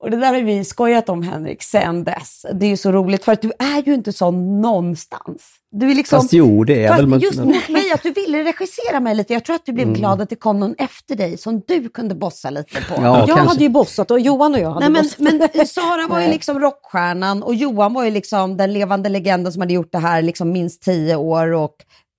Och 0.04 0.12
det 0.12 0.18
där 0.18 0.34
har 0.34 0.42
vi 0.42 0.64
skojat 0.64 1.10
om 1.10 1.24
Henrik 1.24 1.64
sen 1.64 2.04
dess. 2.04 2.46
Det 2.54 2.66
är 2.66 2.70
ju 2.70 2.78
så 2.78 2.92
roligt 2.92 3.24
för 3.24 3.32
att 3.32 3.42
du 3.42 3.52
är 3.60 3.84
ju 3.86 3.94
inte 3.94 4.14
sån 4.14 4.62
någonstans. 4.62 5.42
Du 5.72 5.92
är 5.92 5.96
liksom, 5.96 6.20
Fast 6.20 6.34
jo, 6.34 6.64
det 6.64 6.84
är 6.84 6.88
Fast 6.88 7.04
väl... 7.04 7.24
just 7.24 7.40
mot 7.40 7.70
mig, 7.70 7.92
att 7.94 8.04
du 8.04 8.12
ville 8.12 8.44
regissera 8.44 9.00
mig 9.00 9.16
lite. 9.16 9.34
Jag 9.34 9.46
tror 9.46 9.56
att 9.56 9.66
du 9.66 9.74
blev 9.74 9.94
glad 9.94 10.22
att 10.22 10.30
det 10.30 10.36
kom 10.36 10.60
någon 10.60 10.76
efter 10.78 11.16
dig 11.16 11.38
som 11.38 11.62
du 11.68 11.90
kunde 11.90 12.16
bossa 12.16 12.50
lite 12.50 12.82
på. 12.82 12.94
Ja, 12.98 13.20
jag 13.20 13.28
kanske. 13.28 13.48
hade 13.48 13.64
ju 13.64 13.70
bossat 13.70 14.12
och 14.12 14.20
Johan 14.20 14.54
och 14.54 14.60
jag 14.60 14.72
hade 14.72 14.90
Nej, 14.90 15.04
men, 15.18 15.38
bossat. 15.38 15.56
men 15.56 15.68
Sara 15.68 16.08
var 16.08 16.22
ju 16.22 16.28
liksom 16.32 16.60
rockstjärnan 16.60 17.44
och 17.44 17.56
Johan 17.56 17.94
var 17.94 18.04
ju 18.04 18.12
liksom 18.12 18.58
den 18.58 18.74
levande 18.74 19.10
legenden 19.10 19.54
som 19.54 19.62
hade 19.62 19.74
gjort 19.74 19.92
det 19.92 20.00
här 20.00 20.22
liksom 20.22 20.52
minst 20.52 20.82
tio 20.82 21.16
år 21.16 21.54
och 21.54 21.76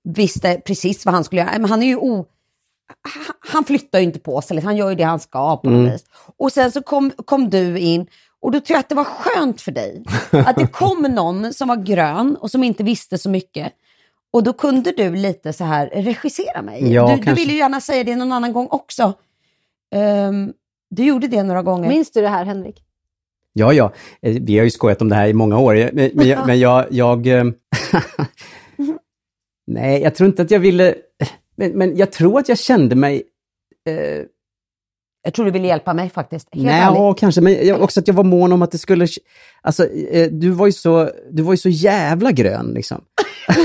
visste 0.09 0.61
precis 0.67 1.05
vad 1.07 1.15
han 1.15 1.25
skulle 1.25 1.41
göra. 1.41 1.51
Men 1.53 1.71
han 1.71 1.83
är 1.83 1.87
ju 1.87 1.97
o... 1.97 2.27
han- 3.41 3.65
flyttar 3.65 3.99
ju 3.99 4.05
inte 4.05 4.19
på 4.19 4.41
sig, 4.43 4.61
han 4.61 4.77
gör 4.77 4.91
ju 4.91 4.97
det 4.97 5.03
han 5.05 5.21
ska 5.21 5.57
på 5.57 5.71
något 5.71 5.93
vis. 5.95 6.05
Och 6.37 6.53
sen 6.53 6.73
så 6.73 6.83
kom, 6.83 7.11
kom 7.11 7.51
du 7.51 7.79
in 7.79 8.07
och 8.41 8.51
då 8.53 8.61
tror 8.61 8.75
jag 8.75 8.81
att 8.81 8.89
det 8.89 8.95
var 8.95 9.05
skönt 9.05 9.61
för 9.61 9.73
dig. 9.73 10.05
Att 10.31 10.57
det 10.57 10.67
kom 10.67 11.03
någon 11.15 11.53
som 11.55 11.69
var 11.69 11.77
grön 11.77 12.37
och 12.37 12.51
som 12.51 12.65
inte 12.65 12.83
visste 12.85 13.19
så 13.19 13.31
mycket. 13.31 13.73
Och 14.33 14.43
då 14.43 14.53
kunde 14.53 14.93
du 14.93 15.11
lite 15.17 15.53
så 15.53 15.65
här 15.65 15.87
regissera 15.87 16.63
mig. 16.63 16.93
Ja, 16.93 17.17
du, 17.17 17.23
du 17.23 17.35
ville 17.35 17.53
ju 17.53 17.59
gärna 17.59 17.81
säga 17.81 18.05
det 18.05 18.17
någon 18.17 18.33
annan 18.33 18.53
gång 18.53 18.69
också. 18.71 19.13
Ehm, 19.95 20.53
du 20.91 21.05
gjorde 21.05 21.27
det 21.29 21.43
några 21.43 21.63
gånger. 21.63 21.89
Minns 21.89 22.11
du 22.11 22.21
det 22.21 22.29
här 22.29 22.45
Henrik? 22.45 22.81
Ja, 23.53 23.73
ja. 23.73 23.93
Eh, 24.23 24.37
Vi 24.41 24.59
har 24.59 24.65
ju 24.65 24.71
skojat 24.71 25.03
om 25.03 25.09
det 25.09 25.15
här 25.15 25.27
i 25.29 25.33
många 25.33 25.59
år. 25.59 25.77
Jag- 25.77 25.95
Men, 25.95 26.11
men, 26.15 26.27
jag, 26.29 26.47
men 26.47 26.59
jag... 26.61 26.87
jag 26.91 27.27
eh, 27.27 27.45
nej, 29.67 30.03
jag 30.03 30.15
tror 30.15 30.29
inte 30.29 30.43
att 30.43 30.51
jag 30.51 30.61
ville... 30.61 30.95
Men, 31.57 31.73
men 31.73 31.97
jag 31.97 32.13
tror 32.13 32.39
att 32.41 32.49
jag 32.49 32.59
kände 32.59 32.95
mig... 32.97 33.23
Eh, 33.89 34.23
Jag 35.27 35.35
tror 35.35 35.45
du 35.47 35.51
ville 35.53 35.67
hjälpa 35.69 35.95
mig 35.95 36.11
faktiskt. 36.11 36.49
Helt 36.53 36.67
nej, 36.67 36.81
ärligt. 36.81 36.99
ja, 36.99 37.15
kanske. 37.15 37.41
Men 37.41 37.67
jag, 37.67 37.83
också 37.83 38.01
att 38.01 38.09
jag 38.09 38.15
var 38.15 38.25
mån 38.25 38.53
om 38.53 38.63
att 38.63 38.71
det 38.71 38.79
skulle... 38.79 39.07
Alltså, 39.63 39.89
eh, 39.91 40.31
du 40.31 40.51
var 40.51 40.67
ju 40.67 40.73
så, 40.73 41.11
du 41.31 41.43
var 41.43 41.53
ju 41.53 41.57
så 41.57 41.69
jävla 41.69 42.33
grön 42.33 42.73
liksom. 42.75 43.01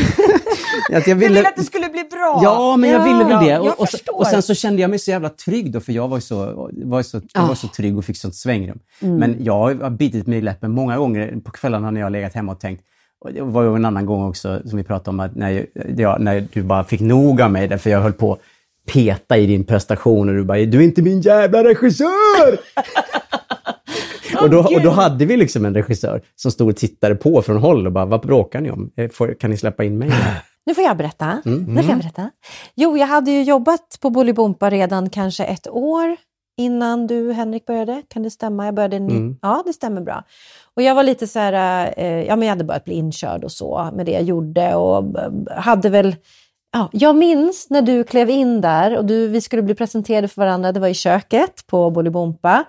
att 0.93 1.07
jag 1.07 1.17
Du 1.17 1.19
ville... 1.19 1.27
ville 1.35 1.49
att 1.49 1.55
det 1.55 1.63
skulle 1.63 1.89
bli 1.89 2.03
bra. 2.11 2.39
Ja, 2.43 2.77
men 2.77 2.89
jag 2.89 3.01
Ja, 3.01 3.05
ville 3.05 3.23
väl 3.23 3.45
det. 3.45 3.59
Och, 3.59 3.79
och, 3.79 3.87
och 4.19 4.27
sen 4.27 4.41
så 4.41 4.53
kände 4.55 4.81
jag 4.81 4.89
mig 4.89 4.99
så 4.99 5.11
jävla 5.11 5.29
trygg 5.29 5.71
då, 5.71 5.79
för 5.79 5.93
jag 5.93 6.07
var 6.07 6.17
ju 6.17 6.21
så, 6.21 6.69
var 6.85 6.99
ju 6.99 7.03
så, 7.03 7.21
jag 7.33 7.41
var 7.41 7.51
Ah. 7.51 7.55
så 7.55 7.67
trygg 7.67 7.97
och 7.97 8.05
fick 8.05 8.17
sånt 8.17 8.35
svängrum. 8.35 8.79
Mm. 9.01 9.15
Men 9.15 9.43
jag 9.43 9.81
har 9.81 9.89
bitit 9.89 10.27
mig 10.27 10.37
i 10.37 10.41
läppen 10.41 10.71
många 10.71 10.97
gånger 10.97 11.35
på 11.45 11.51
kvällarna 11.51 11.91
när 11.91 11.99
jag 12.01 12.05
har 12.05 12.11
legat 12.11 12.33
hemma 12.33 12.51
och 12.51 12.59
tänkt, 12.59 12.83
och 13.21 13.33
det 13.33 13.41
var 13.41 13.63
ju 13.63 13.75
en 13.75 13.85
annan 13.85 14.05
gång 14.05 14.29
också 14.29 14.61
som 14.65 14.77
vi 14.77 14.83
pratade 14.83 15.09
om, 15.09 15.19
att 15.19 15.35
när, 15.35 15.65
jag, 15.97 16.21
när 16.21 16.47
du 16.53 16.63
bara 16.63 16.83
fick 16.83 17.01
nog 17.01 17.41
av 17.41 17.51
mig 17.51 17.67
därför 17.67 17.89
jag 17.89 18.01
höll 18.01 18.13
på 18.13 18.33
att 18.33 18.39
peta 18.93 19.37
i 19.37 19.47
din 19.47 19.63
prestation 19.63 20.29
och 20.29 20.35
du 20.35 20.43
bara 20.43 20.57
“du 20.57 20.77
är 20.77 20.81
inte 20.81 21.01
min 21.01 21.21
jävla 21.21 21.63
regissör!” 21.63 22.59
och, 24.41 24.49
då, 24.49 24.59
och 24.59 24.81
då 24.81 24.89
hade 24.89 25.25
vi 25.25 25.37
liksom 25.37 25.65
en 25.65 25.73
regissör 25.73 26.21
som 26.35 26.51
stod 26.51 26.69
och 26.69 26.75
tittade 26.75 27.15
på 27.15 27.41
från 27.41 27.57
håll 27.57 27.85
och 27.85 27.91
bara 27.91 28.05
“vad 28.05 28.21
bråkar 28.21 28.61
ni 28.61 28.71
om? 28.71 28.91
Eh, 28.95 29.09
Får, 29.09 29.33
kan 29.39 29.49
ni 29.49 29.57
släppa 29.57 29.83
in 29.83 29.97
mig?” 29.97 30.11
Nu 30.65 30.75
får 30.75 30.83
jag 30.83 30.97
berätta. 30.97 31.41
Mm. 31.45 31.63
Nu 31.63 31.83
får 31.83 31.91
jag 31.91 31.99
berätta. 31.99 32.29
Jo, 32.75 32.97
jag 32.97 33.07
hade 33.07 33.31
ju 33.31 33.43
jobbat 33.43 33.97
på 34.01 34.09
Bolibompa 34.09 34.69
redan 34.69 35.09
kanske 35.09 35.43
ett 35.43 35.67
år 35.67 36.15
innan 36.59 37.07
du 37.07 37.31
Henrik 37.33 37.65
började. 37.65 38.01
Kan 38.07 38.23
det 38.23 38.29
stämma? 38.29 38.65
Jag 38.65 38.73
började 38.75 38.99
ni- 38.99 39.13
Mm. 39.13 39.37
Ja, 39.41 39.63
det 39.65 39.73
stämmer 39.73 40.01
bra. 40.01 40.23
Och 40.75 40.81
jag 40.81 40.95
var 40.95 41.03
lite 41.03 41.27
så 41.27 41.39
här, 41.39 41.93
eh, 41.97 42.23
ja 42.23 42.35
men 42.35 42.47
jag 42.47 42.51
hade 42.51 42.63
börjat 42.63 42.85
bli 42.85 42.93
inkörd 42.93 43.43
och 43.43 43.51
så 43.51 43.89
med 43.93 44.05
det 44.05 44.11
jag 44.11 44.23
gjorde 44.23 44.75
och 44.75 45.19
eh, 45.19 45.31
hade 45.61 45.89
väl 45.89 46.15
Ja, 46.71 46.89
jag 46.91 47.15
minns 47.15 47.69
när 47.69 47.81
du 47.81 48.03
klev 48.03 48.29
in 48.29 48.61
där 48.61 48.97
och 48.97 49.05
du, 49.05 49.27
vi 49.27 49.41
skulle 49.41 49.61
bli 49.61 49.75
presenterade 49.75 50.27
för 50.27 50.41
varandra. 50.41 50.71
Det 50.71 50.79
var 50.79 50.87
i 50.87 50.93
köket 50.93 51.67
på 51.67 51.89
Bolibompa. 51.89 52.63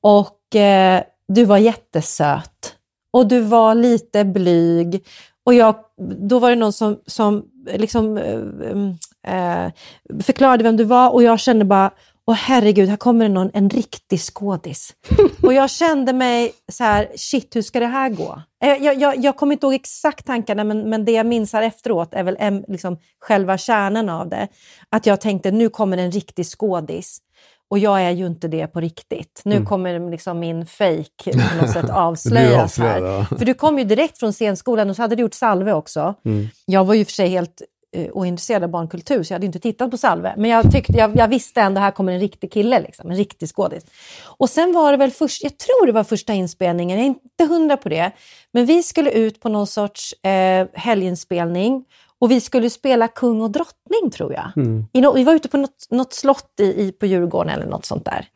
Och 0.00 0.56
eh, 0.56 1.02
du 1.28 1.44
var 1.44 1.58
jättesöt. 1.58 2.74
Och 3.12 3.26
du 3.26 3.40
var 3.40 3.74
lite 3.74 4.24
blyg. 4.24 5.04
Och 5.44 5.54
jag, 5.54 5.74
då 6.18 6.38
var 6.38 6.50
det 6.50 6.56
någon 6.56 6.72
som, 6.72 6.96
som 7.06 7.44
liksom, 7.74 8.18
eh, 8.18 9.64
eh, 9.64 9.72
förklarade 10.22 10.64
vem 10.64 10.76
du 10.76 10.84
var 10.84 11.10
och 11.10 11.22
jag 11.22 11.40
kände 11.40 11.64
bara, 11.64 11.90
åh 12.30 12.36
herregud, 12.36 12.88
här 12.88 12.96
kommer 12.96 13.28
det 13.28 13.34
någon, 13.34 13.50
en 13.54 13.70
riktig 13.70 14.20
skådis. 14.20 14.94
och 15.42 15.52
jag 15.52 15.70
kände 15.70 16.12
mig 16.12 16.52
så 16.72 16.84
här, 16.84 17.08
shit, 17.16 17.56
hur 17.56 17.62
ska 17.62 17.80
det 17.80 17.86
här 17.86 18.08
gå? 18.10 18.42
Eh, 18.64 18.84
Jag, 18.84 18.94
jag, 19.00 19.24
jag 19.24 19.36
kommer 19.36 19.52
inte 19.52 19.66
ihåg 19.66 19.74
exakt 19.74 20.26
tankarna, 20.26 20.64
men, 20.64 20.90
men 20.90 21.04
det 21.04 21.12
jag 21.12 21.26
minns 21.26 21.52
här 21.52 21.62
efteråt 21.62 22.14
är 22.14 22.22
väl 22.22 22.36
en, 22.40 22.64
liksom, 22.68 22.98
själva 23.20 23.58
kärnan 23.58 24.08
av 24.08 24.28
det. 24.28 24.48
Att 24.90 25.06
jag 25.06 25.20
tänkte, 25.20 25.50
nu 25.50 25.68
kommer 25.68 25.96
en 25.98 26.10
riktig 26.12 26.46
skådis. 26.46 27.18
Och 27.70 27.78
jag 27.78 28.02
är 28.02 28.10
ju 28.10 28.26
inte 28.26 28.48
det 28.48 28.66
på 28.66 28.80
riktigt. 28.80 29.42
Nu 29.44 29.64
kommer 29.64 30.10
liksom 30.10 30.38
min 30.38 30.66
fake 30.66 31.04
på 31.32 31.62
något 31.62 31.72
sätt 31.72 31.90
avslöjas 31.90 32.78
här. 32.78 33.24
För 33.38 33.44
du 33.44 33.54
kom 33.54 33.78
ju 33.78 33.84
direkt 33.84 34.18
från 34.18 34.32
scenskolan 34.32 34.90
och 34.90 34.96
så 34.96 35.02
hade 35.02 35.16
du 35.16 35.22
gjort 35.22 35.34
Salve 35.34 35.72
också. 35.72 36.14
Jag 36.66 36.84
var 36.84 36.94
ju 36.94 37.04
för 37.04 37.12
sig 37.12 37.28
helt 37.28 37.62
ointresserad 38.12 38.64
av 38.64 38.70
barnkultur 38.70 39.22
så 39.22 39.32
jag 39.32 39.34
hade 39.34 39.46
inte 39.46 39.58
tittat 39.58 39.90
på 39.90 39.96
Salve. 39.96 40.34
Men 40.36 40.50
jag, 40.50 40.72
tyckte, 40.72 40.92
jag, 40.92 41.16
jag 41.16 41.28
visste 41.28 41.60
ändå 41.60 41.80
här 41.80 41.90
kommer 41.90 42.12
en 42.12 42.20
riktig 42.20 42.52
kille, 42.52 42.80
liksom, 42.80 43.10
en 43.10 43.16
riktig 43.16 43.48
skådis. 43.48 43.84
Och 44.24 44.50
sen 44.50 44.72
var 44.72 44.92
det 44.92 44.98
väl 44.98 45.10
först, 45.10 45.42
jag 45.42 45.58
tror 45.58 45.86
det 45.86 45.92
var 45.92 46.04
första 46.04 46.32
inspelningen, 46.32 46.98
jag 46.98 47.04
är 47.04 47.08
inte 47.08 47.54
hundra 47.54 47.76
på 47.76 47.88
det. 47.88 48.12
Men 48.52 48.66
vi 48.66 48.82
skulle 48.82 49.10
ut 49.10 49.40
på 49.40 49.48
någon 49.48 49.66
sorts 49.66 50.12
eh, 50.24 50.66
helginspelning 50.74 51.84
och 52.18 52.30
vi 52.30 52.40
skulle 52.40 52.70
spela 52.70 53.08
kung 53.08 53.40
och 53.40 53.50
drottning 53.50 54.10
tror 54.12 54.32
jag. 54.32 54.52
I 54.92 55.00
no, 55.00 55.12
vi 55.12 55.24
var 55.24 55.34
ute 55.34 55.48
på 55.48 55.56
något, 55.56 55.86
något 55.90 56.12
slott 56.12 56.54
i, 56.60 56.64
i, 56.64 56.92
på 56.92 57.06
Djurgården 57.06 57.52
eller 57.54 57.66
något 57.66 57.84
sånt 57.84 58.04
där 58.04 58.28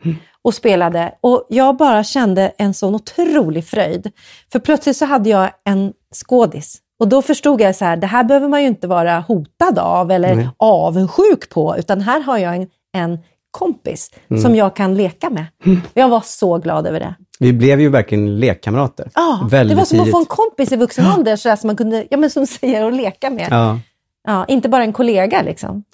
och 0.43 0.55
spelade. 0.55 1.15
Och 1.21 1.47
jag 1.49 1.77
bara 1.77 2.05
kände 2.05 2.53
en 2.59 2.75
sån 2.75 2.95
otrolig 2.95 3.67
fröjd. 3.67 4.13
För 4.53 4.59
plötsligt 4.59 4.97
så 4.97 5.05
hade 5.05 5.31
jag 5.31 5.51
en 5.65 5.93
skådis. 6.15 6.81
Och 7.05 7.11
då 7.11 7.23
förstod 7.23 7.61
jag 7.61 7.77
så 7.77 7.85
här, 7.85 7.97
det 7.97 8.07
här 8.07 8.25
behöver 8.25 8.49
man 8.49 8.63
ju 8.63 8.69
inte 8.69 8.87
vara 8.87 9.21
hotad 9.21 9.79
av 9.79 10.11
eller 10.11 10.35
Nej. 10.35 10.49
avundsjuk 10.57 11.51
på, 11.51 11.77
utan 11.79 12.01
här 12.01 12.21
har 12.21 12.39
jag 12.39 12.57
en, 12.57 12.69
en 12.93 13.19
kompis 13.51 14.11
som 14.43 14.55
jag 14.55 14.77
kan 14.77 14.95
leka 14.95 15.31
med. 15.31 15.47
Jag 15.95 16.09
var 16.09 16.21
så 16.21 16.59
glad 16.59 16.87
över 16.87 17.01
det. 17.01 17.15
Vi 17.39 17.53
blev 17.53 17.81
ju 17.81 17.89
verkligen 17.89 18.41
lekkamrater. 18.41 19.11
Ja, 19.15 19.41
det 19.43 19.57
Väldigt 19.57 19.79
var 19.79 19.85
som 19.85 20.01
att 20.01 20.11
få 20.11 20.19
en 20.19 20.25
kompis 20.25 20.73
i 20.73 20.77
vuxen 20.77 21.07
ålder, 21.17 21.37
så 21.37 21.49
där 21.49 21.57
som 21.57 21.67
man 21.67 21.77
kunde, 21.77 22.07
ja 22.11 22.17
men 22.17 22.31
som 22.31 22.47
säger, 22.61 22.87
att 22.87 22.95
leka 22.95 23.31
med. 23.31 23.49
Ja. 23.51 23.79
Ja. 24.27 24.45
inte 24.45 24.69
bara 24.69 24.83
en 24.85 24.93
kollega 24.93 25.43
liksom. 25.43 25.85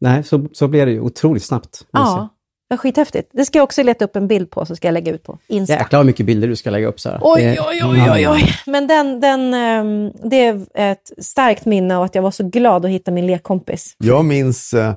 Nej, 0.00 0.24
så, 0.24 0.46
så 0.52 0.68
blev 0.68 0.86
det 0.86 0.92
ju 0.92 1.00
otroligt 1.00 1.44
snabbt. 1.44 1.86
Ja, 1.90 2.28
var 2.70 2.76
skithäftigt. 2.76 3.30
Det 3.32 3.44
ska 3.44 3.58
jag 3.58 3.64
också 3.64 3.82
leta 3.82 4.04
upp 4.04 4.16
en 4.16 4.28
bild 4.28 4.50
på, 4.50 4.66
så 4.66 4.76
ska 4.76 4.88
jag 4.88 4.92
lägga 4.92 5.12
ut 5.12 5.22
på 5.22 5.38
Insta. 5.46 5.74
Jäklar 5.74 5.98
vad 5.98 6.06
mycket 6.06 6.26
bilder 6.26 6.48
du 6.48 6.56
ska 6.56 6.70
lägga 6.70 6.88
upp, 6.88 7.00
Sara. 7.00 7.18
Oj, 7.20 7.58
oj, 7.68 7.80
oj, 7.84 8.10
oj, 8.12 8.28
oj. 8.28 8.54
Men 8.66 8.86
den, 8.86 9.20
den, 9.20 9.54
ehm, 9.54 10.12
det 10.24 10.46
är 10.46 10.66
ett 10.74 11.12
starkt 11.18 11.64
minne 11.64 11.96
av 11.96 12.02
att 12.02 12.14
jag 12.14 12.22
var 12.22 12.30
så 12.30 12.44
glad 12.48 12.84
att 12.84 12.90
hitta 12.90 13.10
min 13.10 13.26
lekkompis. 13.26 13.96
Jag 13.98 14.24
minns 14.24 14.74
eh, 14.74 14.92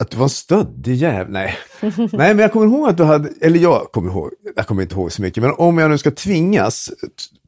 att 0.00 0.10
du 0.10 0.16
var 0.16 0.24
en 0.24 0.30
stöddig 0.30 0.94
jävel. 0.94 1.32
Nej. 1.32 1.56
Nej, 1.96 2.08
men 2.12 2.38
jag 2.38 2.52
kommer 2.52 2.66
ihåg 2.66 2.88
att 2.88 2.96
du 2.96 3.04
hade, 3.04 3.28
eller 3.40 3.58
jag 3.58 3.92
kommer 3.92 4.10
ihåg, 4.10 4.30
jag 4.56 4.66
kommer 4.66 4.82
inte 4.82 4.94
ihåg 4.94 5.12
så 5.12 5.22
mycket, 5.22 5.42
men 5.42 5.52
om 5.58 5.78
jag 5.78 5.90
nu 5.90 5.98
ska 5.98 6.10
tvingas 6.10 6.90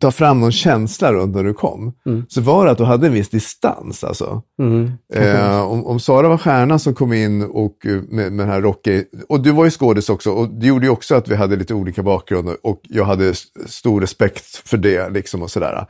ta 0.00 0.11
fram 0.11 0.40
någon 0.40 0.53
känsla 0.53 1.12
runt 1.12 1.36
när 1.36 1.44
du 1.44 1.55
kom, 1.55 1.92
så 2.28 2.40
var 2.40 2.64
det 2.64 2.70
att 2.70 2.78
du 2.78 2.84
hade 2.84 3.07
en 3.07 3.12
viss 3.12 3.28
distans. 3.28 4.05
Alltså. 4.05 4.42
Mm. 4.59 4.92
Eh, 5.14 5.62
om, 5.62 5.86
om 5.86 6.00
Sara 6.00 6.28
var 6.28 6.38
stjärnan 6.38 6.78
som 6.78 6.94
kom 6.94 7.12
in 7.12 7.42
och 7.42 7.86
eh, 7.86 7.92
med, 7.92 8.32
med 8.32 8.46
den 8.46 8.48
här 8.48 8.61
rockig, 8.61 9.05
och 9.28 9.40
du 9.40 9.50
var 9.50 9.64
ju 9.64 9.70
skådis 9.70 10.09
också, 10.09 10.30
och 10.30 10.48
det 10.48 10.66
gjorde 10.66 10.86
ju 10.86 10.90
också 10.90 11.14
att 11.14 11.28
vi 11.28 11.34
hade 11.34 11.57
lite 11.57 11.74
olika 11.74 12.03
bakgrunder 12.03 12.57
och 12.62 12.80
jag 12.82 13.05
hade 13.05 13.34
stor 13.66 14.00
respekt 14.00 14.68
för 14.68 14.76
det 14.76 15.09
liksom 15.09 15.42
och 15.42 15.50
sådär. 15.50 15.86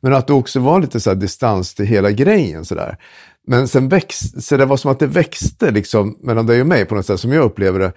Men 0.00 0.14
att 0.14 0.26
du 0.26 0.32
också 0.32 0.60
var 0.60 0.80
lite 0.80 1.00
så 1.00 1.14
distans 1.14 1.74
till 1.74 1.86
hela 1.86 2.10
grejen 2.10 2.64
sådär. 2.64 2.98
Men 3.46 3.68
sen 3.68 3.88
växte, 3.88 4.42
så 4.42 4.56
det 4.56 4.64
var 4.64 4.76
som 4.76 4.90
att 4.90 4.98
det 4.98 5.06
växte 5.06 5.70
liksom 5.70 6.18
mellan 6.20 6.46
dig 6.46 6.60
och 6.60 6.66
mig 6.66 6.84
på 6.84 6.94
något 6.94 7.06
sätt 7.06 7.20
som 7.20 7.32
jag 7.32 7.44
upplever 7.44 7.78
det. 7.78 7.92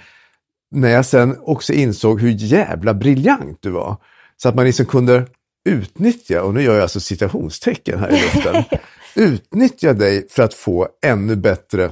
När 0.71 0.89
jag 0.89 1.05
sen 1.05 1.37
också 1.41 1.73
insåg 1.73 2.21
hur 2.21 2.29
jävla 2.29 2.93
briljant 2.93 3.57
du 3.61 3.69
var. 3.69 3.97
Så 4.37 4.49
att 4.49 4.55
man 4.55 4.65
liksom 4.65 4.85
kunde 4.85 5.25
utnyttja, 5.69 6.43
och 6.43 6.53
nu 6.53 6.61
gör 6.61 6.73
jag 6.73 6.81
alltså 6.81 6.99
citationstecken 6.99 7.99
här 7.99 8.09
i 8.09 8.11
luften, 8.11 8.63
utnyttja 9.15 9.93
dig 9.93 10.27
för 10.29 10.43
att 10.43 10.53
få 10.53 10.87
ännu 11.05 11.35
bättre 11.35 11.91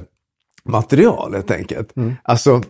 material 0.64 1.34
helt 1.34 1.50
enkelt. 1.50 1.92
Alltså, 2.22 2.62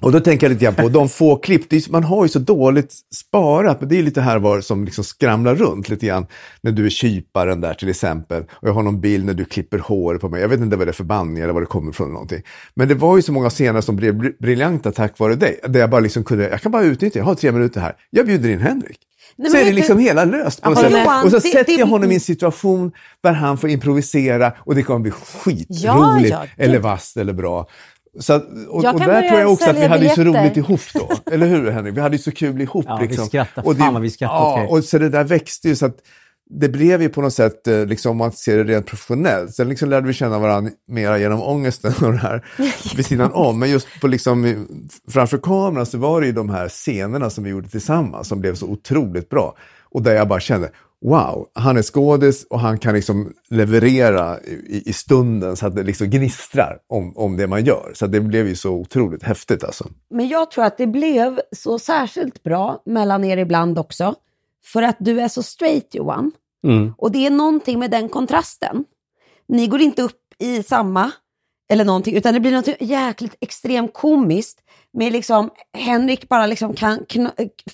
och 0.00 0.12
då 0.12 0.20
tänker 0.20 0.46
jag 0.46 0.52
lite 0.52 0.64
grann 0.64 0.74
på 0.74 0.88
de 0.88 1.08
få 1.08 1.36
klipp, 1.36 1.72
är, 1.72 1.90
man 1.92 2.04
har 2.04 2.24
ju 2.24 2.28
så 2.28 2.38
dåligt 2.38 2.94
sparat, 3.14 3.80
men 3.80 3.88
det 3.88 3.98
är 3.98 4.02
lite 4.02 4.20
här 4.20 4.38
var 4.38 4.60
som 4.60 4.84
liksom 4.84 5.04
skramlar 5.04 5.54
runt 5.54 5.88
lite 5.88 6.06
grann. 6.06 6.26
När 6.60 6.72
du 6.72 6.86
är 6.86 6.90
kyparen 6.90 7.60
där 7.60 7.74
till 7.74 7.88
exempel, 7.88 8.42
och 8.50 8.68
jag 8.68 8.72
har 8.72 8.82
någon 8.82 9.00
bild 9.00 9.24
när 9.24 9.34
du 9.34 9.44
klipper 9.44 9.78
hår 9.78 10.18
på 10.18 10.28
mig. 10.28 10.40
Jag 10.40 10.48
vet 10.48 10.60
inte 10.60 10.76
vad 10.76 10.86
det 10.86 10.90
är 10.90 10.92
för 10.92 11.04
bandning 11.04 11.42
eller 11.42 11.52
vad 11.52 11.62
det 11.62 11.66
kommer 11.66 11.92
från 11.92 12.12
någonting. 12.12 12.42
Men 12.74 12.88
det 12.88 12.94
var 12.94 13.16
ju 13.16 13.22
så 13.22 13.32
många 13.32 13.50
scener 13.50 13.80
som 13.80 13.96
blev 13.96 14.14
br- 14.14 14.36
briljanta 14.40 14.92
tack 14.92 15.18
vare 15.18 15.34
dig. 15.34 15.60
Där 15.68 15.80
jag 15.80 15.90
bara 15.90 16.00
liksom 16.00 16.24
kunde, 16.24 16.48
jag 16.48 16.60
kan 16.60 16.72
bara 16.72 16.82
utnyttja, 16.82 17.18
jag 17.18 17.24
har 17.26 17.34
tre 17.34 17.52
minuter 17.52 17.80
här, 17.80 17.94
jag 18.10 18.26
bjuder 18.26 18.48
in 18.48 18.60
Henrik. 18.60 18.98
Nej, 19.38 19.50
så 19.50 19.56
är 19.56 19.64
det 19.64 19.72
liksom 19.72 19.98
hela 19.98 20.24
löst. 20.24 20.62
På 20.62 20.70
något 20.70 20.78
sätt. 20.78 21.24
och 21.24 21.30
så 21.30 21.40
sätter 21.40 21.78
jag 21.78 21.86
honom 21.86 22.10
i 22.10 22.14
en 22.14 22.20
situation 22.20 22.92
där 23.22 23.32
han 23.32 23.58
får 23.58 23.70
improvisera 23.70 24.52
och 24.58 24.74
det 24.74 24.82
kommer 24.82 25.00
bli 25.00 25.10
skitroligt 25.10 25.84
Ja, 25.84 26.26
ja, 26.28 26.46
eller 26.56 26.78
vasst 26.78 27.16
eller 27.16 27.32
bra. 27.32 27.66
Så, 28.20 28.32
att- 28.32 28.46
och, 28.68 28.84
Jag 28.84 28.94
och 28.94 29.00
där 29.00 29.28
tror 29.28 29.40
jag 29.40 29.52
också 29.52 29.70
att 29.70 29.76
vi 29.76 29.86
hade 29.86 30.04
ju 30.04 30.08
så 30.10 30.24
roligt 30.24 30.56
ihop 30.56 30.80
då. 30.94 31.08
Eller 31.32 31.46
hur 31.46 31.70
Henrik? 31.70 31.96
Vi 31.96 32.00
hade 32.00 32.16
ju 32.16 32.22
så 32.22 32.32
kul 32.32 32.60
ihop. 32.60 32.84
Ja, 32.88 32.98
vi 33.00 33.06
liksom. 33.06 33.26
skrattade. 33.26 33.66
Och 33.68 33.74
det- 33.74 33.80
Fan 33.80 33.92
vad 33.92 34.02
vi 34.02 34.10
skrattade 34.10 34.40
Ja, 34.40 34.66
och 34.68 34.84
så 34.84 34.98
det 34.98 35.08
där 35.08 35.24
växte 35.24 35.68
ju 35.68 35.76
så 35.76 35.86
att 35.86 35.96
det 36.50 36.68
blev 36.68 37.02
ju 37.02 37.08
på 37.08 37.20
något 37.22 37.32
sätt, 37.34 37.66
eh, 37.66 37.86
liksom, 37.86 38.10
om 38.10 38.16
man 38.16 38.32
ser 38.32 38.56
det 38.56 38.64
rent 38.74 38.86
professionellt. 38.86 39.54
Sen 39.54 39.68
liksom 39.68 39.90
lärde 39.90 40.06
vi 40.06 40.12
känna 40.12 40.38
varandra 40.38 40.72
mera 40.88 41.18
genom 41.18 41.42
ångesten 41.42 41.92
och 42.02 42.12
det 42.12 42.18
här 42.18 42.44
vid 42.96 43.06
sidan 43.06 43.32
om. 43.32 43.58
Men 43.58 43.70
just 43.70 43.88
på 44.00 44.06
liksom, 44.08 44.66
framför 45.10 45.38
kameran 45.38 45.86
så 45.86 45.98
var 45.98 46.20
det 46.20 46.26
ju 46.26 46.32
de 46.32 46.50
här 46.50 46.68
scenerna 46.68 47.30
som 47.30 47.44
vi 47.44 47.50
gjorde 47.50 47.68
tillsammans 47.68 48.28
som 48.28 48.40
blev 48.40 48.54
så 48.54 48.66
otroligt 48.66 49.28
bra. 49.28 49.56
Och 49.90 50.02
där 50.02 50.14
jag 50.14 50.28
bara 50.28 50.40
kände, 50.40 50.70
wow, 51.04 51.48
han 51.54 51.76
är 51.76 51.82
skådis 51.82 52.46
och 52.50 52.60
han 52.60 52.78
kan 52.78 52.94
liksom 52.94 53.32
leverera 53.50 54.40
i, 54.40 54.82
i 54.86 54.92
stunden 54.92 55.56
så 55.56 55.66
att 55.66 55.76
det 55.76 55.82
liksom 55.82 56.06
gnistrar 56.06 56.78
om, 56.86 57.16
om 57.16 57.36
det 57.36 57.46
man 57.46 57.64
gör. 57.64 57.92
Så 57.94 58.06
det 58.06 58.20
blev 58.20 58.48
ju 58.48 58.56
så 58.56 58.70
otroligt 58.70 59.22
häftigt 59.22 59.64
alltså. 59.64 59.88
Men 60.10 60.28
jag 60.28 60.50
tror 60.50 60.64
att 60.64 60.78
det 60.78 60.86
blev 60.86 61.40
så 61.56 61.78
särskilt 61.78 62.42
bra 62.42 62.82
mellan 62.86 63.24
er 63.24 63.36
ibland 63.36 63.78
också. 63.78 64.14
För 64.64 64.82
att 64.82 64.96
du 64.98 65.20
är 65.20 65.28
så 65.28 65.42
straight 65.42 65.94
Johan. 65.94 66.32
Mm. 66.64 66.94
Och 66.98 67.12
det 67.12 67.26
är 67.26 67.30
någonting 67.30 67.78
med 67.78 67.90
den 67.90 68.08
kontrasten. 68.08 68.84
Ni 69.48 69.66
går 69.66 69.80
inte 69.80 70.02
upp 70.02 70.20
i 70.38 70.62
samma 70.62 71.12
eller 71.68 71.84
någonting, 71.84 72.16
utan 72.16 72.34
det 72.34 72.40
blir 72.40 72.52
något 72.52 72.80
jäkligt 72.80 73.36
extremt 73.40 73.94
komiskt 73.94 74.58
med 74.96 75.12
liksom 75.12 75.50
Henrik 75.78 76.28
bara 76.28 76.46
liksom 76.46 76.74
kan 76.74 77.06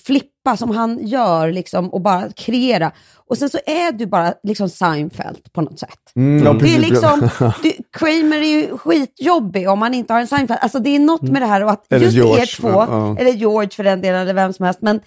flippa 0.05 0.57
som 0.57 0.69
han 0.69 1.07
gör 1.07 1.51
liksom 1.51 1.89
och 1.89 2.01
bara 2.01 2.31
kreera. 2.31 2.91
Och 3.15 3.37
sen 3.37 3.49
så 3.49 3.59
är 3.65 3.91
du 3.91 4.05
bara 4.05 4.33
liksom 4.43 4.69
Seinfeld 4.69 5.53
på 5.53 5.61
något 5.61 5.79
sätt. 5.79 5.99
Mm, 6.15 6.45
ja, 6.45 6.53
Det 6.53 6.75
är 6.75 6.79
liksom, 6.79 7.29
du, 7.63 7.71
Kramer 7.91 8.37
är 8.37 8.61
ju 8.61 8.77
skitjobbig 8.77 9.69
om 9.69 9.79
man 9.79 9.93
inte 9.93 10.13
har 10.13 10.19
en 10.19 10.27
Seinfeld. 10.27 10.59
Alltså 10.61 10.79
det 10.79 10.89
är 10.89 10.99
något 10.99 11.21
med 11.21 11.41
det 11.41 11.45
här 11.45 11.63
och 11.63 11.71
att 11.71 11.93
Eller 11.93 12.05
just 12.05 12.17
George, 12.17 12.41
er 12.41 12.45
två, 12.45 12.69
ja. 12.69 13.17
eller 13.19 13.31
George 13.31 13.69
för 13.69 13.83
den 13.83 14.01
delen, 14.01 14.21
eller 14.21 14.33
vem 14.33 14.53
som 14.53 14.65
helst, 14.65 14.81
men 14.81 15.01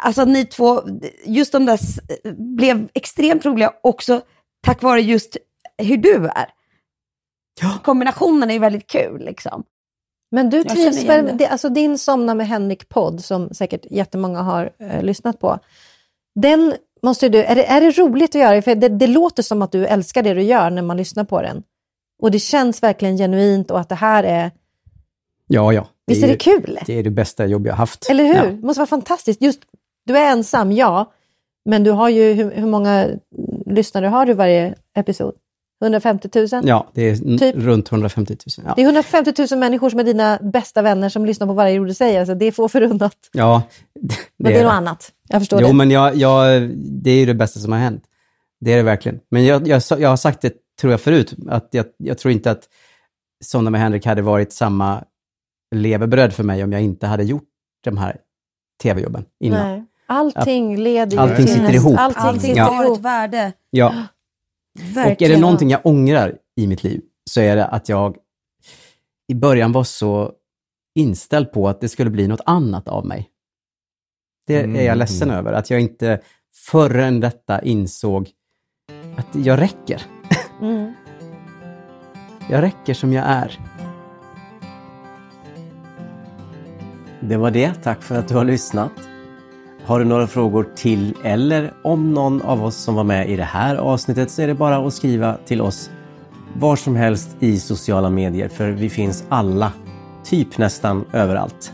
alltså 0.00 0.24
ni 0.24 0.44
två, 0.44 0.82
just 1.26 1.52
de 1.52 1.66
där 1.66 1.78
blev 2.56 2.88
extremt 2.94 3.44
roliga 3.44 3.72
också 3.82 4.20
tack 4.66 4.82
vare 4.82 5.00
just 5.00 5.36
hur 5.78 5.96
du 5.96 6.14
är. 6.14 6.46
Kombinationen 7.82 8.50
är 8.50 8.54
ju 8.54 8.60
väldigt 8.60 8.86
kul 8.86 9.24
liksom. 9.24 9.64
Men 10.32 10.50
du 10.50 10.64
trivs 10.64 11.04
väl, 11.04 11.46
alltså 11.50 11.68
din 11.68 11.98
Somna 11.98 12.34
med 12.34 12.46
Henrik-podd, 12.46 13.24
som 13.24 13.54
säkert 13.54 13.86
jättemånga 13.90 14.42
har 14.42 14.72
eh, 14.78 15.02
lyssnat 15.02 15.38
på, 15.40 15.58
den 16.34 16.74
måste 17.02 17.28
du, 17.28 17.42
är 17.42 17.54
det, 17.54 17.64
är 17.64 17.80
det 17.80 17.90
roligt 17.90 18.34
att 18.34 18.40
göra? 18.40 18.62
För 18.62 18.74
det, 18.74 18.88
det 18.88 19.06
låter 19.06 19.42
som 19.42 19.62
att 19.62 19.72
du 19.72 19.86
älskar 19.86 20.22
det 20.22 20.34
du 20.34 20.42
gör 20.42 20.70
när 20.70 20.82
man 20.82 20.96
lyssnar 20.96 21.24
på 21.24 21.42
den. 21.42 21.62
Och 22.22 22.30
det 22.30 22.38
känns 22.38 22.82
verkligen 22.82 23.16
genuint 23.16 23.70
och 23.70 23.80
att 23.80 23.88
det 23.88 23.94
här 23.94 24.24
är, 24.24 24.50
Ja, 25.46 25.72
ja. 25.72 25.88
visst 26.06 26.24
är 26.24 26.28
det 26.28 26.36
kul? 26.36 26.78
Det 26.86 26.98
är 26.98 27.02
det 27.02 27.10
bästa 27.10 27.46
jobb 27.46 27.66
jag 27.66 27.74
haft. 27.74 28.10
Eller 28.10 28.24
hur? 28.24 28.34
Ja. 28.34 28.44
Det 28.44 28.66
måste 28.66 28.80
vara 28.80 28.86
fantastiskt. 28.86 29.42
Just, 29.42 29.60
du 30.06 30.16
är 30.18 30.32
ensam, 30.32 30.72
ja, 30.72 31.12
men 31.64 31.84
du 31.84 31.90
har 31.90 32.08
ju, 32.08 32.32
hur, 32.32 32.50
hur 32.50 32.66
många 32.66 33.08
lyssnare 33.66 34.06
har 34.06 34.26
du 34.26 34.34
varje 34.34 34.74
episod? 34.94 35.34
150 35.82 36.28
000? 36.34 36.48
Ja, 36.64 36.90
det 36.94 37.02
är 37.10 37.38
Typ. 37.38 37.56
runt 37.56 37.92
150 37.92 38.36
000. 38.58 38.66
Ja. 38.66 38.72
Det 38.76 38.82
är 38.82 38.84
150 38.84 39.46
000 39.50 39.58
människor 39.60 39.90
som 39.90 39.98
är 40.00 40.04
dina 40.04 40.38
bästa 40.42 40.82
vänner 40.82 41.08
som 41.08 41.26
lyssnar 41.26 41.46
på 41.46 41.52
varje 41.52 41.80
ord 41.80 41.86
du 41.86 41.94
säger. 41.94 42.18
Alltså, 42.20 42.34
det 42.34 42.44
är 42.44 42.52
få 42.52 42.68
förunnat. 42.68 43.16
ja 43.32 43.62
Men 44.38 44.52
det 44.52 44.58
är 44.58 44.64
något 44.64 44.72
annat. 44.72 45.12
Jag 45.28 45.40
förstår 45.40 45.60
Jo, 45.60 45.66
det. 45.66 45.72
men 45.74 45.90
jag, 45.90 46.16
jag, 46.16 46.68
det 46.76 47.10
är 47.10 47.18
ju 47.18 47.26
det 47.26 47.34
bästa 47.34 47.60
som 47.60 47.72
har 47.72 47.78
hänt. 47.78 48.04
Det 48.60 48.72
är 48.72 48.76
det 48.76 48.82
verkligen. 48.82 49.20
Men 49.30 49.44
jag, 49.44 49.68
jag, 49.68 49.82
jag 49.98 50.08
har 50.08 50.16
sagt 50.16 50.40
det, 50.40 50.52
tror 50.80 50.90
jag, 50.90 51.00
förut, 51.00 51.34
att 51.48 51.68
jag, 51.70 51.86
jag 51.96 52.18
tror 52.18 52.32
inte 52.32 52.50
att 52.50 52.62
Sonja 53.44 53.70
med 53.70 53.80
Henrik 53.80 54.06
hade 54.06 54.22
varit 54.22 54.52
samma 54.52 55.04
levebröd 55.74 56.32
för 56.32 56.42
mig 56.44 56.64
om 56.64 56.72
jag 56.72 56.82
inte 56.82 57.06
hade 57.06 57.24
gjort 57.24 57.48
de 57.84 57.96
här 57.96 58.16
tv-jobben 58.82 59.24
innan. 59.40 59.68
Nej. 59.68 59.84
Allting 60.06 60.76
leder 60.78 61.12
ju 61.12 61.18
Allting 61.18 61.36
till 61.36 61.48
sitter 61.48 61.62
nästa- 61.62 61.76
ihop. 61.76 61.98
Allting 61.98 62.22
Allting 62.22 62.40
sitter 62.40 62.56
Ja. 62.56 62.64
har 62.64 62.84
ihop. 62.84 62.98
ett 62.98 63.04
värde. 63.04 63.52
Ja. 63.70 63.94
Verkligen. 64.74 65.14
Och 65.16 65.22
är 65.22 65.28
det 65.28 65.40
någonting 65.40 65.70
jag 65.70 65.86
ångrar 65.86 66.38
i 66.56 66.66
mitt 66.66 66.84
liv 66.84 67.00
så 67.30 67.40
är 67.40 67.56
det 67.56 67.66
att 67.66 67.88
jag 67.88 68.16
i 69.28 69.34
början 69.34 69.72
var 69.72 69.84
så 69.84 70.32
inställd 70.94 71.52
på 71.52 71.68
att 71.68 71.80
det 71.80 71.88
skulle 71.88 72.10
bli 72.10 72.28
något 72.28 72.40
annat 72.46 72.88
av 72.88 73.06
mig. 73.06 73.28
Det 74.46 74.54
är 74.56 74.66
jag 74.66 74.78
Mm. 74.84 74.98
ledsen 74.98 75.30
över, 75.30 75.52
att 75.52 75.70
jag 75.70 75.80
inte 75.80 76.20
förrän 76.54 77.20
detta 77.20 77.62
insåg 77.62 78.30
att 79.16 79.44
jag 79.46 79.60
räcker. 79.60 80.02
Mm. 80.60 80.92
Jag 82.50 82.62
räcker 82.62 82.94
som 82.94 83.12
jag 83.12 83.24
är. 83.26 83.60
Det 87.20 87.36
var 87.36 87.50
det. 87.50 87.74
Tack 87.74 88.02
för 88.02 88.18
att 88.18 88.28
du 88.28 88.34
har 88.34 88.44
lyssnat. 88.44 88.92
Har 89.84 89.98
du 89.98 90.04
några 90.04 90.26
frågor 90.26 90.66
till 90.76 91.14
eller 91.24 91.72
om 91.82 92.14
någon 92.14 92.42
av 92.42 92.64
oss 92.64 92.76
som 92.76 92.94
var 92.94 93.04
med 93.04 93.30
i 93.30 93.36
det 93.36 93.44
här 93.44 93.76
avsnittet 93.76 94.30
så 94.30 94.42
är 94.42 94.46
det 94.46 94.54
bara 94.54 94.86
att 94.86 94.94
skriva 94.94 95.36
till 95.46 95.60
oss 95.60 95.90
var 96.54 96.76
som 96.76 96.96
helst 96.96 97.36
i 97.40 97.58
sociala 97.58 98.10
medier 98.10 98.48
för 98.48 98.70
vi 98.70 98.90
finns 98.90 99.24
alla, 99.28 99.72
typ 100.24 100.58
nästan 100.58 101.04
överallt. 101.12 101.72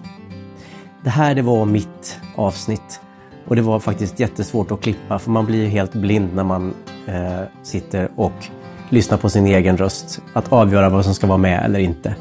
Det 1.04 1.11
här 1.11 1.34
det 1.34 1.42
var 1.42 1.64
mitt 1.64 2.18
avsnitt 2.36 3.00
och 3.46 3.56
det 3.56 3.62
var 3.62 3.80
faktiskt 3.80 4.20
jättesvårt 4.20 4.70
att 4.70 4.80
klippa 4.80 5.18
för 5.18 5.30
man 5.30 5.46
blir 5.46 5.62
ju 5.62 5.68
helt 5.68 5.92
blind 5.92 6.34
när 6.34 6.44
man 6.44 6.74
eh, 7.06 7.42
sitter 7.62 8.09
och 8.16 8.46
lyssnar 8.88 9.18
på 9.18 9.30
sin 9.30 9.46
egen 9.46 9.76
röst. 9.76 10.22
Att 10.32 10.52
avgöra 10.52 10.88
vad 10.88 11.04
som 11.04 11.14
ska 11.14 11.26
vara 11.26 11.38
med 11.38 11.64
eller 11.64 11.78
inte. 11.78 12.14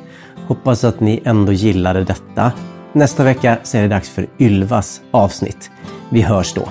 Hoppas 0.48 0.84
att 0.84 1.00
ni 1.00 1.22
ändå 1.26 1.52
gillade 1.52 2.04
detta. 2.04 2.52
Nästa 2.94 3.24
vecka 3.24 3.58
så 3.64 3.78
är 3.78 3.82
det 3.82 3.88
dags 3.88 4.10
för 4.10 4.28
Ylvas 4.40 5.02
avsnitt. 5.12 5.72
Vi 6.10 6.22
hörs 6.22 6.54
då. 6.54 6.70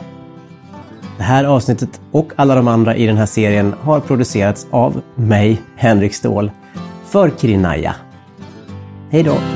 Det 1.16 1.22
här 1.22 1.44
avsnittet 1.44 2.00
och 2.12 2.32
alla 2.36 2.54
de 2.54 2.68
andra 2.68 2.96
i 2.96 3.06
den 3.06 3.16
här 3.16 3.26
serien 3.26 3.74
har 3.80 4.00
producerats 4.00 4.66
av 4.70 5.02
mig, 5.14 5.62
Henrik 5.76 6.14
Ståhl, 6.14 6.50
för 7.06 7.30
Kirinaya. 7.30 7.94
Hej 9.10 9.22
då! 9.22 9.55